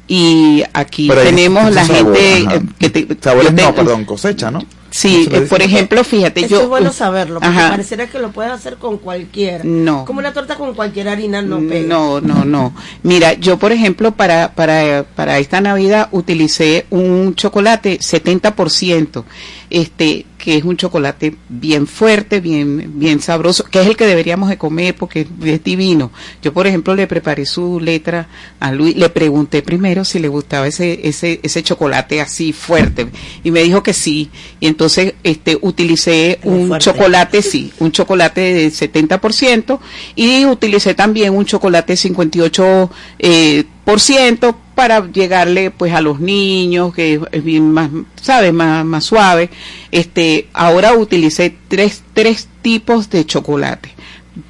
y 0.07 0.62
aquí 0.72 1.09
Pero 1.09 1.22
tenemos 1.22 1.72
la 1.74 1.84
gente 1.84 2.47
que 2.78 2.90
te, 2.90 3.07
Sabores 3.20 3.55
yo 3.55 3.66
no, 3.66 3.74
perdón, 3.74 4.05
cosecha, 4.05 4.51
¿no? 4.51 4.61
Sí, 4.97 5.24
¿Cómo 5.24 5.24
se 5.24 5.30
le 5.30 5.38
eh, 5.38 5.49
por 5.49 5.61
ejemplo, 5.61 6.05
fíjate, 6.05 6.42
Eso 6.42 6.49
yo 6.51 6.62
es 6.62 6.68
bueno 6.68 6.92
saberlo, 6.92 7.40
porque 7.40 7.59
Ajá. 7.59 7.70
pareciera 7.70 8.07
que 8.07 8.20
lo 8.20 8.30
puedes 8.30 8.53
hacer 8.53 8.76
con 8.76 8.99
cualquiera. 8.99 9.64
No. 9.64 10.05
Como 10.05 10.20
una 10.20 10.32
torta 10.32 10.55
con 10.55 10.72
cualquier 10.72 11.09
harina 11.09 11.42
no 11.42 11.59
pega. 11.59 11.88
No, 11.88 12.20
no, 12.20 12.45
no. 12.45 12.72
Mira, 13.03 13.32
yo 13.32 13.59
por 13.59 13.72
ejemplo 13.72 14.12
para 14.12 14.53
para 14.53 15.03
para 15.03 15.40
esta 15.40 15.61
Navidad 15.61 16.09
utilicé 16.12 16.86
un 16.90 17.34
chocolate 17.34 17.99
70%, 17.99 19.24
este 19.68 20.26
que 20.45 20.57
es 20.57 20.64
un 20.64 20.76
chocolate 20.76 21.36
bien 21.49 21.86
fuerte, 21.86 22.40
bien 22.40 22.92
bien 22.99 23.20
sabroso, 23.20 23.64
que 23.64 23.80
es 23.80 23.86
el 23.86 23.97
que 23.97 24.07
deberíamos 24.07 24.49
de 24.49 24.59
comer 24.59 24.95
porque 24.95 25.26
es 25.42 25.64
divino. 25.64 26.11
Yo 26.42 26.53
por 26.53 26.66
ejemplo 26.66 26.95
le 26.95 27.07
preparé 27.07 27.47
su 27.47 27.80
letra 27.80 28.28
a 28.61 28.72
Luis, 28.72 28.97
le 28.97 29.09
pregunté 29.09 29.62
primero 29.62 30.05
si 30.05 30.18
le 30.18 30.28
gustaba 30.28 30.66
ese 30.66 31.09
ese 31.09 31.40
ese 31.42 31.62
chocolate 31.62 32.20
así 32.20 32.53
fuerte 32.53 33.07
y 33.42 33.51
me 33.51 33.62
dijo 33.62 33.82
que 33.82 33.95
sí. 33.95 34.30
Y 34.61 34.66
entonces 34.66 35.14
este 35.22 35.59
utilicé 35.61 36.38
Muy 36.45 36.55
un 36.55 36.68
fuerte. 36.68 36.84
chocolate 36.84 37.05
chocolate, 37.14 37.42
sí, 37.42 37.72
un 37.78 37.92
chocolate 37.92 38.40
de 38.40 38.68
70% 38.68 39.78
y 40.16 40.45
utilicé 40.45 40.95
también 40.95 41.34
un 41.34 41.45
chocolate 41.45 41.97
58 41.97 42.90
eh, 43.18 43.64
por 43.85 44.01
ciento 44.01 44.57
para 44.74 45.11
llegarle 45.11 45.70
pues 45.70 45.93
a 45.93 46.01
los 46.01 46.20
niños 46.20 46.95
que 46.95 47.20
es 47.30 47.45
bien 47.45 47.70
más 47.70 47.91
sabes 48.20 48.53
más, 48.53 48.85
más 48.85 49.05
suave. 49.05 49.51
Este 49.91 50.49
ahora 50.53 50.95
utilicé 50.95 51.55
tres 51.68 52.03
tres 52.12 52.49
tipos 52.62 53.11
de 53.11 53.26
chocolate 53.26 53.91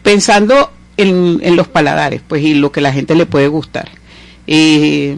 pensando 0.03 0.71
en, 0.97 1.41
en 1.43 1.57
los 1.57 1.69
paladares 1.69 2.23
pues 2.27 2.43
y 2.43 2.55
lo 2.55 2.73
que 2.73 2.81
la 2.81 2.93
gente 2.93 3.15
le 3.15 3.27
puede 3.27 3.49
gustar. 3.49 3.91
Eh, 4.47 5.17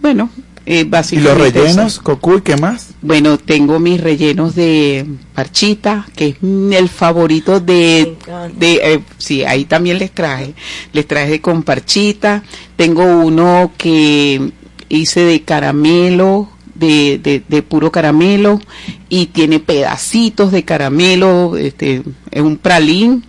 bueno 0.00 0.30
eh, 0.66 0.90
¿Y 1.12 1.16
los 1.18 1.38
rellenos, 1.38 2.00
cocuy, 2.00 2.40
qué 2.40 2.56
más? 2.56 2.88
Bueno, 3.00 3.38
tengo 3.38 3.78
mis 3.78 4.00
rellenos 4.00 4.56
de 4.56 5.06
parchita, 5.32 6.06
que 6.16 6.30
es 6.30 6.36
el 6.42 6.88
favorito 6.88 7.60
de, 7.60 8.16
de 8.58 8.74
eh, 8.82 9.00
sí, 9.16 9.44
ahí 9.44 9.64
también 9.64 10.00
les 10.00 10.10
traje, 10.10 10.54
les 10.92 11.06
traje 11.06 11.40
con 11.40 11.62
parchita. 11.62 12.42
Tengo 12.74 13.04
uno 13.04 13.72
que 13.76 14.50
hice 14.88 15.20
de 15.20 15.42
caramelo, 15.42 16.48
de, 16.74 17.20
de, 17.22 17.44
de 17.46 17.62
puro 17.62 17.92
caramelo, 17.92 18.60
y 19.08 19.26
tiene 19.26 19.60
pedacitos 19.60 20.50
de 20.50 20.64
caramelo, 20.64 21.56
este, 21.56 22.02
es 22.32 22.42
un 22.42 22.56
pralín. 22.56 23.24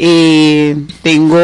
Eh, 0.00 0.76
tengo 1.02 1.38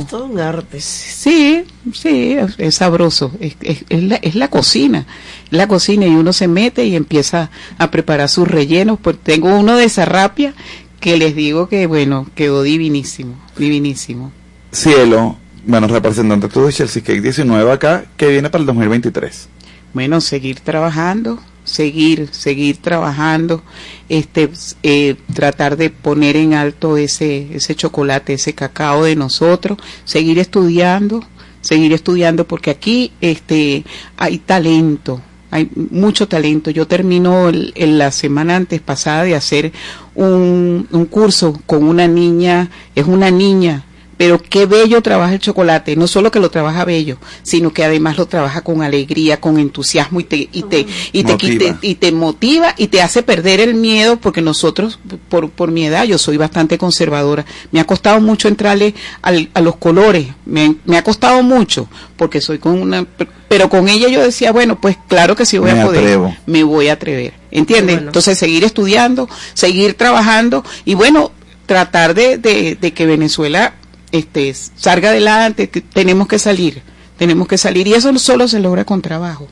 Es 0.00 0.06
todo 0.08 0.26
un 0.26 0.38
arte. 0.38 0.80
Sí, 0.80 1.64
sí, 1.92 2.32
es, 2.32 2.54
es 2.58 2.74
sabroso. 2.74 3.32
Es, 3.40 3.56
es- 3.62 3.84
es 3.88 4.02
la, 4.02 4.16
es 4.16 4.34
la 4.34 4.48
cocina. 4.48 5.06
Es 5.46 5.52
la 5.52 5.66
cocina 5.68 6.06
y 6.06 6.10
uno 6.14 6.32
se 6.32 6.46
mete 6.48 6.84
y 6.86 6.96
empieza 6.96 7.50
a 7.78 7.90
preparar 7.90 8.28
sus 8.28 8.46
rellenos. 8.46 8.98
Pues 9.00 9.16
tengo 9.22 9.56
uno 9.58 9.76
de 9.76 9.88
zarrapia 9.88 10.54
que 11.00 11.16
les 11.16 11.34
digo 11.34 11.68
que, 11.68 11.86
bueno, 11.86 12.26
quedó 12.34 12.62
divinísimo, 12.62 13.34
divinísimo. 13.58 14.32
Cielo, 14.70 15.36
bueno, 15.66 15.86
representante 15.86 16.48
tú 16.48 16.66
de 16.66 16.72
Chelsea 16.72 17.02
Cake 17.02 17.20
19 17.22 17.72
acá, 17.72 18.04
que 18.16 18.28
viene 18.28 18.50
para 18.50 18.60
el 18.62 18.66
2023. 18.66 19.48
Bueno, 19.94 20.20
seguir 20.20 20.60
trabajando, 20.60 21.38
seguir, 21.64 22.28
seguir 22.32 22.76
trabajando, 22.78 23.62
este, 24.08 24.50
eh, 24.82 25.16
tratar 25.34 25.76
de 25.76 25.90
poner 25.90 26.36
en 26.36 26.54
alto 26.54 26.96
ese, 26.96 27.48
ese 27.54 27.74
chocolate, 27.74 28.34
ese 28.34 28.54
cacao 28.54 29.04
de 29.04 29.16
nosotros, 29.16 29.78
seguir 30.04 30.38
estudiando, 30.38 31.24
seguir 31.60 31.92
estudiando, 31.92 32.46
porque 32.46 32.70
aquí, 32.70 33.12
este, 33.20 33.84
hay 34.16 34.38
talento, 34.38 35.20
hay 35.50 35.70
mucho 35.90 36.28
talento. 36.28 36.70
Yo 36.70 36.86
termino 36.86 37.48
el- 37.48 37.72
la 37.98 38.10
semana 38.10 38.56
antes 38.56 38.80
pasada 38.80 39.24
de 39.24 39.34
hacer 39.34 39.72
un, 40.14 40.86
un 40.90 41.04
curso 41.06 41.60
con 41.66 41.84
una 41.84 42.06
niña, 42.06 42.70
es 42.94 43.06
una 43.06 43.30
niña, 43.30 43.84
pero 44.16 44.40
qué 44.40 44.66
bello 44.66 45.02
trabaja 45.02 45.32
el 45.34 45.40
chocolate, 45.40 45.96
no 45.96 46.06
solo 46.06 46.30
que 46.30 46.40
lo 46.40 46.50
trabaja 46.50 46.84
bello, 46.84 47.18
sino 47.42 47.72
que 47.72 47.84
además 47.84 48.16
lo 48.16 48.26
trabaja 48.26 48.60
con 48.62 48.82
alegría, 48.82 49.40
con 49.40 49.58
entusiasmo 49.58 50.20
y 50.20 50.24
te 50.24 50.48
y 50.52 50.62
te 50.62 50.86
y 51.12 51.24
te, 51.24 51.32
Motiva. 51.32 51.38
quite- 51.38 51.76
y 51.82 51.94
te 51.96 52.12
motiva 52.12 52.74
y 52.76 52.86
te 52.88 53.02
hace 53.02 53.22
perder 53.22 53.60
el 53.60 53.74
miedo 53.74 54.16
porque 54.18 54.40
nosotros 54.42 54.98
por 55.28 55.50
por 55.50 55.70
mi 55.70 55.86
edad 55.86 56.04
yo 56.04 56.18
soy 56.18 56.36
bastante 56.36 56.78
conservadora. 56.78 57.44
Me 57.72 57.80
ha 57.80 57.84
costado 57.84 58.20
mucho 58.20 58.48
entrarle 58.48 58.94
al- 59.22 59.50
a 59.54 59.60
los 59.60 59.76
colores, 59.76 60.26
me, 60.46 60.76
me 60.84 60.96
ha 60.96 61.02
costado 61.04 61.42
mucho 61.42 61.88
porque 62.16 62.40
soy 62.40 62.58
con 62.58 62.80
una 62.80 63.06
pero 63.48 63.68
con 63.68 63.88
ella 63.88 64.08
yo 64.08 64.20
decía, 64.22 64.50
bueno, 64.52 64.80
pues 64.80 64.96
claro 65.06 65.36
que 65.36 65.46
sí 65.46 65.58
voy 65.58 65.72
Me 65.72 65.80
a 65.80 65.84
poder, 65.86 66.00
atrevo. 66.02 66.36
me 66.46 66.64
voy 66.64 66.88
a 66.88 66.94
atrever, 66.94 67.34
¿entiendes? 67.52 67.96
Bueno. 67.96 68.08
Entonces 68.08 68.36
seguir 68.38 68.64
estudiando, 68.64 69.28
seguir 69.52 69.94
trabajando 69.94 70.64
y 70.84 70.94
bueno, 70.94 71.30
tratar 71.66 72.14
de, 72.14 72.36
de, 72.38 72.76
de 72.80 72.92
que 72.92 73.06
Venezuela 73.06 73.74
este, 74.14 74.54
salga 74.54 75.08
adelante, 75.08 75.66
tenemos 75.66 76.28
que 76.28 76.38
salir, 76.38 76.82
tenemos 77.18 77.48
que 77.48 77.58
salir 77.58 77.88
y 77.88 77.94
eso 77.94 78.16
solo 78.18 78.46
se 78.46 78.60
logra 78.60 78.84
con 78.84 79.02
trabajo, 79.02 79.48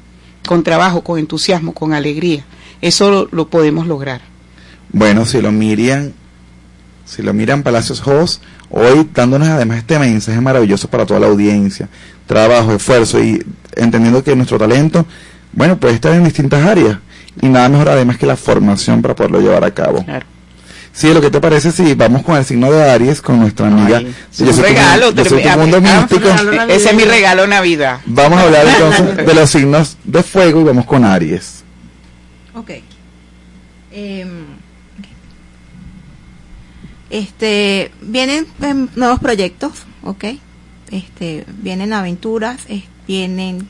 con 0.46 0.62
trabajo, 0.62 1.02
con 1.02 1.18
entusiasmo, 1.18 1.74
con 1.74 1.92
alegría, 1.92 2.44
eso 2.80 3.10
lo, 3.10 3.28
lo 3.32 3.48
podemos 3.48 3.88
lograr. 3.88 4.20
Bueno, 4.92 5.26
si 5.26 5.42
lo 5.42 5.50
miran, 5.50 6.12
si 7.04 7.22
lo 7.22 7.34
miran 7.34 7.64
Palacios 7.64 8.06
Host, 8.06 8.40
hoy 8.70 9.08
dándonos 9.12 9.48
además 9.48 9.78
este 9.78 9.98
mensaje 9.98 10.40
maravilloso 10.40 10.86
para 10.86 11.06
toda 11.06 11.18
la 11.18 11.26
audiencia, 11.26 11.88
trabajo, 12.28 12.72
esfuerzo 12.72 13.20
y 13.20 13.44
entendiendo 13.74 14.22
que 14.22 14.36
nuestro 14.36 14.58
talento, 14.58 15.04
bueno, 15.52 15.76
puede 15.76 15.94
estar 15.94 16.14
en 16.14 16.22
distintas 16.22 16.64
áreas 16.64 16.98
y 17.40 17.48
nada 17.48 17.68
mejor 17.68 17.88
además 17.88 18.16
que 18.16 18.26
la 18.26 18.36
formación 18.36 19.02
para 19.02 19.16
poderlo 19.16 19.40
llevar 19.40 19.64
a 19.64 19.74
cabo. 19.74 20.04
Claro. 20.04 20.26
Sí, 20.94 21.12
lo 21.14 21.20
que 21.22 21.30
te 21.30 21.40
parece 21.40 21.72
si 21.72 21.94
vamos 21.94 22.22
con 22.22 22.36
el 22.36 22.44
signo 22.44 22.70
de 22.70 22.90
Aries, 22.90 23.22
con 23.22 23.40
nuestra 23.40 23.66
amiga. 23.68 23.98
Ay, 23.98 24.14
Yo 24.36 24.44
es 24.44 24.50
un 24.50 24.54
soy 24.54 24.62
regalo, 24.64 25.06
mun- 25.06 25.14
yo 25.16 25.24
soy 25.24 25.38
tu 25.38 25.42
tremendo. 25.48 25.80
mundo 25.80 25.80
místico. 25.80 26.20
regalo 26.28 26.52
navideño. 26.52 26.74
Ese 26.80 26.90
es 26.90 26.94
mi 26.96 27.04
regalo 27.04 27.46
Navidad. 27.46 28.00
Vamos 28.06 28.38
a 28.38 28.42
hablar 28.42 28.66
entonces 28.66 29.16
de 29.26 29.34
los 29.34 29.50
signos 29.50 29.96
de 30.04 30.22
fuego 30.22 30.60
y 30.60 30.64
vamos 30.64 30.84
con 30.84 31.04
Aries. 31.04 31.64
Ok. 32.54 32.70
Ok. 33.90 35.06
Este, 37.10 37.90
vienen 38.00 38.46
em, 38.60 38.88
nuevos 38.96 39.20
proyectos, 39.20 39.72
ok. 40.02 40.24
Este, 40.90 41.44
vienen 41.62 41.92
aventuras, 41.92 42.58
vienen 43.06 43.66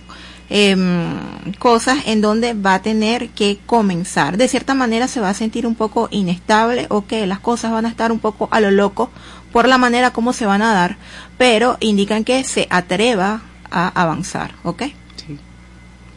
em, 0.54 1.14
cosas 1.58 1.98
en 2.06 2.20
donde 2.20 2.52
va 2.52 2.74
a 2.74 2.82
tener 2.82 3.30
que 3.30 3.58
comenzar. 3.64 4.36
De 4.36 4.48
cierta 4.48 4.74
manera 4.74 5.08
se 5.08 5.18
va 5.20 5.30
a 5.30 5.34
sentir 5.34 5.66
un 5.66 5.74
poco 5.74 6.08
inestable 6.10 6.86
o 6.90 7.06
que 7.06 7.26
las 7.26 7.40
cosas 7.40 7.72
van 7.72 7.86
a 7.86 7.88
estar 7.88 8.12
un 8.12 8.18
poco 8.18 8.48
a 8.50 8.60
lo 8.60 8.70
loco 8.70 9.10
por 9.50 9.66
la 9.66 9.78
manera 9.78 10.10
como 10.12 10.32
se 10.34 10.44
van 10.44 10.60
a 10.60 10.72
dar, 10.74 10.96
pero 11.38 11.78
indican 11.80 12.22
que 12.24 12.44
se 12.44 12.66
atreva 12.70 13.40
a 13.70 13.88
avanzar, 13.88 14.52
¿ok? 14.62 14.82
Sí. 15.16 15.38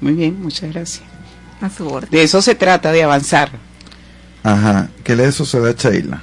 Muy 0.02 0.14
bien, 0.14 0.42
muchas 0.42 0.72
gracias. 0.74 1.04
A 1.62 1.70
su 1.70 1.88
orden. 1.88 2.10
De 2.12 2.22
eso 2.22 2.42
se 2.42 2.56
trata, 2.56 2.92
de 2.92 3.04
avanzar. 3.04 3.52
Ajá. 4.44 4.90
¿Qué 5.06 5.16
le 5.16 5.32
sucede 5.32 5.70
a 5.70 5.74
Sheila? 5.74 6.22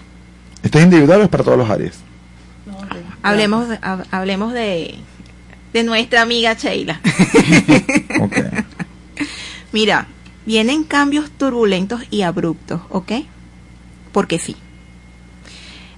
¿Esto 0.63 0.79
es 0.79 0.85
individual 0.85 1.21
o 1.21 1.25
es 1.25 1.29
para 1.31 1.45
todos 1.45 1.57
los 1.59 1.71
áreas? 1.71 1.95
Hablemos, 3.23 3.69
de- 3.69 3.81
hab- 3.81 4.05
hablemos 4.11 4.53
de, 4.53 4.97
de 5.73 5.85
nuestra 5.85 6.23
amiga 6.23 6.55
Sheila. 6.55 7.01
Mira, 9.73 10.07
vienen 10.45 10.85
cambios 10.85 11.31
turbulentos 11.31 12.03
y 12.11 12.23
abruptos, 12.23 12.81
¿ok? 12.91 13.13
Porque 14.13 14.39
sí. 14.39 14.57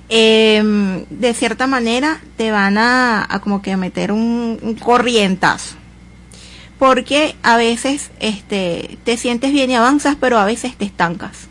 Em, 0.09 1.05
de 1.11 1.35
cierta 1.35 1.67
manera 1.67 2.21
te 2.37 2.51
van 2.51 2.79
a, 2.79 3.27
a 3.29 3.41
como 3.41 3.63
que 3.63 3.77
meter 3.77 4.13
un, 4.13 4.59
un 4.63 4.75
corrientazo. 4.75 5.77
Porque 6.79 7.35
a 7.43 7.57
veces 7.57 8.11
este, 8.21 8.99
te 9.05 9.17
sientes 9.17 9.53
bien 9.53 9.71
y 9.71 9.77
avanzas, 9.77 10.17
pero 10.21 10.39
a 10.39 10.45
veces 10.45 10.77
te 10.77 10.85
estancas. 10.85 11.49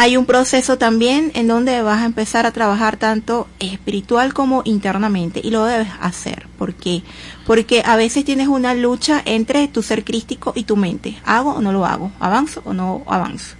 Hay 0.00 0.16
un 0.16 0.26
proceso 0.26 0.78
también 0.78 1.32
en 1.34 1.48
donde 1.48 1.82
vas 1.82 2.02
a 2.02 2.04
empezar 2.04 2.46
a 2.46 2.52
trabajar 2.52 2.98
tanto 2.98 3.48
espiritual 3.58 4.32
como 4.32 4.62
internamente 4.64 5.40
y 5.42 5.50
lo 5.50 5.64
debes 5.64 5.88
hacer. 6.00 6.46
¿Por 6.56 6.74
qué? 6.74 7.02
Porque 7.44 7.82
a 7.84 7.96
veces 7.96 8.24
tienes 8.24 8.46
una 8.46 8.74
lucha 8.74 9.20
entre 9.24 9.66
tu 9.66 9.82
ser 9.82 10.04
crístico 10.04 10.52
y 10.54 10.62
tu 10.62 10.76
mente. 10.76 11.18
¿Hago 11.24 11.54
o 11.54 11.60
no 11.60 11.72
lo 11.72 11.84
hago? 11.84 12.12
¿Avanzo 12.20 12.62
o 12.64 12.74
no 12.74 13.02
avanzo? 13.08 13.56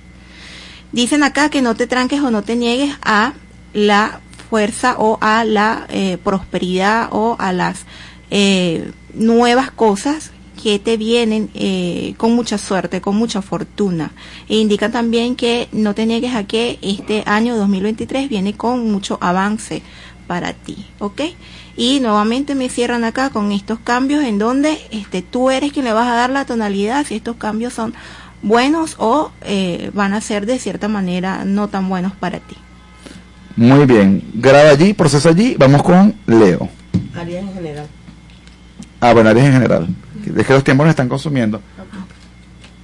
Dicen 0.93 1.25
acá 1.25 1.51
que 1.51 1.61
no 1.61 1.75
te 1.75 1.89
tranques 1.89 2.21
o 2.21 2.31
no 2.31 2.43
te 2.43 2.55
niegues 2.55 2.97
a 3.03 3.33
la 3.73 4.21
fuerza 4.49 4.95
o 4.97 5.19
a 5.21 5.45
la 5.45 5.89
eh, 5.89 6.19
prosperidad 6.23 7.09
o 7.11 7.35
a 7.41 7.53
las 7.53 7.85
eh, 8.31 8.93
nuevas 9.13 9.73
cosas 9.73 10.31
que 10.61 10.79
te 10.79 10.97
vienen 10.97 11.51
eh, 11.55 12.15
con 12.17 12.35
mucha 12.35 12.59
suerte, 12.59 13.01
con 13.01 13.17
mucha 13.17 13.43
fortuna. 13.43 14.13
E 14.49 14.57
indican 14.57 14.93
también 14.93 15.37
que 15.37 15.69
no 15.73 15.95
te 15.95 16.07
niegues 16.07 16.35
a 16.35 16.45
que 16.45 16.79
este 16.83 17.23
año 17.27 17.57
2023 17.57 18.29
viene 18.29 18.55
con 18.55 18.91
mucho 18.91 19.19
avance 19.21 19.83
para 20.27 20.53
ti, 20.53 20.87
¿ok? 20.99 21.23
Y 21.77 22.01
nuevamente 22.01 22.55
me 22.55 22.69
cierran 22.69 23.05
acá 23.05 23.31
con 23.31 23.53
estos 23.53 23.79
cambios 23.79 24.25
en 24.25 24.39
donde 24.39 24.79
este, 24.91 25.23
tú 25.23 25.51
eres 25.51 25.73
quien 25.73 25.85
le 25.85 25.93
vas 25.93 26.09
a 26.09 26.15
dar 26.15 26.31
la 26.31 26.45
tonalidad, 26.45 27.07
si 27.07 27.15
estos 27.15 27.37
cambios 27.37 27.73
son 27.73 27.95
buenos 28.43 28.97
o 28.99 29.31
eh, 29.43 29.91
van 29.95 30.13
a 30.13 30.21
ser 30.21 30.45
de 30.45 30.59
cierta 30.59 30.89
manera 30.89 31.45
no 31.45 31.69
tan 31.69 31.89
buenos 31.89 32.13
para 32.13 32.41
ti. 32.41 32.57
Muy 33.57 33.87
bien. 33.87 34.23
Graba 34.35 34.71
allí, 34.71 34.93
procesa 34.93 35.31
allí. 35.31 35.57
Vamos 35.59 35.83
con 35.83 36.15
Leo. 36.27 36.69
Áreas 37.17 37.45
en 37.45 37.55
general. 37.55 37.87
Ah, 39.01 39.13
bueno, 39.13 39.31
Aries 39.31 39.45
en 39.45 39.53
general. 39.53 39.89
Es 40.37 40.47
que 40.47 40.53
los 40.53 40.65
tiempos 40.65 40.85
nos 40.87 40.93
están 40.93 41.09
consumiendo. 41.09 41.61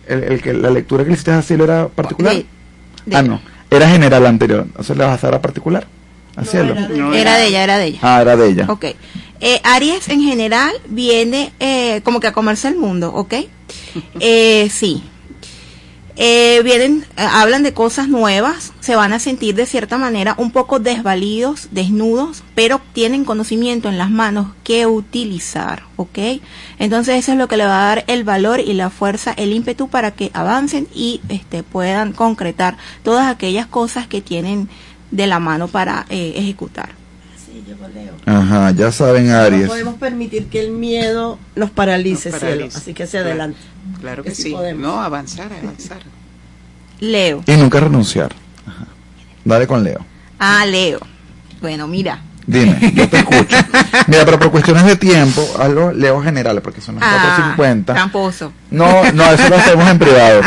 El, 0.06 0.22
el 0.24 0.42
que, 0.42 0.52
la 0.52 0.70
lectura 0.70 1.02
que 1.04 1.08
le 1.08 1.14
hiciste 1.14 1.32
a 1.32 1.42
Cielo 1.42 1.64
era 1.64 1.88
particular. 1.88 2.34
De- 2.34 2.46
de- 3.06 3.16
ah, 3.16 3.22
no. 3.22 3.40
Era 3.70 3.88
general 3.88 4.26
anterior. 4.26 4.62
Entonces 4.66 4.96
le 4.96 5.02
vas 5.04 5.12
a 5.12 5.14
hacer 5.14 5.34
a 5.34 5.40
particular. 5.42 5.86
A 6.36 6.42
No, 6.42 6.46
Cielo. 6.46 6.72
era 6.74 6.88
de- 6.88 6.98
No, 6.98 7.14
Era 7.14 7.36
de 7.38 7.46
ella, 7.46 7.64
era 7.64 7.78
de 7.78 7.86
ella. 7.86 7.98
Ah, 8.02 8.20
era 8.20 8.36
de 8.36 8.48
ella. 8.48 8.66
Ok. 8.68 8.84
Eh, 9.40 9.60
Aries 9.64 10.08
en 10.08 10.20
general 10.22 10.72
viene 10.88 11.52
eh, 11.60 12.00
como 12.04 12.20
que 12.20 12.26
a 12.28 12.32
comerse 12.32 12.68
el 12.68 12.76
mundo, 12.76 13.12
¿ok? 13.14 13.34
Eh, 14.20 14.68
sí. 14.70 15.02
Eh, 16.16 16.60
vienen, 16.62 17.04
eh, 17.16 17.26
hablan 17.28 17.64
de 17.64 17.74
cosas 17.74 18.08
nuevas, 18.08 18.72
se 18.78 18.94
van 18.94 19.12
a 19.12 19.18
sentir 19.18 19.56
de 19.56 19.66
cierta 19.66 19.98
manera 19.98 20.36
un 20.38 20.52
poco 20.52 20.78
desvalidos, 20.78 21.68
desnudos, 21.72 22.44
pero 22.54 22.80
tienen 22.92 23.24
conocimiento 23.24 23.88
en 23.88 23.98
las 23.98 24.10
manos 24.10 24.52
que 24.62 24.86
utilizar, 24.86 25.82
¿ok? 25.96 26.18
Entonces 26.78 27.16
eso 27.16 27.32
es 27.32 27.38
lo 27.38 27.48
que 27.48 27.56
le 27.56 27.66
va 27.66 27.82
a 27.82 27.88
dar 27.96 28.04
el 28.06 28.22
valor 28.22 28.60
y 28.60 28.74
la 28.74 28.90
fuerza, 28.90 29.32
el 29.36 29.52
ímpetu 29.52 29.88
para 29.88 30.12
que 30.12 30.30
avancen 30.34 30.86
y 30.94 31.20
este, 31.28 31.64
puedan 31.64 32.12
concretar 32.12 32.76
todas 33.02 33.26
aquellas 33.26 33.66
cosas 33.66 34.06
que 34.06 34.20
tienen 34.20 34.68
de 35.10 35.26
la 35.26 35.40
mano 35.40 35.66
para 35.66 36.06
eh, 36.10 36.34
ejecutar. 36.36 37.03
Sí, 37.64 37.70
llegó 37.70 37.88
Leo. 37.88 38.14
Ajá, 38.26 38.70
ya 38.72 38.92
saben 38.92 39.28
No 39.28 39.36
Aries. 39.38 39.68
podemos 39.68 39.94
permitir 39.94 40.46
que 40.46 40.60
el 40.60 40.70
miedo 40.72 41.38
nos 41.56 41.70
paralice, 41.70 42.30
Nos 42.30 42.38
cielo. 42.40 42.54
paralice. 42.56 42.78
Así 42.78 42.94
que 42.94 43.02
hacia 43.04 43.20
Claro. 43.20 43.30
adelante. 43.30 43.58
Claro 44.00 44.22
que 44.22 44.28
Que 44.30 44.34
sí 44.34 44.42
sí. 44.44 44.50
podemos. 44.52 44.82
No, 44.82 45.00
avanzar, 45.02 45.52
avanzar. 45.52 45.98
Leo. 47.00 47.42
Y 47.46 47.52
nunca 47.56 47.80
renunciar. 47.80 48.34
Ajá. 48.66 48.86
Dale 49.44 49.66
con 49.66 49.82
Leo. 49.84 50.04
Ah, 50.38 50.64
Leo. 50.66 51.00
Bueno, 51.60 51.86
mira. 51.86 52.22
Dime, 52.46 52.92
yo 52.94 53.08
te 53.08 53.18
escucho. 53.18 53.56
Mira, 54.06 54.24
pero 54.24 54.38
por 54.38 54.50
cuestiones 54.50 54.84
de 54.84 54.96
tiempo, 54.96 55.46
algo 55.58 55.92
Leo 55.92 56.22
general, 56.22 56.60
porque 56.62 56.80
son 56.80 56.96
las 56.96 57.04
Ah, 57.06 57.54
4.50. 57.56 57.84
tramposo. 57.94 58.52
No, 58.70 59.02
no, 59.12 59.30
eso 59.32 59.48
lo 59.48 59.56
hacemos 59.56 59.88
en 59.90 59.98
privado. 59.98 60.42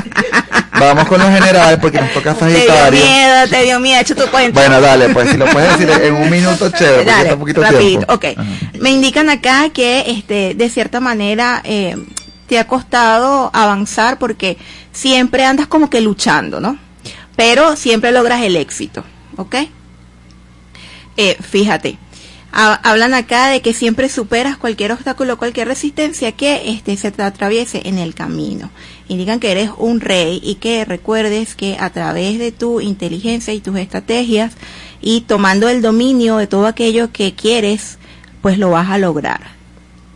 Vamos 0.80 1.08
con 1.08 1.20
lo 1.20 1.26
general 1.32 1.80
porque 1.80 2.00
nos 2.00 2.12
toca 2.14 2.36
Te 2.36 2.46
dio 2.46 2.56
Sagitario. 2.58 3.04
miedo, 3.04 3.48
te 3.50 3.64
dio 3.64 3.80
miedo, 3.80 4.02
hecho 4.02 4.16
tu 4.16 4.28
cuenta. 4.30 4.60
Bueno, 4.60 4.80
dale, 4.80 5.10
pues 5.10 5.30
si 5.32 5.38
lo 5.38 5.46
puedes 5.48 5.72
decir 5.80 5.90
en 6.04 6.14
un 6.14 6.30
minuto, 6.30 6.70
chévere, 6.70 6.98
porque 6.98 7.12
Dale, 7.12 7.24
está 7.24 7.40
poquito 7.40 7.62
rapidito. 7.64 7.84
tiempo. 8.06 8.14
Ok. 8.14 8.26
Ajá. 8.38 8.50
Me 8.80 8.92
indican 8.92 9.30
acá 9.32 9.70
que 9.74 10.04
este, 10.12 10.54
de 10.56 10.70
cierta 10.70 11.00
manera 11.00 11.62
eh, 11.64 11.96
te 12.48 12.60
ha 12.60 12.68
costado 12.68 13.50
avanzar 13.54 14.20
porque 14.20 14.58
siempre 14.92 15.46
andas 15.46 15.66
como 15.66 15.90
que 15.90 16.00
luchando, 16.02 16.60
¿no? 16.60 16.78
Pero 17.36 17.76
siempre 17.76 18.12
logras 18.12 18.44
el 18.44 18.56
éxito, 18.56 19.04
¿ok? 19.38 19.56
Eh, 21.18 21.36
fíjate, 21.42 21.98
ha- 22.52 22.76
hablan 22.90 23.14
acá 23.14 23.48
de 23.50 23.62
que 23.62 23.74
siempre 23.74 24.08
superas 24.10 24.58
cualquier 24.58 24.92
obstáculo, 24.92 25.38
cualquier 25.38 25.68
resistencia 25.68 26.32
que 26.32 26.70
este, 26.70 26.96
se 26.98 27.12
te 27.12 27.24
atraviese 27.24 27.82
en 27.86 27.98
el 27.98 28.14
camino. 28.16 28.70
Indican 29.08 29.40
que 29.40 29.52
eres 29.52 29.72
un 29.78 30.00
rey 30.00 30.40
y 30.44 30.56
que 30.56 30.86
recuerdes 30.86 31.56
que 31.56 31.78
a 31.80 31.90
través 31.90 32.40
de 32.40 32.52
tu 32.52 32.82
inteligencia 32.82 33.54
y 33.54 33.60
tus 33.62 33.78
estrategias 33.78 34.54
y 35.02 35.22
tomando 35.22 35.70
el 35.70 35.82
dominio 35.82 36.38
de 36.38 36.48
todo 36.48 36.68
aquello 36.68 37.12
que 37.12 37.34
quieres, 37.34 37.98
pues 38.42 38.58
lo 38.58 38.70
vas 38.72 38.90
a 38.90 38.98
lograr. 38.98 39.56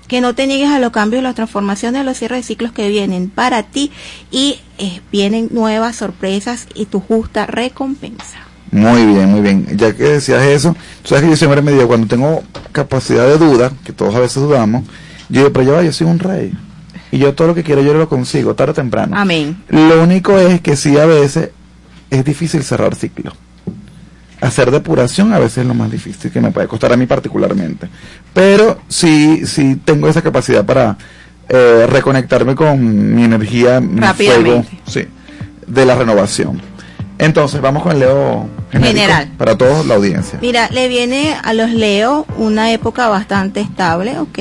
Que 0.08 0.20
no 0.20 0.36
te 0.36 0.46
niegues 0.46 0.70
a 0.70 0.80
los 0.80 0.92
cambios, 0.92 1.24
las 1.24 1.36
transformaciones, 1.36 2.04
los 2.06 2.18
cierres 2.18 2.40
de 2.42 2.48
ciclos 2.48 2.74
que 2.74 2.90
vienen 2.90 3.30
para 3.30 3.64
ti 3.64 3.92
y 4.30 4.60
eh, 4.78 5.00
vienen 5.10 5.48
nuevas 5.52 5.96
sorpresas 5.96 6.68
y 6.76 6.86
tu 6.86 7.00
justa 7.00 7.46
recompensa. 7.46 8.40
Muy 8.72 9.06
bien, 9.06 9.30
muy 9.30 9.42
bien. 9.42 9.68
Ya 9.78 9.94
que 9.94 10.04
decías 10.04 10.44
eso, 10.44 10.76
tú 11.02 11.10
sabes 11.10 11.26
que 11.26 11.30
yo 11.32 11.36
siempre 11.36 11.62
me 11.62 11.72
digo, 11.72 11.88
cuando 11.88 12.08
tengo 12.08 12.44
capacidad 12.72 13.28
de 13.28 13.38
duda, 13.38 13.72
que 13.84 13.92
todos 13.92 14.16
a 14.16 14.20
veces 14.20 14.42
dudamos, 14.42 14.84
yo 15.30 15.42
digo, 15.42 15.54
pero 15.54 15.66
ya 15.66 15.72
va, 15.74 15.84
yo 15.84 15.92
soy 15.92 16.08
un 16.08 16.20
rey. 16.20 16.54
Y 17.12 17.18
yo 17.18 17.34
todo 17.34 17.50
lo 17.50 17.56
que 17.56 17.64
quiero 17.64 17.82
yo 17.82 17.94
lo 17.94 18.08
consigo, 18.08 18.56
tarde 18.56 18.72
o 18.72 18.76
temprano. 18.76 19.18
Amén. 19.18 19.62
Lo 19.68 20.02
único 20.02 20.38
es 20.38 20.62
que 20.62 20.78
sí 20.78 20.98
a 20.98 21.06
veces 21.06 21.50
es 22.10 22.26
difícil 22.26 22.64
cerrar 22.64 22.96
ciclos. 22.96 23.34
Hacer 24.40 24.72
depuración 24.72 25.34
a 25.34 25.40
veces 25.40 25.60
es 25.60 25.66
lo 25.66 25.74
más 25.74 25.92
difícil 25.92 26.32
que 26.32 26.42
me 26.42 26.52
puede 26.52 26.68
costar 26.68 26.94
a 26.94 26.98
mí 26.98 27.06
particularmente. 27.06 27.90
Pero 28.34 28.80
sí, 28.88 29.46
sí 29.46 29.80
tengo 29.84 30.08
esa 30.08 30.22
capacidad 30.22 30.66
para 30.66 30.98
eh, 31.50 31.86
reconectarme 31.90 32.56
con 32.56 33.14
mi 33.14 33.26
energía, 33.26 33.82
mi 33.82 34.02
fuego, 34.14 34.66
sí, 34.88 35.06
de 35.68 35.86
la 35.86 35.96
renovación. 35.96 36.62
Entonces 37.18 37.62
vamos 37.62 37.84
con 37.84 37.92
el 37.92 38.00
Leo 38.00 38.50
General. 38.72 39.30
para 39.38 39.58
toda 39.58 39.84
la 39.84 39.96
audiencia. 39.96 40.40
Mira, 40.42 40.70
le 40.70 40.88
viene 40.88 41.36
a 41.44 41.54
los 41.54 41.72
Leo 41.72 42.26
una 42.38 42.72
época 42.72 43.10
bastante 43.10 43.60
estable, 43.60 44.18
¿ok? 44.20 44.40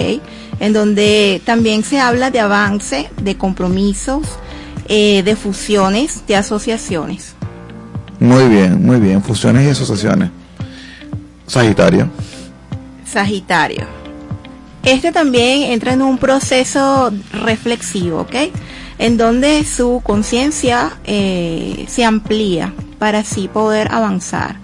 En 0.61 0.72
donde 0.72 1.43
también 1.45 1.83
se 1.83 1.99
habla 1.99 2.31
de 2.31 2.41
avance, 2.41 3.11
de 3.22 3.37
compromisos, 3.37 4.26
eh, 4.89 5.22
de 5.24 5.37
fusiones, 5.37 6.26
de 6.26 6.37
asociaciones. 6.37 7.35
Muy 8.18 8.49
bien, 8.49 8.85
muy 8.85 9.01
bien. 9.01 9.22
Fusiones 9.22 9.66
y 9.66 9.70
asociaciones. 9.70 10.31
Sagitario. 11.47 12.09
Sagitario. 13.05 13.87
Este 14.83 15.12
también 15.12 15.72
entra 15.72 15.93
en 15.93 16.03
un 16.03 16.18
proceso 16.18 17.12
reflexivo, 17.33 18.20
¿ok? 18.20 18.35
En 18.99 19.16
donde 19.16 19.64
su 19.64 20.01
conciencia 20.05 20.99
eh, 21.05 21.87
se 21.89 22.05
amplía 22.05 22.72
para 23.01 23.19
así 23.21 23.49
poder 23.49 23.93
avanzar. 23.93 24.57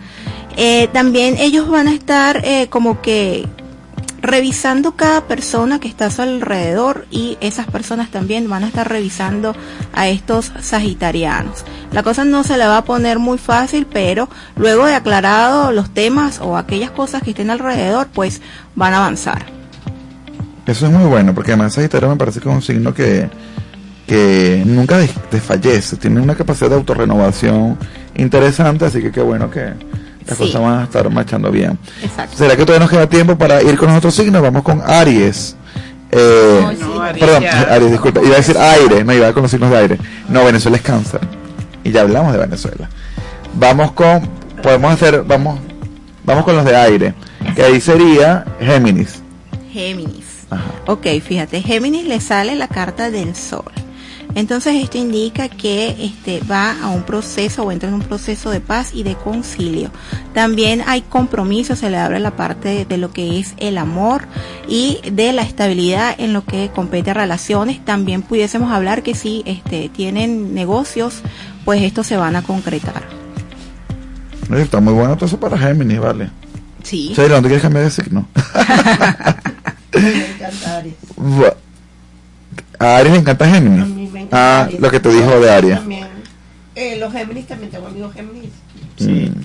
Eh, 0.57 0.89
también 0.93 1.34
ellos 1.39 1.68
van 1.68 1.89
a 1.89 1.93
estar 1.93 2.41
eh, 2.45 2.68
como 2.70 3.03
que 3.03 3.47
revisando 4.22 4.97
cada 4.97 5.20
persona 5.22 5.78
que 5.78 5.87
está 5.89 6.07
a 6.07 6.11
su 6.11 6.22
alrededor 6.22 7.07
y 7.11 7.37
esas 7.41 7.66
personas 7.66 8.11
también 8.11 8.49
van 8.49 8.64
a 8.64 8.68
estar 8.68 8.89
revisando 8.89 9.55
a 9.93 10.09
estos 10.09 10.53
sagitarianos. 10.61 11.64
La 11.93 12.03
cosa 12.03 12.24
no 12.24 12.43
se 12.43 12.57
le 12.59 12.66
va 12.66 12.78
a 12.78 12.84
poner 12.84 13.18
muy 13.18 13.39
fácil, 13.39 13.87
pero 13.93 14.28
luego 14.57 14.87
de 14.87 14.95
aclarado 14.95 15.70
los 15.72 15.91
temas 15.91 16.41
o 16.41 16.57
aquellas 16.57 16.91
cosas 16.91 17.22
que 17.22 17.30
estén 17.30 17.51
alrededor, 17.51 18.09
pues 18.12 18.41
van 18.74 18.95
a 18.95 18.99
avanzar. 18.99 19.45
Eso 20.66 20.87
es 20.87 20.93
muy 20.93 21.05
bueno, 21.05 21.32
porque 21.34 21.53
además 21.53 21.74
Sagitario 21.74 22.09
me 22.09 22.16
parece 22.16 22.41
que 22.41 22.49
es 22.49 22.55
un 22.55 22.62
signo 22.62 22.93
que, 22.93 23.28
que 24.09 24.64
nunca 24.66 24.99
des- 24.99 25.14
desfallece, 25.30 25.97
tiene 25.97 26.20
una 26.20 26.34
capacidad 26.34 26.70
de 26.70 26.76
autorrenovación 26.76 27.78
interesante, 28.16 28.84
así 28.86 29.00
que 29.00 29.10
qué 29.12 29.20
bueno 29.20 29.50
que 29.50 29.60
las 30.26 30.36
Sí. 30.38 30.44
cosas 30.44 30.60
van 30.62 30.80
a 30.80 30.84
estar 30.84 31.08
marchando 31.10 31.50
bien. 31.50 31.78
Exacto. 32.02 32.36
¿Será 32.36 32.56
que 32.56 32.64
todavía 32.64 32.80
nos 32.86 32.90
queda 32.90 33.08
tiempo 33.08 33.36
para 33.38 33.62
ir 33.62 33.76
con 33.76 33.88
los 33.88 33.98
otros 33.98 34.14
signos? 34.14 34.42
Vamos 34.42 34.62
con 34.62 34.82
Aries. 34.84 35.56
Eh, 36.10 36.60
No, 36.62 36.70
sí. 36.72 36.76
No, 36.80 37.00
Aries 37.02 37.24
perdón. 37.24 37.44
Aries, 37.70 37.90
disculpa, 37.92 38.20
iba 38.22 38.34
a 38.34 38.36
decir 38.38 38.56
aire, 38.58 39.04
no 39.04 39.12
iba 39.12 39.32
con 39.32 39.42
los 39.42 39.50
signos 39.50 39.70
de 39.70 39.76
aire. 39.76 39.98
No, 40.28 40.44
Venezuela 40.44 40.76
es 40.76 40.82
cáncer. 40.82 41.20
Y 41.84 41.90
ya 41.92 42.00
hablamos 42.02 42.32
de 42.32 42.38
Venezuela. 42.38 42.88
Vamos 43.54 43.92
con, 43.92 44.28
podemos 44.62 44.92
hacer, 44.92 45.22
vamos, 45.24 45.58
vamos 46.24 46.44
con 46.44 46.56
los 46.56 46.64
de 46.64 46.76
aire, 46.76 47.14
que 47.54 47.62
ahí 47.62 47.80
sería 47.80 48.44
Géminis. 48.60 49.22
Géminis. 49.72 50.24
Ajá. 50.50 50.62
Ok, 50.86 51.06
fíjate, 51.24 51.60
Géminis 51.62 52.06
le 52.06 52.20
sale 52.20 52.54
la 52.56 52.68
carta 52.68 53.10
del 53.10 53.34
sol. 53.36 53.64
Entonces 54.37 54.74
esto 54.84 54.99
indica 54.99 55.49
que 55.49 55.97
este 56.05 56.41
va 56.41 56.76
a 56.82 56.91
un 56.91 57.05
proceso 57.05 57.62
o 57.64 57.72
entra 57.72 57.89
en 57.89 57.95
un 57.95 58.03
proceso 58.03 58.51
de 58.51 58.61
paz 58.61 58.91
y 58.93 59.03
de 59.03 59.14
concilio. 59.14 59.91
También 60.34 60.82
hay 60.87 61.01
compromiso, 61.01 61.74
se 61.74 61.89
le 61.89 61.97
abre 61.97 62.20
la 62.20 62.37
parte 62.37 62.68
de, 62.68 62.84
de 62.84 62.99
lo 62.99 63.11
que 63.12 63.41
es 63.41 63.55
el 63.57 63.78
amor 63.78 64.26
y 64.68 64.99
de 65.11 65.32
la 65.32 65.41
estabilidad 65.41 66.14
en 66.18 66.34
lo 66.34 66.45
que 66.45 66.70
compete 66.74 67.12
a 67.12 67.14
relaciones. 67.14 67.82
También 67.82 68.20
pudiésemos 68.20 68.70
hablar 68.70 69.03
que 69.03 69.14
si 69.14 69.43
este 69.47 69.89
tienen 69.89 70.53
negocios, 70.55 71.22
pues 71.64 71.80
estos 71.82 72.07
se 72.07 72.18
van 72.18 72.37
a 72.37 72.43
concretar. 72.43 73.03
Está 74.55 74.80
muy 74.80 74.93
bueno 74.93 75.16
todo 75.16 75.24
eso 75.24 75.41
para 75.41 75.57
Géminis, 75.57 75.99
vale. 75.99 76.30
Sí. 76.82 77.14
¿no 77.16 77.41
quieres 77.41 77.62
cambiar 77.62 77.84
de 77.84 77.91
signo? 77.91 78.28
Me 79.95 80.26
encanta 80.26 80.76
Aries. 80.76 80.95
Bu- 81.16 81.55
A 82.78 82.96
Aries 82.96 83.12
le 83.14 83.18
encanta 83.20 83.44
A 83.44 83.48
Géminis. 83.48 83.86
mí 83.88 84.08
me 84.12 84.20
encanta 84.22 84.60
Ah, 84.60 84.64
Aries. 84.64 84.80
lo 84.80 84.90
que 84.90 85.00
te 85.00 85.08
dijo 85.10 85.40
de 85.40 85.50
Aries. 85.50 85.78
También. 85.78 86.06
Eh, 86.74 86.96
los 87.00 87.12
Géminis 87.12 87.46
también 87.46 87.70
tengo 87.70 87.86
amigos 87.86 88.14
Géminis. 88.14 88.50
Mm. 89.00 89.40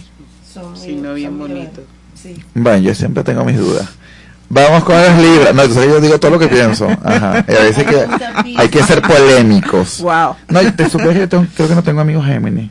Son 0.53 0.71
muy- 0.71 0.79
Signo 0.79 1.13
bien 1.13 1.37
bonito. 1.39 1.81
Sí. 2.21 2.35
Bueno, 2.53 2.77
yo 2.79 2.93
siempre 2.95 3.23
tengo 3.23 3.43
mis 3.45 3.57
dudas. 3.57 3.87
Vamos 4.49 4.83
con 4.83 4.95
las 4.95 5.17
libras. 5.17 5.55
No, 5.55 5.61
entonces 5.63 5.87
yo 5.89 6.01
digo 6.01 6.19
todo 6.19 6.31
lo 6.31 6.39
que 6.39 6.47
pienso. 6.49 6.87
Ajá. 7.03 7.45
Y 7.47 7.53
a 7.55 7.59
veces 7.61 7.85
que 7.85 8.05
hay 8.57 8.67
que 8.67 8.83
ser 8.83 9.01
polémicos. 9.01 10.01
Wow. 10.01 10.35
No, 10.49 10.73
te 10.75 10.89
supieras 10.89 11.13
que 11.15 11.19
yo 11.21 11.29
tengo- 11.29 11.47
creo 11.55 11.69
que 11.69 11.75
no 11.75 11.83
tengo 11.83 12.01
amigos 12.01 12.25
Géminis. 12.25 12.69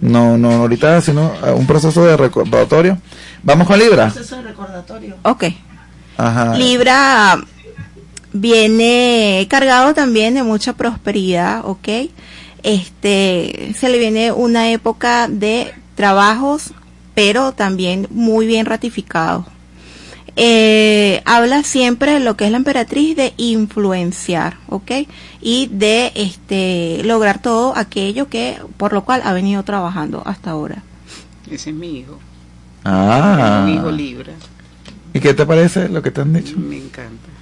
No, 0.00 0.36
no, 0.36 0.50
ahorita 0.50 1.00
sino 1.00 1.32
un 1.56 1.66
proceso 1.66 2.04
de 2.04 2.16
recordatorio. 2.16 2.98
Vamos 3.44 3.66
con 3.68 3.78
Libra. 3.78 4.08
Proceso 4.08 4.36
de 4.36 4.42
recordatorio. 4.42 5.16
Ok. 5.22 5.44
Ajá. 6.18 6.54
Libra 6.56 7.38
viene 8.34 9.46
cargado 9.48 9.94
también 9.94 10.34
de 10.34 10.42
mucha 10.42 10.74
prosperidad, 10.74 11.64
¿ok? 11.64 11.88
Este, 12.62 13.72
se 13.78 13.88
le 13.88 13.98
viene 13.98 14.32
una 14.32 14.70
época 14.70 15.28
de 15.28 15.72
trabajos, 15.94 16.74
pero 17.14 17.52
también 17.52 18.08
muy 18.10 18.46
bien 18.46 18.66
ratificado. 18.66 19.46
Eh, 20.36 21.22
habla 21.24 21.62
siempre 21.62 22.14
de 22.14 22.20
lo 22.20 22.36
que 22.36 22.46
es 22.46 22.50
la 22.50 22.56
emperatriz 22.56 23.16
de 23.16 23.34
influenciar, 23.36 24.56
¿ok? 24.68 24.90
Y 25.40 25.68
de 25.70 26.10
este 26.16 27.02
lograr 27.04 27.40
todo 27.40 27.76
aquello 27.76 28.28
que 28.28 28.58
por 28.76 28.92
lo 28.92 29.04
cual 29.04 29.22
ha 29.24 29.32
venido 29.32 29.62
trabajando 29.62 30.22
hasta 30.26 30.50
ahora. 30.50 30.82
Ese 31.48 31.70
es 31.70 31.76
mi 31.76 32.00
hijo. 32.00 32.18
Ah. 32.84 33.62
Un 33.64 33.74
hijo 33.74 33.92
Libra. 33.92 34.32
¿Y 35.12 35.20
qué 35.20 35.34
te 35.34 35.46
parece 35.46 35.88
lo 35.88 36.02
que 36.02 36.10
te 36.10 36.22
han 36.22 36.32
dicho? 36.32 36.58
Me 36.58 36.78
encanta. 36.78 37.33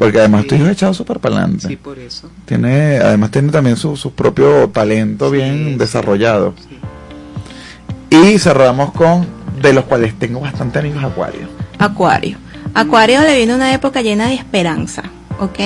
Porque 0.00 0.18
además 0.18 0.44
tu 0.46 0.54
Sí. 0.54 0.54
hijo 0.56 0.64
es 0.64 0.72
echado 0.72 0.94
súper 0.94 1.20
para 1.20 1.36
adelante. 1.36 1.68
Sí, 1.68 1.76
por 1.76 1.98
eso. 1.98 2.30
Tiene, 2.46 2.96
además 2.96 3.30
tiene 3.30 3.52
también 3.52 3.76
su, 3.76 3.96
su 3.98 4.12
propio 4.12 4.68
talento 4.70 5.28
Sí, 5.30 5.36
bien 5.36 5.64
sí. 5.72 5.74
desarrollado. 5.74 6.54
Sí. 6.58 8.16
Y 8.16 8.38
cerramos 8.38 8.92
con 8.92 9.26
de 9.60 9.74
los 9.74 9.84
cuales 9.84 10.18
tengo 10.18 10.40
bastante 10.40 10.78
amigos 10.78 11.04
Acuario. 11.04 11.46
Acuario. 11.78 12.38
Acuario 12.72 13.20
le 13.20 13.36
viene 13.36 13.54
una 13.54 13.74
época 13.74 14.00
llena 14.00 14.28
de 14.28 14.34
esperanza, 14.36 15.02
¿ok? 15.38 15.58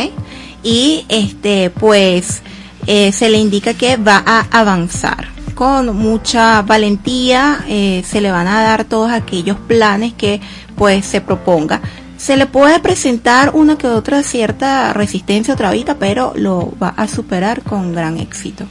Y 0.64 1.06
este, 1.08 1.70
pues, 1.70 2.42
eh, 2.88 3.12
se 3.12 3.28
le 3.30 3.38
indica 3.38 3.74
que 3.74 3.96
va 3.96 4.20
a 4.26 4.46
avanzar. 4.50 5.28
Con 5.54 5.94
mucha 5.96 6.62
valentía 6.62 7.64
eh, 7.68 8.02
se 8.04 8.20
le 8.20 8.32
van 8.32 8.48
a 8.48 8.60
dar 8.64 8.82
todos 8.84 9.12
aquellos 9.12 9.56
planes 9.68 10.12
que 10.14 10.40
pues 10.74 11.06
se 11.06 11.20
proponga. 11.20 11.80
Se 12.24 12.38
le 12.38 12.46
puede 12.46 12.80
presentar 12.80 13.50
una 13.52 13.76
que 13.76 13.86
otra 13.86 14.22
cierta 14.22 14.94
resistencia 14.94 15.52
otra 15.52 15.70
vez, 15.70 15.84
pero 15.98 16.32
lo 16.36 16.72
va 16.82 16.88
a 16.96 17.06
superar 17.06 17.60
con 17.62 17.92
gran 17.92 18.16
éxito. 18.18 18.64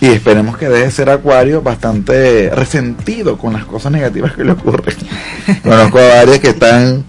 Y 0.00 0.06
esperemos 0.06 0.56
que 0.56 0.70
deje 0.70 0.84
de 0.86 0.90
ser 0.90 1.10
Acuario 1.10 1.60
bastante 1.60 2.48
resentido 2.54 3.36
con 3.36 3.52
las 3.52 3.66
cosas 3.66 3.92
negativas 3.92 4.32
que 4.32 4.44
le 4.44 4.52
ocurren. 4.52 4.96
Conozco 5.62 5.98
a 5.98 6.08
varios 6.16 6.38
que 6.38 6.48
están. 6.48 7.04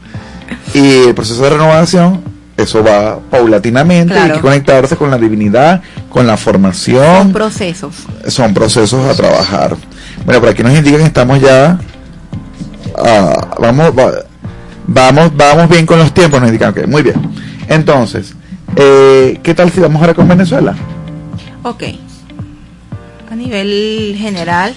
Y 0.74 1.04
el 1.08 1.16
proceso 1.16 1.42
de 1.42 1.52
renovación, 1.52 2.22
eso 2.58 2.84
va 2.84 3.20
paulatinamente. 3.30 4.14
Claro. 4.14 4.34
Hay 4.34 4.40
que 4.40 4.42
conectarse 4.42 4.98
con 4.98 5.10
la 5.10 5.18
divinidad, 5.18 5.82
con 6.10 6.28
la 6.28 6.36
Son 6.36 6.44
formación. 6.44 7.32
procesos. 7.32 7.96
son 8.28 8.54
procesos 8.54 9.06
a 9.10 9.14
trabajar. 9.16 9.78
Bueno, 10.26 10.42
por 10.42 10.50
aquí 10.50 10.64
nos 10.64 10.74
indican 10.74 11.00
que 11.00 11.06
estamos 11.06 11.40
ya. 11.40 11.80
ah, 12.98 13.56
vamos, 13.58 13.98
va- 13.98 14.26
vamos, 14.94 15.36
vamos 15.36 15.70
bien 15.70 15.86
con 15.86 16.00
los 16.00 16.14
tiempos, 16.14 16.40
nos 16.40 16.50
indican. 16.50 16.72
Ok, 16.72 16.88
muy 16.88 17.02
bien. 17.02 17.16
Entonces, 17.68 18.36
eh, 18.76 19.40
¿qué 19.44 19.54
tal 19.54 19.72
si 19.72 19.80
vamos 19.80 20.02
ahora 20.02 20.14
con 20.14 20.28
Venezuela? 20.28 20.76
Ok. 21.64 21.84
A 23.30 23.36
nivel 23.36 24.16
general, 24.18 24.74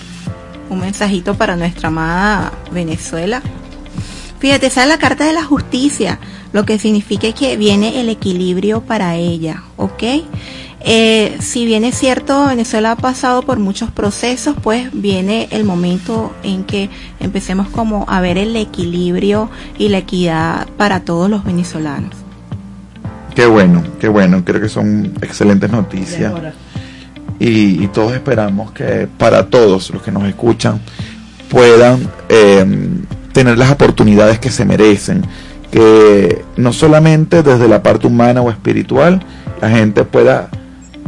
un 0.70 0.80
mensajito 0.80 1.34
para 1.34 1.56
nuestra 1.56 1.88
amada 1.88 2.52
Venezuela. 2.72 3.42
Fíjate, 4.38 4.70
sale 4.70 4.90
la 4.90 4.98
carta 4.98 5.24
de 5.24 5.32
la 5.32 5.44
justicia, 5.44 6.18
lo 6.52 6.64
que 6.64 6.78
significa 6.78 7.32
que 7.32 7.56
viene 7.56 8.00
el 8.00 8.08
equilibrio 8.08 8.82
para 8.82 9.16
ella, 9.16 9.62
¿ok? 9.76 10.02
Eh, 10.87 11.39
si 11.41 11.64
bien 11.64 11.82
es 11.85 11.99
cierto, 11.99 12.47
Venezuela 12.47 12.93
ha 12.93 12.97
pasado 12.97 13.43
por 13.43 13.59
muchos 13.59 13.91
procesos, 13.91 14.55
pues 14.62 14.91
viene 14.93 15.49
el 15.51 15.64
momento 15.64 16.35
en 16.43 16.64
que 16.64 16.91
empecemos 17.20 17.68
como 17.68 18.05
a 18.07 18.20
ver 18.20 18.37
el 18.37 18.55
equilibrio 18.55 19.49
y 19.78 19.89
la 19.89 19.99
equidad 19.99 20.68
para 20.76 21.01
todos 21.01 21.30
los 21.30 21.43
venezolanos. 21.43 22.11
Qué 23.35 23.47
bueno, 23.47 23.82
qué 23.99 24.09
bueno. 24.09 24.45
Creo 24.45 24.61
que 24.61 24.68
son 24.68 25.14
excelentes 25.22 25.70
noticias. 25.70 26.32
Y, 27.41 27.82
y 27.82 27.89
todos 27.89 28.12
esperamos 28.12 28.70
que 28.72 29.09
para 29.18 29.47
todos 29.47 29.91
los 29.91 30.03
que 30.03 30.12
nos 30.12 30.24
escuchan 30.24 30.80
puedan 31.49 32.09
eh, 32.28 32.64
tener 33.32 33.57
las 33.57 33.70
oportunidades 33.70 34.39
que 34.39 34.51
se 34.51 34.64
merecen, 34.64 35.22
que 35.70 36.45
no 36.57 36.72
solamente 36.72 37.43
desde 37.43 37.68
la 37.68 37.82
parte 37.82 38.07
humana 38.07 38.43
o 38.43 38.51
espiritual 38.51 39.20
la 39.61 39.70
gente 39.70 40.05
pueda 40.05 40.51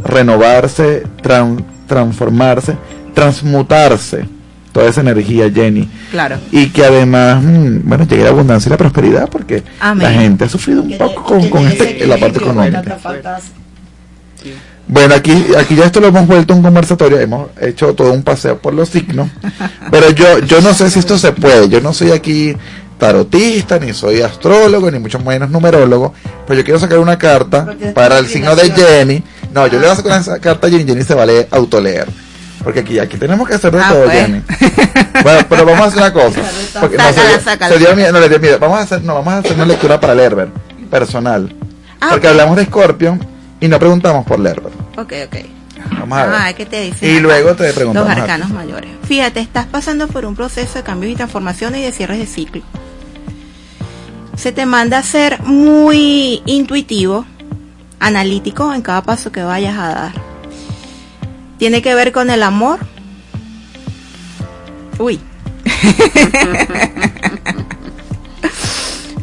renovarse, 0.03 1.03
tran- 1.21 1.63
transformarse, 1.87 2.75
transmutarse, 3.13 4.25
toda 4.71 4.87
esa 4.89 5.01
energía, 5.01 5.49
Jenny, 5.51 5.89
Claro. 6.11 6.37
y 6.51 6.67
que 6.69 6.85
además, 6.85 7.41
mm, 7.43 7.79
bueno, 7.83 8.05
llegue 8.05 8.23
la 8.23 8.29
abundancia 8.29 8.69
y 8.69 8.71
la 8.71 8.77
prosperidad, 8.77 9.29
porque 9.29 9.63
Amén. 9.79 10.03
la 10.03 10.11
gente 10.21 10.45
ha 10.45 10.49
sufrido 10.49 10.81
un 10.83 10.97
poco 10.97 11.23
con, 11.23 11.49
con 11.49 11.67
este- 11.67 12.05
la 12.05 12.17
parte 12.17 12.39
económica. 12.39 12.83
Sí. 14.41 14.53
Bueno, 14.87 15.15
aquí, 15.15 15.45
aquí 15.57 15.75
ya 15.75 15.85
esto 15.85 15.99
lo 15.99 16.07
hemos 16.07 16.27
vuelto 16.27 16.53
un 16.53 16.61
conversatorio, 16.61 17.19
hemos 17.19 17.49
hecho 17.59 17.93
todo 17.93 18.13
un 18.13 18.23
paseo 18.23 18.57
por 18.59 18.73
los 18.73 18.87
signos, 18.89 19.29
pero 19.91 20.11
yo, 20.11 20.39
yo 20.39 20.61
no 20.61 20.73
sé 20.73 20.89
si 20.91 20.99
esto 20.99 21.17
se 21.17 21.31
puede, 21.33 21.67
yo 21.69 21.81
no 21.81 21.91
soy 21.93 22.11
aquí 22.11 22.55
tarotista, 22.97 23.79
ni 23.79 23.93
soy 23.93 24.21
astrólogo, 24.21 24.89
ni 24.89 24.99
mucho 24.99 25.19
menos 25.19 25.49
numerólogo, 25.49 26.13
pero 26.47 26.59
yo 26.59 26.63
quiero 26.63 26.79
sacar 26.79 26.99
una 26.99 27.17
carta 27.17 27.67
para 27.93 28.17
el 28.19 28.27
signo 28.27 28.55
de. 28.55 28.71
Jenny, 28.71 29.23
no, 29.61 29.67
yo 29.67 29.79
le 29.79 29.87
voy 29.87 29.93
a 29.93 29.95
sacar 29.95 30.21
esa 30.21 30.39
carta 30.39 30.67
a 30.67 30.69
Jenny, 30.69 30.85
Jenny 30.85 31.03
se 31.03 31.13
vale 31.13 31.47
autoleer, 31.51 32.07
porque 32.63 32.79
aquí, 32.81 32.99
aquí 32.99 33.17
tenemos 33.17 33.47
que 33.47 33.55
hacer 33.55 33.71
de 33.73 33.79
Ah, 33.81 33.89
todo, 33.89 34.03
pues. 34.05 34.17
Jenny. 34.17 34.41
Bueno, 35.23 35.39
pero 35.49 35.65
vamos 35.65 35.81
a 35.81 35.85
hacer 35.85 35.97
una 35.99 36.13
cosa, 36.13 36.41
porque 36.79 36.97
no, 36.97 37.03
Sácala, 37.03 37.21
se 37.23 37.27
dio- 37.29 37.39
sácala. 37.43 37.73
se 37.73 37.79
dio 37.79 37.95
miedo, 37.95 38.11
no 38.13 38.19
le 38.19 38.29
dio 38.29 38.39
miedo, 38.39 38.59
vamos 38.59 38.79
a 38.79 38.81
hacer, 38.83 39.03
no, 39.03 39.15
vamos 39.15 39.33
a 39.33 39.37
hacer 39.39 39.53
una 39.53 39.65
lectura 39.65 39.99
para 39.99 40.13
Lerber, 40.15 40.49
personal, 40.89 41.53
Ah, 41.99 42.09
porque 42.11 42.27
hablamos 42.27 42.55
de 42.57 42.65
Scorpion 42.65 43.19
y 43.59 43.67
no 43.67 43.79
preguntamos 43.79 44.23
por 44.25 44.39
Lerber. 44.39 44.71
Ok, 44.97 45.13
ok. 45.25 45.35
Vamos 45.99 46.17
a 46.19 46.25
ver. 46.27 46.35
Ah, 46.37 46.53
¿qué 46.53 46.65
te 46.65 46.81
dicen? 46.81 47.09
Y 47.15 47.19
luego 47.19 47.55
te 47.55 47.71
preguntamos. 47.73 48.09
Los 48.09 48.17
arcanos 48.19 48.49
mayores. 48.49 48.89
Fíjate, 49.07 49.39
estás 49.39 49.65
pasando 49.65 50.07
por 50.07 50.25
un 50.25 50.35
proceso 50.35 50.75
de 50.75 50.83
cambios 50.83 51.13
y 51.13 51.15
transformaciones 51.15 51.81
y 51.81 51.83
de 51.85 51.91
cierres 51.91 52.19
de 52.19 52.25
ciclo. 52.27 52.61
Se 54.35 54.51
te 54.51 54.65
manda 54.67 54.99
a 54.99 55.03
ser 55.03 55.41
muy 55.41 56.43
intuitivo, 56.45 57.25
analítico 57.99 58.73
en 58.73 58.81
cada 58.81 59.01
paso 59.03 59.31
que 59.31 59.43
vayas 59.43 59.77
a 59.77 59.87
dar. 59.89 60.13
Tiene 61.57 61.81
que 61.81 61.95
ver 61.95 62.11
con 62.11 62.29
el 62.29 62.43
amor. 62.43 62.79
Uy. 64.99 65.19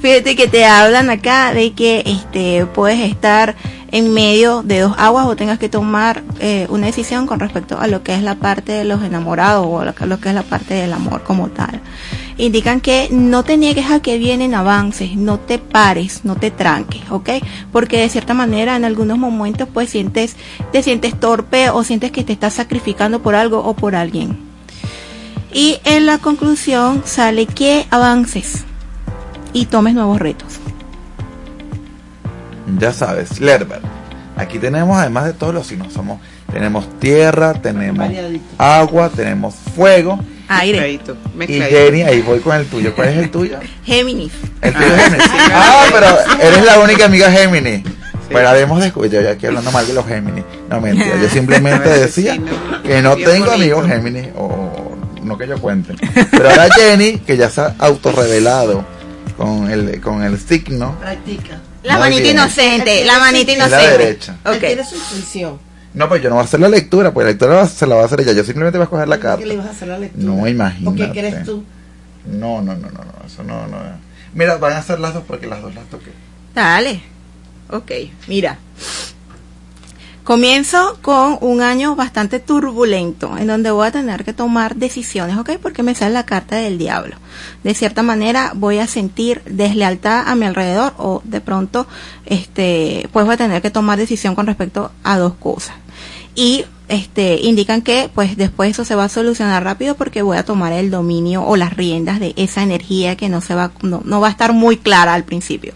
Fíjate 0.02 0.36
que 0.36 0.48
te 0.48 0.66
hablan 0.66 1.08
acá 1.08 1.54
de 1.54 1.72
que 1.72 2.02
este 2.04 2.66
puedes 2.66 3.00
estar 3.00 3.54
en 3.90 4.12
medio 4.12 4.62
de 4.62 4.80
dos 4.80 4.94
aguas 4.98 5.24
o 5.26 5.36
tengas 5.36 5.58
que 5.58 5.68
tomar 5.68 6.22
eh, 6.40 6.66
una 6.68 6.86
decisión 6.86 7.26
con 7.26 7.38
respecto 7.38 7.78
a 7.78 7.86
lo 7.86 8.02
que 8.02 8.12
es 8.14 8.22
la 8.22 8.34
parte 8.34 8.72
de 8.72 8.84
los 8.84 9.02
enamorados 9.02 9.66
o 9.66 9.84
lo 9.84 9.94
que, 10.20 10.28
es 10.28 10.34
la 10.34 10.42
parte 10.42 10.74
del 10.74 10.92
amor 10.92 11.22
como 11.22 11.48
tal. 11.48 11.80
Indican 12.36 12.80
que 12.80 13.08
no 13.12 13.44
te 13.44 13.56
niegues 13.56 13.90
a 13.90 14.00
que 14.00 14.18
vienen 14.18 14.54
avances, 14.54 15.16
no 15.16 15.38
te 15.38 15.58
pares, 15.58 16.24
no 16.24 16.34
te 16.34 16.50
tranques, 16.50 17.02
¿ok? 17.10 17.30
Porque 17.70 17.98
de 17.98 18.08
cierta 18.08 18.34
manera 18.34 18.74
en 18.74 18.84
algunos 18.84 19.18
momentos 19.18 19.68
pues 19.72 19.90
sientes, 19.90 20.34
te 20.72 20.82
sientes 20.82 21.18
torpe 21.18 21.70
o 21.70 21.84
sientes 21.84 22.10
que 22.10 22.24
te 22.24 22.32
estás 22.32 22.54
sacrificando 22.54 23.22
por 23.22 23.34
algo 23.36 23.58
o 23.58 23.74
por 23.74 23.94
alguien. 23.94 24.36
Y 25.52 25.78
en 25.84 26.06
la 26.06 26.18
conclusión 26.18 27.02
sale 27.04 27.46
que 27.46 27.86
avances 27.90 28.64
y 29.52 29.66
tomes 29.66 29.94
nuevos 29.94 30.18
retos. 30.18 30.58
Ya 32.78 32.92
sabes, 32.92 33.40
Lerber. 33.40 33.80
Aquí 34.36 34.58
tenemos, 34.58 34.98
además 34.98 35.26
de 35.26 35.32
todos 35.32 35.54
los 35.54 35.68
signos, 35.68 35.92
somos, 35.92 36.20
tenemos 36.52 36.98
tierra, 36.98 37.54
tenemos 37.54 38.10
agua, 38.58 39.08
tenemos 39.10 39.54
fuego. 39.54 40.18
Aire. 40.60 41.00
Mezcladito, 41.34 41.68
Y. 41.68 41.70
Jenny, 41.70 42.02
ahí 42.02 42.22
voy 42.22 42.40
con 42.40 42.56
el 42.56 42.66
tuyo. 42.66 42.94
¿Cuál 42.94 43.08
es 43.10 43.16
el 43.18 43.30
tuyo? 43.30 43.58
Géminis. 43.84 44.32
El 44.60 44.72
tuyo 44.74 44.86
es 44.86 45.02
Géminis. 45.04 45.26
Ah, 45.52 45.84
pero 45.92 46.06
eres 46.40 46.64
la 46.64 46.80
única 46.80 47.04
amiga 47.06 47.30
Géminis. 47.30 47.82
Pero 48.28 48.48
habemos 48.48 48.80
descubierto, 48.80 49.16
yo 49.18 49.22
ya 49.22 49.30
aquí 49.32 49.46
hablando 49.46 49.70
mal 49.70 49.86
de 49.86 49.92
los 49.92 50.06
Géminis. 50.06 50.44
No, 50.70 50.80
mentira, 50.80 51.16
yo 51.20 51.28
simplemente 51.32 51.88
decía 51.88 52.32
Sí, 52.34 52.38
no. 52.40 52.82
que 52.82 53.02
no 53.02 53.16
tengo 53.16 53.28
bonito. 53.46 53.52
amigos 53.52 53.86
Géminis, 53.86 54.28
o 54.36 54.96
no 55.22 55.38
que 55.38 55.46
yo 55.46 55.58
cuente. 55.60 55.94
Pero 56.30 56.50
ahora 56.50 56.68
Jenny, 56.74 57.18
que 57.18 57.36
ya 57.36 57.50
se 57.50 57.60
ha 57.60 57.74
autorrevelado 57.78 58.84
con 59.36 59.70
el, 59.70 60.00
con 60.00 60.22
el 60.22 60.38
signo, 60.38 60.96
Practica. 61.00 61.58
La 61.82 61.94
Muy 61.94 62.00
manita 62.04 62.22
bien. 62.22 62.36
inocente, 62.36 63.04
la 63.04 63.18
manita 63.18 63.52
Es 63.52 63.58
la 63.58 63.66
inocente. 63.66 63.98
derecha. 63.98 64.36
Él 64.46 64.52
Ok. 64.54 64.58
tiene 64.60 64.84
su 64.86 64.94
intuición. 64.96 65.58
No, 65.94 66.08
pues 66.08 66.22
yo 66.22 66.28
no 66.28 66.34
voy 66.36 66.42
a 66.42 66.44
hacer 66.44 66.60
la 66.60 66.68
lectura, 66.68 67.12
pues 67.12 67.24
la 67.24 67.30
lectura 67.30 67.66
se 67.66 67.86
la 67.86 67.94
va 67.94 68.02
a 68.02 68.04
hacer 68.06 68.20
ella. 68.20 68.32
Yo 68.32 68.44
simplemente 68.44 68.78
voy 68.78 68.86
a 68.86 68.90
coger 68.90 69.08
la 69.08 69.18
carta. 69.20 69.38
¿Qué 69.38 69.46
le 69.46 69.54
ibas 69.54 69.66
a 69.66 69.70
hacer 69.70 69.88
la 69.88 69.98
lectura? 69.98 70.24
No, 70.24 70.42
¿O 70.42 70.46
imagínate. 70.48 70.96
qué 70.98 71.10
crees 71.10 71.44
tú? 71.44 71.64
No, 72.26 72.60
no, 72.62 72.74
no, 72.74 72.90
no, 72.90 73.04
no, 73.04 73.26
eso 73.26 73.42
no, 73.44 73.66
no. 73.68 73.78
Mira, 74.34 74.56
van 74.56 74.72
a 74.72 74.78
hacer 74.78 74.98
las 74.98 75.14
dos 75.14 75.22
porque 75.26 75.46
las 75.46 75.62
dos 75.62 75.74
las 75.74 75.84
toqué. 75.86 76.10
Dale. 76.54 77.00
Ok, 77.70 77.92
mira. 78.28 78.58
Comienzo 80.24 80.98
con 81.02 81.36
un 81.42 81.60
año 81.60 81.96
bastante 81.96 82.40
turbulento, 82.40 83.36
en 83.36 83.46
donde 83.46 83.70
voy 83.70 83.86
a 83.86 83.92
tener 83.92 84.24
que 84.24 84.32
tomar 84.32 84.74
decisiones, 84.74 85.36
¿ok? 85.36 85.50
Porque 85.60 85.82
me 85.82 85.94
sale 85.94 86.14
la 86.14 86.24
carta 86.24 86.56
del 86.56 86.78
diablo. 86.78 87.16
De 87.62 87.74
cierta 87.74 88.02
manera 88.02 88.52
voy 88.54 88.78
a 88.78 88.86
sentir 88.86 89.42
deslealtad 89.44 90.26
a 90.26 90.34
mi 90.34 90.46
alrededor 90.46 90.94
o 90.96 91.20
de 91.24 91.42
pronto, 91.42 91.86
este, 92.24 93.06
pues 93.12 93.26
voy 93.26 93.34
a 93.34 93.38
tener 93.38 93.60
que 93.60 93.70
tomar 93.70 93.98
decisión 93.98 94.34
con 94.34 94.46
respecto 94.46 94.90
a 95.02 95.18
dos 95.18 95.34
cosas. 95.34 95.76
Y, 96.34 96.64
este, 96.88 97.36
indican 97.40 97.80
que, 97.82 98.10
pues 98.14 98.36
después 98.36 98.70
eso 98.70 98.84
se 98.84 98.94
va 98.94 99.04
a 99.04 99.08
solucionar 99.08 99.64
rápido 99.64 99.94
porque 99.94 100.22
voy 100.22 100.36
a 100.36 100.44
tomar 100.44 100.72
el 100.72 100.90
dominio 100.90 101.42
o 101.44 101.56
las 101.56 101.76
riendas 101.76 102.20
de 102.20 102.34
esa 102.36 102.62
energía 102.62 103.16
que 103.16 103.28
no 103.28 103.40
se 103.40 103.54
va, 103.54 103.70
no, 103.82 104.02
no 104.04 104.20
va 104.20 104.28
a 104.28 104.30
estar 104.30 104.52
muy 104.52 104.76
clara 104.76 105.14
al 105.14 105.24
principio. 105.24 105.72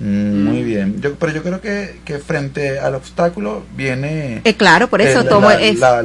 Mm, 0.00 0.44
Muy 0.44 0.62
bien. 0.64 1.00
Yo, 1.00 1.14
pero 1.14 1.32
yo 1.32 1.42
creo 1.42 1.60
que, 1.60 2.00
que 2.04 2.18
frente 2.18 2.80
al 2.80 2.96
obstáculo 2.96 3.62
viene 3.76 4.40
Eh, 4.44 4.54
claro, 4.54 4.88
por 4.90 5.00
eso 5.00 5.20
el, 5.20 5.28
tomo 5.28 5.48
la- 5.48 5.60
es- 5.60 5.78
la- 5.78 6.00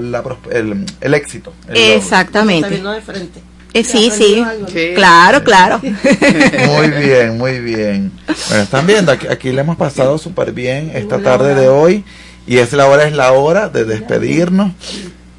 el, 0.51 0.86
el 1.01 1.13
éxito. 1.15 1.53
el 1.67 1.77
exactamente. 1.93 2.69
de 2.69 3.01
frente. 3.01 3.39
Eh, 3.73 3.84
sí, 3.84 4.09
¿Ya 4.09 4.15
sí. 4.15 4.43
Sí. 4.73 4.91
Claro, 4.95 5.43
claro. 5.43 5.80
Muy 5.84 6.88
bien, 7.03 7.38
muy 7.38 7.59
bien. 7.59 8.11
Bueno, 8.49 8.63
están 8.63 8.88
viendo, 8.88 9.11
aquí, 9.11 9.27
aquí 9.27 9.51
le 9.51 9.61
hemos 9.61 9.77
pasado 9.77 10.17
súper 10.17 10.53
bien 10.53 10.91
esta 10.93 11.19
tarde 11.19 11.53
de 11.55 11.67
hoy 11.67 12.03
y 12.50 12.58
es 12.58 12.74
la 12.74 12.88
hora, 12.88 13.04
es 13.04 13.14
la 13.14 13.32
hora 13.34 13.70
de 13.70 13.86
despedirnos, 13.86 14.72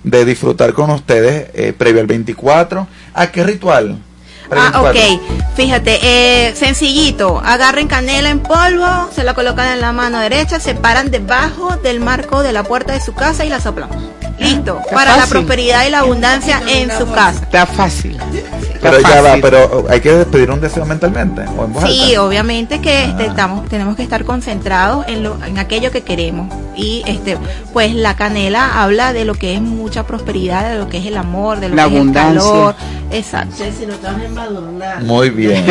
de 0.05 0.25
disfrutar 0.25 0.73
con 0.75 0.91
ustedes 0.91 1.49
eh, 1.55 1.73
previo 1.77 2.01
al 2.01 2.07
24. 2.07 2.87
¿A 3.13 3.27
qué 3.33 3.43
ritual? 3.43 3.99
Ah, 4.49 4.81
24. 4.81 4.91
ok. 4.91 5.57
Fíjate, 5.57 5.99
eh, 6.03 6.55
sencillito. 6.55 7.43
Agarren 7.45 7.89
canela 7.89 8.31
en 8.31 8.39
polvo, 8.39 9.11
se 9.13 9.25
la 9.25 9.35
colocan 9.35 9.73
en 9.73 9.81
la 9.81 9.91
mano 9.91 10.21
derecha, 10.21 10.61
se 10.61 10.77
paran 10.77 11.11
debajo 11.11 11.77
del 11.79 11.99
marco 11.99 12.45
de 12.45 12.53
la 12.53 12.63
puerta 12.63 12.93
de 12.93 13.01
su 13.01 13.13
casa 13.13 13.45
y 13.45 13.49
la 13.49 13.61
soplan. 13.61 13.91
Listo. 14.41 14.79
Está 14.81 14.95
Para 14.95 15.17
la 15.17 15.27
prosperidad 15.27 15.87
y 15.87 15.91
la 15.91 16.01
abundancia 16.01 16.61
en 16.67 16.91
su 16.97 17.11
casa. 17.13 17.41
Está 17.43 17.67
fácil. 17.67 18.19
Está 18.75 18.91
Pero 18.93 19.01
ya 19.01 19.21
va, 19.21 19.37
pero 19.43 19.87
hay 19.91 20.01
que 20.01 20.11
pedir 20.25 20.51
un 20.51 20.61
deseo 20.61 20.87
mentalmente 20.87 21.43
o 21.57 21.65
en 21.67 21.73
voz 21.75 21.85
Sí, 21.85 22.01
alta. 22.11 22.23
obviamente 22.25 22.81
que 22.81 23.05
este, 23.05 23.27
estamos, 23.27 23.69
tenemos 23.69 23.95
que 23.95 24.03
estar 24.03 24.25
concentrados 24.25 25.05
en, 25.07 25.23
lo, 25.23 25.37
en 25.45 25.59
aquello 25.59 25.91
que 25.91 26.01
queremos. 26.03 26.49
Y 26.75 27.03
este, 27.07 27.37
pues 27.75 27.95
la 27.95 28.17
canela 28.17 28.83
habla 28.83 29.13
de 29.13 29.27
lo 29.27 29.35
que 29.35 29.55
es 29.55 29.61
mucha 29.61 30.05
prosperidad, 30.07 30.71
de 30.71 30.79
lo 30.79 30.89
que 30.89 30.97
es 30.97 31.05
el 31.07 31.19
amor, 31.19 31.61
de 31.61 31.69
lo 31.69 31.75
La 31.77 31.89
que 31.89 31.97
abundancia. 31.97 32.31
es 32.41 32.47
el 32.47 32.51
calor. 32.53 32.75
Exacto. 33.13 33.55
Che, 33.59 33.73
si 33.73 33.87
no 33.87 33.95
embadurnar. 34.25 35.03
Muy 35.03 35.29
bien. 35.41 35.65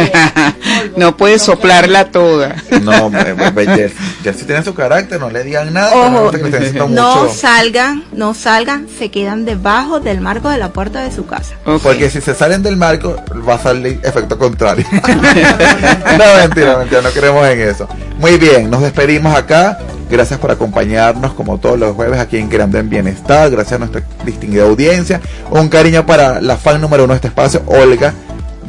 No 0.97 1.17
puedes 1.17 1.41
soplarla 1.41 2.11
toda. 2.11 2.55
No, 2.83 3.09
me- 3.09 3.33
me- 3.33 3.65
Jess, 3.75 3.93
Jess 4.23 4.45
tiene 4.45 4.63
su 4.63 4.73
carácter, 4.75 5.19
no 5.19 5.29
le 5.29 5.43
digan 5.43 5.73
nada. 5.73 5.95
Ojo, 5.95 6.31
no 6.31 6.87
no 6.89 7.29
salgan, 7.29 8.03
no 8.11 8.33
salgan, 8.33 8.58
se 8.97 9.09
quedan 9.09 9.45
debajo 9.45 9.99
del 9.99 10.21
marco 10.21 10.49
de 10.49 10.57
la 10.57 10.69
puerta 10.69 11.01
de 11.01 11.11
su 11.11 11.25
casa. 11.25 11.55
Porque 11.81 12.09
si 12.09 12.21
se 12.21 12.35
salen 12.35 12.61
del 12.61 12.75
marco, 12.75 13.15
va 13.47 13.55
a 13.55 13.59
salir 13.59 13.99
efecto 14.03 14.37
contrario. 14.37 14.85
no, 14.91 16.41
mentira, 16.41 16.77
mentira, 16.77 17.01
no 17.01 17.09
creemos 17.09 17.47
en 17.47 17.61
eso. 17.61 17.87
Muy 18.17 18.37
bien, 18.37 18.69
nos 18.69 18.81
despedimos 18.81 19.35
acá. 19.35 19.79
Gracias 20.09 20.39
por 20.39 20.51
acompañarnos 20.51 21.33
como 21.33 21.59
todos 21.59 21.79
los 21.79 21.95
jueves 21.95 22.19
aquí 22.19 22.37
en 22.37 22.49
Grande 22.49 22.79
en 22.79 22.89
Bienestar. 22.89 23.49
Gracias 23.49 23.73
a 23.73 23.77
nuestra 23.79 24.03
distinguida 24.25 24.63
audiencia. 24.63 25.21
Un 25.51 25.69
cariño 25.69 26.05
para 26.05 26.41
la 26.41 26.57
fan 26.57 26.81
número 26.81 27.03
uno 27.03 27.13
de 27.13 27.17
este 27.17 27.27
espacio, 27.27 27.61
Olga 27.67 28.13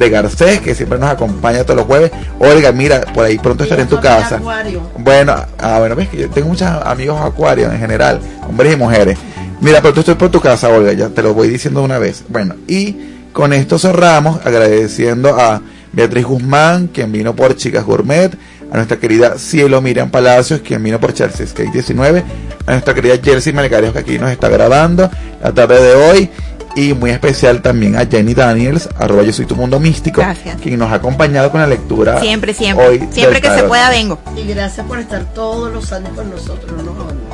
de 0.00 0.08
Garcés, 0.08 0.60
que 0.60 0.74
siempre 0.74 0.98
nos 0.98 1.10
acompaña 1.10 1.62
todos 1.62 1.76
los 1.76 1.86
jueves. 1.86 2.10
Olga, 2.38 2.72
mira, 2.72 3.02
por 3.14 3.24
ahí 3.24 3.38
pronto 3.38 3.64
estaré 3.64 3.82
en 3.82 3.88
tu 3.88 4.00
casa. 4.00 4.36
Acuario. 4.36 4.82
Bueno, 4.96 5.34
ah, 5.58 5.78
bueno, 5.78 5.94
ves 5.94 6.08
que 6.08 6.16
yo 6.16 6.30
tengo 6.30 6.48
muchos 6.48 6.68
amigos 6.84 7.20
acuarios 7.20 7.72
en 7.72 7.78
general, 7.78 8.20
hombres 8.48 8.72
y 8.72 8.76
mujeres. 8.76 9.18
Mira, 9.60 9.80
pero 9.82 9.92
tú 9.94 10.00
estoy 10.00 10.14
por 10.14 10.30
tu 10.30 10.40
casa, 10.40 10.68
Olga, 10.68 10.92
ya 10.92 11.08
te 11.08 11.22
lo 11.22 11.34
voy 11.34 11.48
diciendo 11.48 11.80
de 11.80 11.86
una 11.86 11.98
vez. 11.98 12.24
Bueno, 12.28 12.54
y 12.66 12.96
con 13.32 13.52
esto 13.52 13.78
cerramos 13.78 14.44
agradeciendo 14.46 15.38
a 15.38 15.60
Beatriz 15.92 16.24
Guzmán, 16.24 16.86
quien 16.88 17.12
vino 17.12 17.34
por 17.36 17.56
Chicas 17.56 17.84
Gourmet, 17.84 18.32
a 18.72 18.76
nuestra 18.76 18.98
querida 18.98 19.36
Cielo 19.38 19.80
Miriam 19.82 20.10
Palacios, 20.10 20.60
quien 20.60 20.82
vino 20.82 20.98
por 21.00 21.12
Chelsea 21.12 21.46
Skate 21.46 21.72
19, 21.72 22.24
a 22.66 22.70
nuestra 22.72 22.94
querida 22.94 23.16
Jersey 23.22 23.52
Melgarejo, 23.52 23.92
que 23.92 23.98
aquí 23.98 24.18
nos 24.18 24.30
está 24.30 24.48
grabando 24.48 25.10
la 25.42 25.52
tarde 25.52 25.82
de 25.82 25.94
hoy, 25.94 26.30
y 26.76 26.94
muy 26.94 27.10
especial 27.10 27.62
también 27.62 27.96
a 27.96 28.06
Jenny 28.06 28.32
Daniels, 28.32 28.88
arroba 28.96 29.24
yo 29.24 29.32
soy 29.32 29.44
tu 29.44 29.56
mundo 29.56 29.80
místico, 29.80 30.20
Gracias. 30.20 30.60
quien 30.60 30.78
nos 30.78 30.90
ha 30.92 30.94
acompañado 30.94 31.50
con 31.50 31.60
la 31.60 31.66
lectura 31.66 32.20
Siempre, 32.20 32.54
siempre. 32.54 32.86
hoy 32.86 33.08
siempre 33.10 33.40
que 33.40 33.50
se 33.50 33.64
pueda 33.64 33.90
vengo. 33.90 34.20
Y 34.36 34.46
gracias 34.46 34.86
por 34.86 35.00
estar 35.00 35.24
todos 35.34 35.72
los 35.72 35.92
años 35.92 36.10
con 36.14 36.30
nosotros. 36.30 36.70
No. 36.84 37.29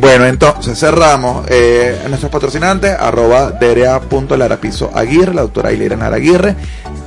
Bueno, 0.00 0.26
entonces 0.26 0.78
cerramos. 0.78 1.44
Eh, 1.48 1.98
nuestros 2.08 2.30
patrocinantes, 2.30 2.92
arroba 2.92 3.50
derea.larapiso 3.50 4.92
Aguirre, 4.94 5.34
la 5.34 5.42
doctora 5.42 5.70
Ailera 5.70 5.96
Nara 5.96 6.16
Aguirre, 6.16 6.54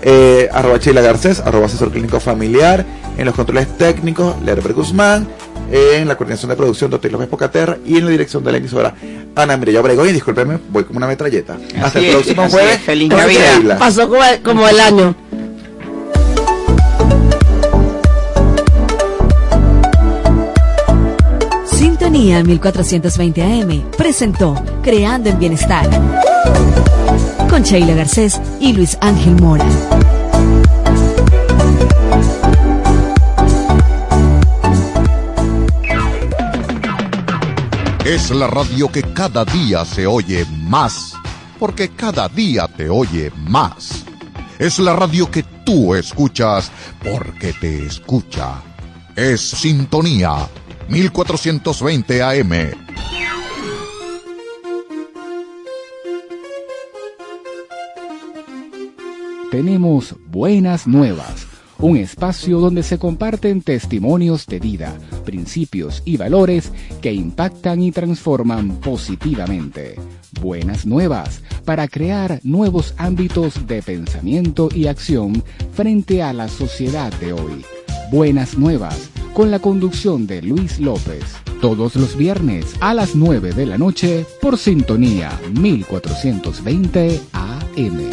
eh, 0.02 0.50
arroba 0.52 0.78
Sheila 0.78 1.00
Garcés, 1.00 1.40
arroba 1.40 1.68
asesor 1.68 1.92
clínico 1.92 2.20
familiar, 2.20 2.86
en 3.18 3.26
los 3.26 3.34
controles 3.34 3.78
técnicos, 3.78 4.36
Lerber 4.44 4.74
Guzmán, 4.74 5.26
en 5.72 6.06
la 6.06 6.16
coordinación 6.18 6.50
de 6.50 6.58
producción, 6.58 6.92
doctor 6.92 7.14
López 7.14 7.30
Pocaterra, 7.30 7.78
y 7.86 7.98
en 7.98 8.06
la 8.06 8.12
dirección 8.12 8.44
de 8.44 8.52
la 8.52 8.58
emisora, 8.58 8.94
Ana 9.36 9.56
Mireya 9.56 9.80
Obregón. 9.80 10.10
Y 10.10 10.12
discúlpeme, 10.12 10.60
voy 10.70 10.84
como 10.84 10.98
una 10.98 11.08
metralleta. 11.08 11.58
Hasta 11.82 12.00
el 12.00 12.06
es, 12.06 12.12
próximo 12.12 12.50
jueves. 12.50 12.76
es. 12.76 12.82
Feliz 12.82 13.08
Navidad. 13.08 13.80
Pasó 13.80 14.10
como 14.44 14.68
el 14.68 14.80
año. 14.82 15.16
Sintonía 22.22 22.44
1420 22.44 23.42
AM 23.42 23.92
presentó 23.98 24.54
Creando 24.84 25.32
en 25.32 25.40
Bienestar 25.40 25.90
con 27.50 27.64
Sheila 27.64 27.96
Garcés 27.96 28.40
y 28.60 28.74
Luis 28.74 28.96
Ángel 29.02 29.42
Mora. 29.42 29.66
Es 38.06 38.30
la 38.30 38.46
radio 38.46 38.92
que 38.92 39.02
cada 39.02 39.44
día 39.44 39.84
se 39.84 40.06
oye 40.06 40.46
más, 40.46 41.16
porque 41.58 41.90
cada 41.90 42.30
día 42.30 42.68
te 42.68 42.88
oye 42.88 43.32
más. 43.36 44.06
Es 44.60 44.78
la 44.78 44.94
radio 44.94 45.32
que 45.32 45.42
tú 45.66 45.96
escuchas 45.96 46.72
porque 47.04 47.52
te 47.54 47.88
escucha. 47.88 48.62
Es 49.16 49.42
Sintonía 49.42 50.48
1420 50.92 52.22
AM. 52.22 52.92
tenemos 59.52 60.16
buenas 60.28 60.88
nuevas. 60.88 61.48
un 61.78 61.98
espacio 61.98 62.60
donde 62.60 62.84
se 62.84 63.00
comparten 63.00 63.62
testimonios 63.62 64.46
de 64.46 64.60
vida, 64.60 64.96
principios 65.26 66.04
y 66.06 66.16
valores 66.16 66.72
que 67.02 67.12
impactan 67.12 67.82
y 67.82 67.92
transforman 67.92 68.78
positivamente. 68.82 69.96
Buenas 70.40 70.86
nuevas 70.86 71.42
para 71.66 71.88
crear 71.88 72.40
nuevos 72.44 72.94
ámbitos 72.98 73.66
de 73.66 73.82
pensamiento 73.82 74.70
y 74.74 74.88
acción 74.88 75.44
frente 75.74 76.22
a 76.22 76.34
la 76.34 76.48
sociedad 76.48 77.12
de 77.20 77.34
hoy. 77.34 77.66
Buenas 78.12 78.58
nuevas 78.58 79.10
con 79.34 79.52
la 79.52 79.60
conducción 79.60 80.28
de 80.28 80.42
Luis 80.42 80.82
López. 80.82 81.24
Todos 81.62 81.96
los 81.96 82.18
viernes 82.18 82.76
a 82.82 82.94
las 82.94 83.16
9 83.16 83.54
de 83.54 83.66
la 83.66 83.78
noche 83.78 84.26
por 84.42 84.58
sintonía 84.58 85.40
1420 85.54 87.22
AM. 87.32 88.10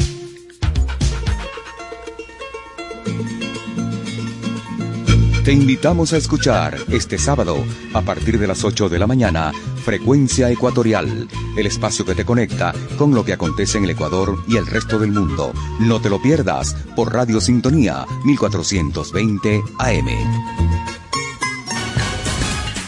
Te 5.48 5.54
invitamos 5.54 6.12
a 6.12 6.18
escuchar 6.18 6.76
este 6.90 7.16
sábado, 7.16 7.64
a 7.94 8.02
partir 8.02 8.38
de 8.38 8.46
las 8.46 8.64
8 8.64 8.90
de 8.90 8.98
la 8.98 9.06
mañana, 9.06 9.50
Frecuencia 9.82 10.50
Ecuatorial, 10.50 11.26
el 11.56 11.66
espacio 11.66 12.04
que 12.04 12.14
te 12.14 12.26
conecta 12.26 12.74
con 12.98 13.14
lo 13.14 13.24
que 13.24 13.32
acontece 13.32 13.78
en 13.78 13.84
el 13.84 13.90
Ecuador 13.92 14.44
y 14.46 14.58
el 14.58 14.66
resto 14.66 14.98
del 14.98 15.10
mundo. 15.10 15.54
No 15.80 16.02
te 16.02 16.10
lo 16.10 16.20
pierdas 16.20 16.76
por 16.94 17.14
Radio 17.14 17.40
Sintonía 17.40 18.04
1420 18.26 19.62
AM. 19.78 20.08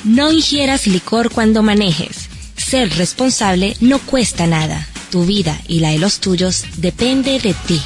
No 0.05 0.31
ingieras 0.31 0.87
licor 0.87 1.31
cuando 1.31 1.63
manejes. 1.63 2.29
Ser 2.59 2.95
responsable 2.99 3.75
no 3.81 4.01
cuesta 4.01 4.47
nada. 4.47 4.87
Tu 5.11 5.25
vida 5.25 5.59
y 5.67 5.81
la 5.81 5.93
de 5.93 5.99
los 5.99 6.21
tuyos 6.21 6.67
depende 6.77 7.41
de 7.41 7.55
ti. 7.55 7.81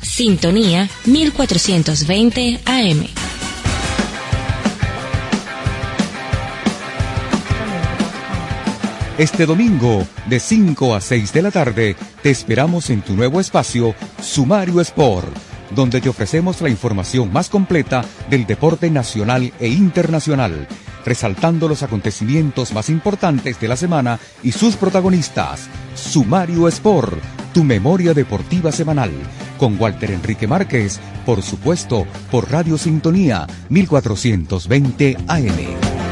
Sintonía 0.00 0.88
1420 1.06 2.60
AM. 2.66 3.21
Este 9.22 9.46
domingo, 9.46 10.04
de 10.28 10.40
5 10.40 10.96
a 10.96 11.00
6 11.00 11.32
de 11.32 11.42
la 11.42 11.52
tarde, 11.52 11.94
te 12.24 12.30
esperamos 12.30 12.90
en 12.90 13.02
tu 13.02 13.14
nuevo 13.14 13.38
espacio, 13.38 13.94
Sumario 14.20 14.80
Sport, 14.80 15.28
donde 15.76 16.00
te 16.00 16.08
ofrecemos 16.08 16.60
la 16.60 16.68
información 16.68 17.32
más 17.32 17.48
completa 17.48 18.04
del 18.28 18.46
deporte 18.46 18.90
nacional 18.90 19.52
e 19.60 19.68
internacional, 19.68 20.66
resaltando 21.04 21.68
los 21.68 21.84
acontecimientos 21.84 22.72
más 22.72 22.88
importantes 22.88 23.60
de 23.60 23.68
la 23.68 23.76
semana 23.76 24.18
y 24.42 24.50
sus 24.50 24.74
protagonistas. 24.74 25.68
Sumario 25.94 26.66
Sport, 26.66 27.16
tu 27.54 27.62
memoria 27.62 28.14
deportiva 28.14 28.72
semanal, 28.72 29.12
con 29.56 29.80
Walter 29.80 30.10
Enrique 30.10 30.48
Márquez, 30.48 30.98
por 31.24 31.42
supuesto, 31.42 32.08
por 32.28 32.50
Radio 32.50 32.76
Sintonía 32.76 33.46
1420 33.68 35.16
AM. 35.28 36.11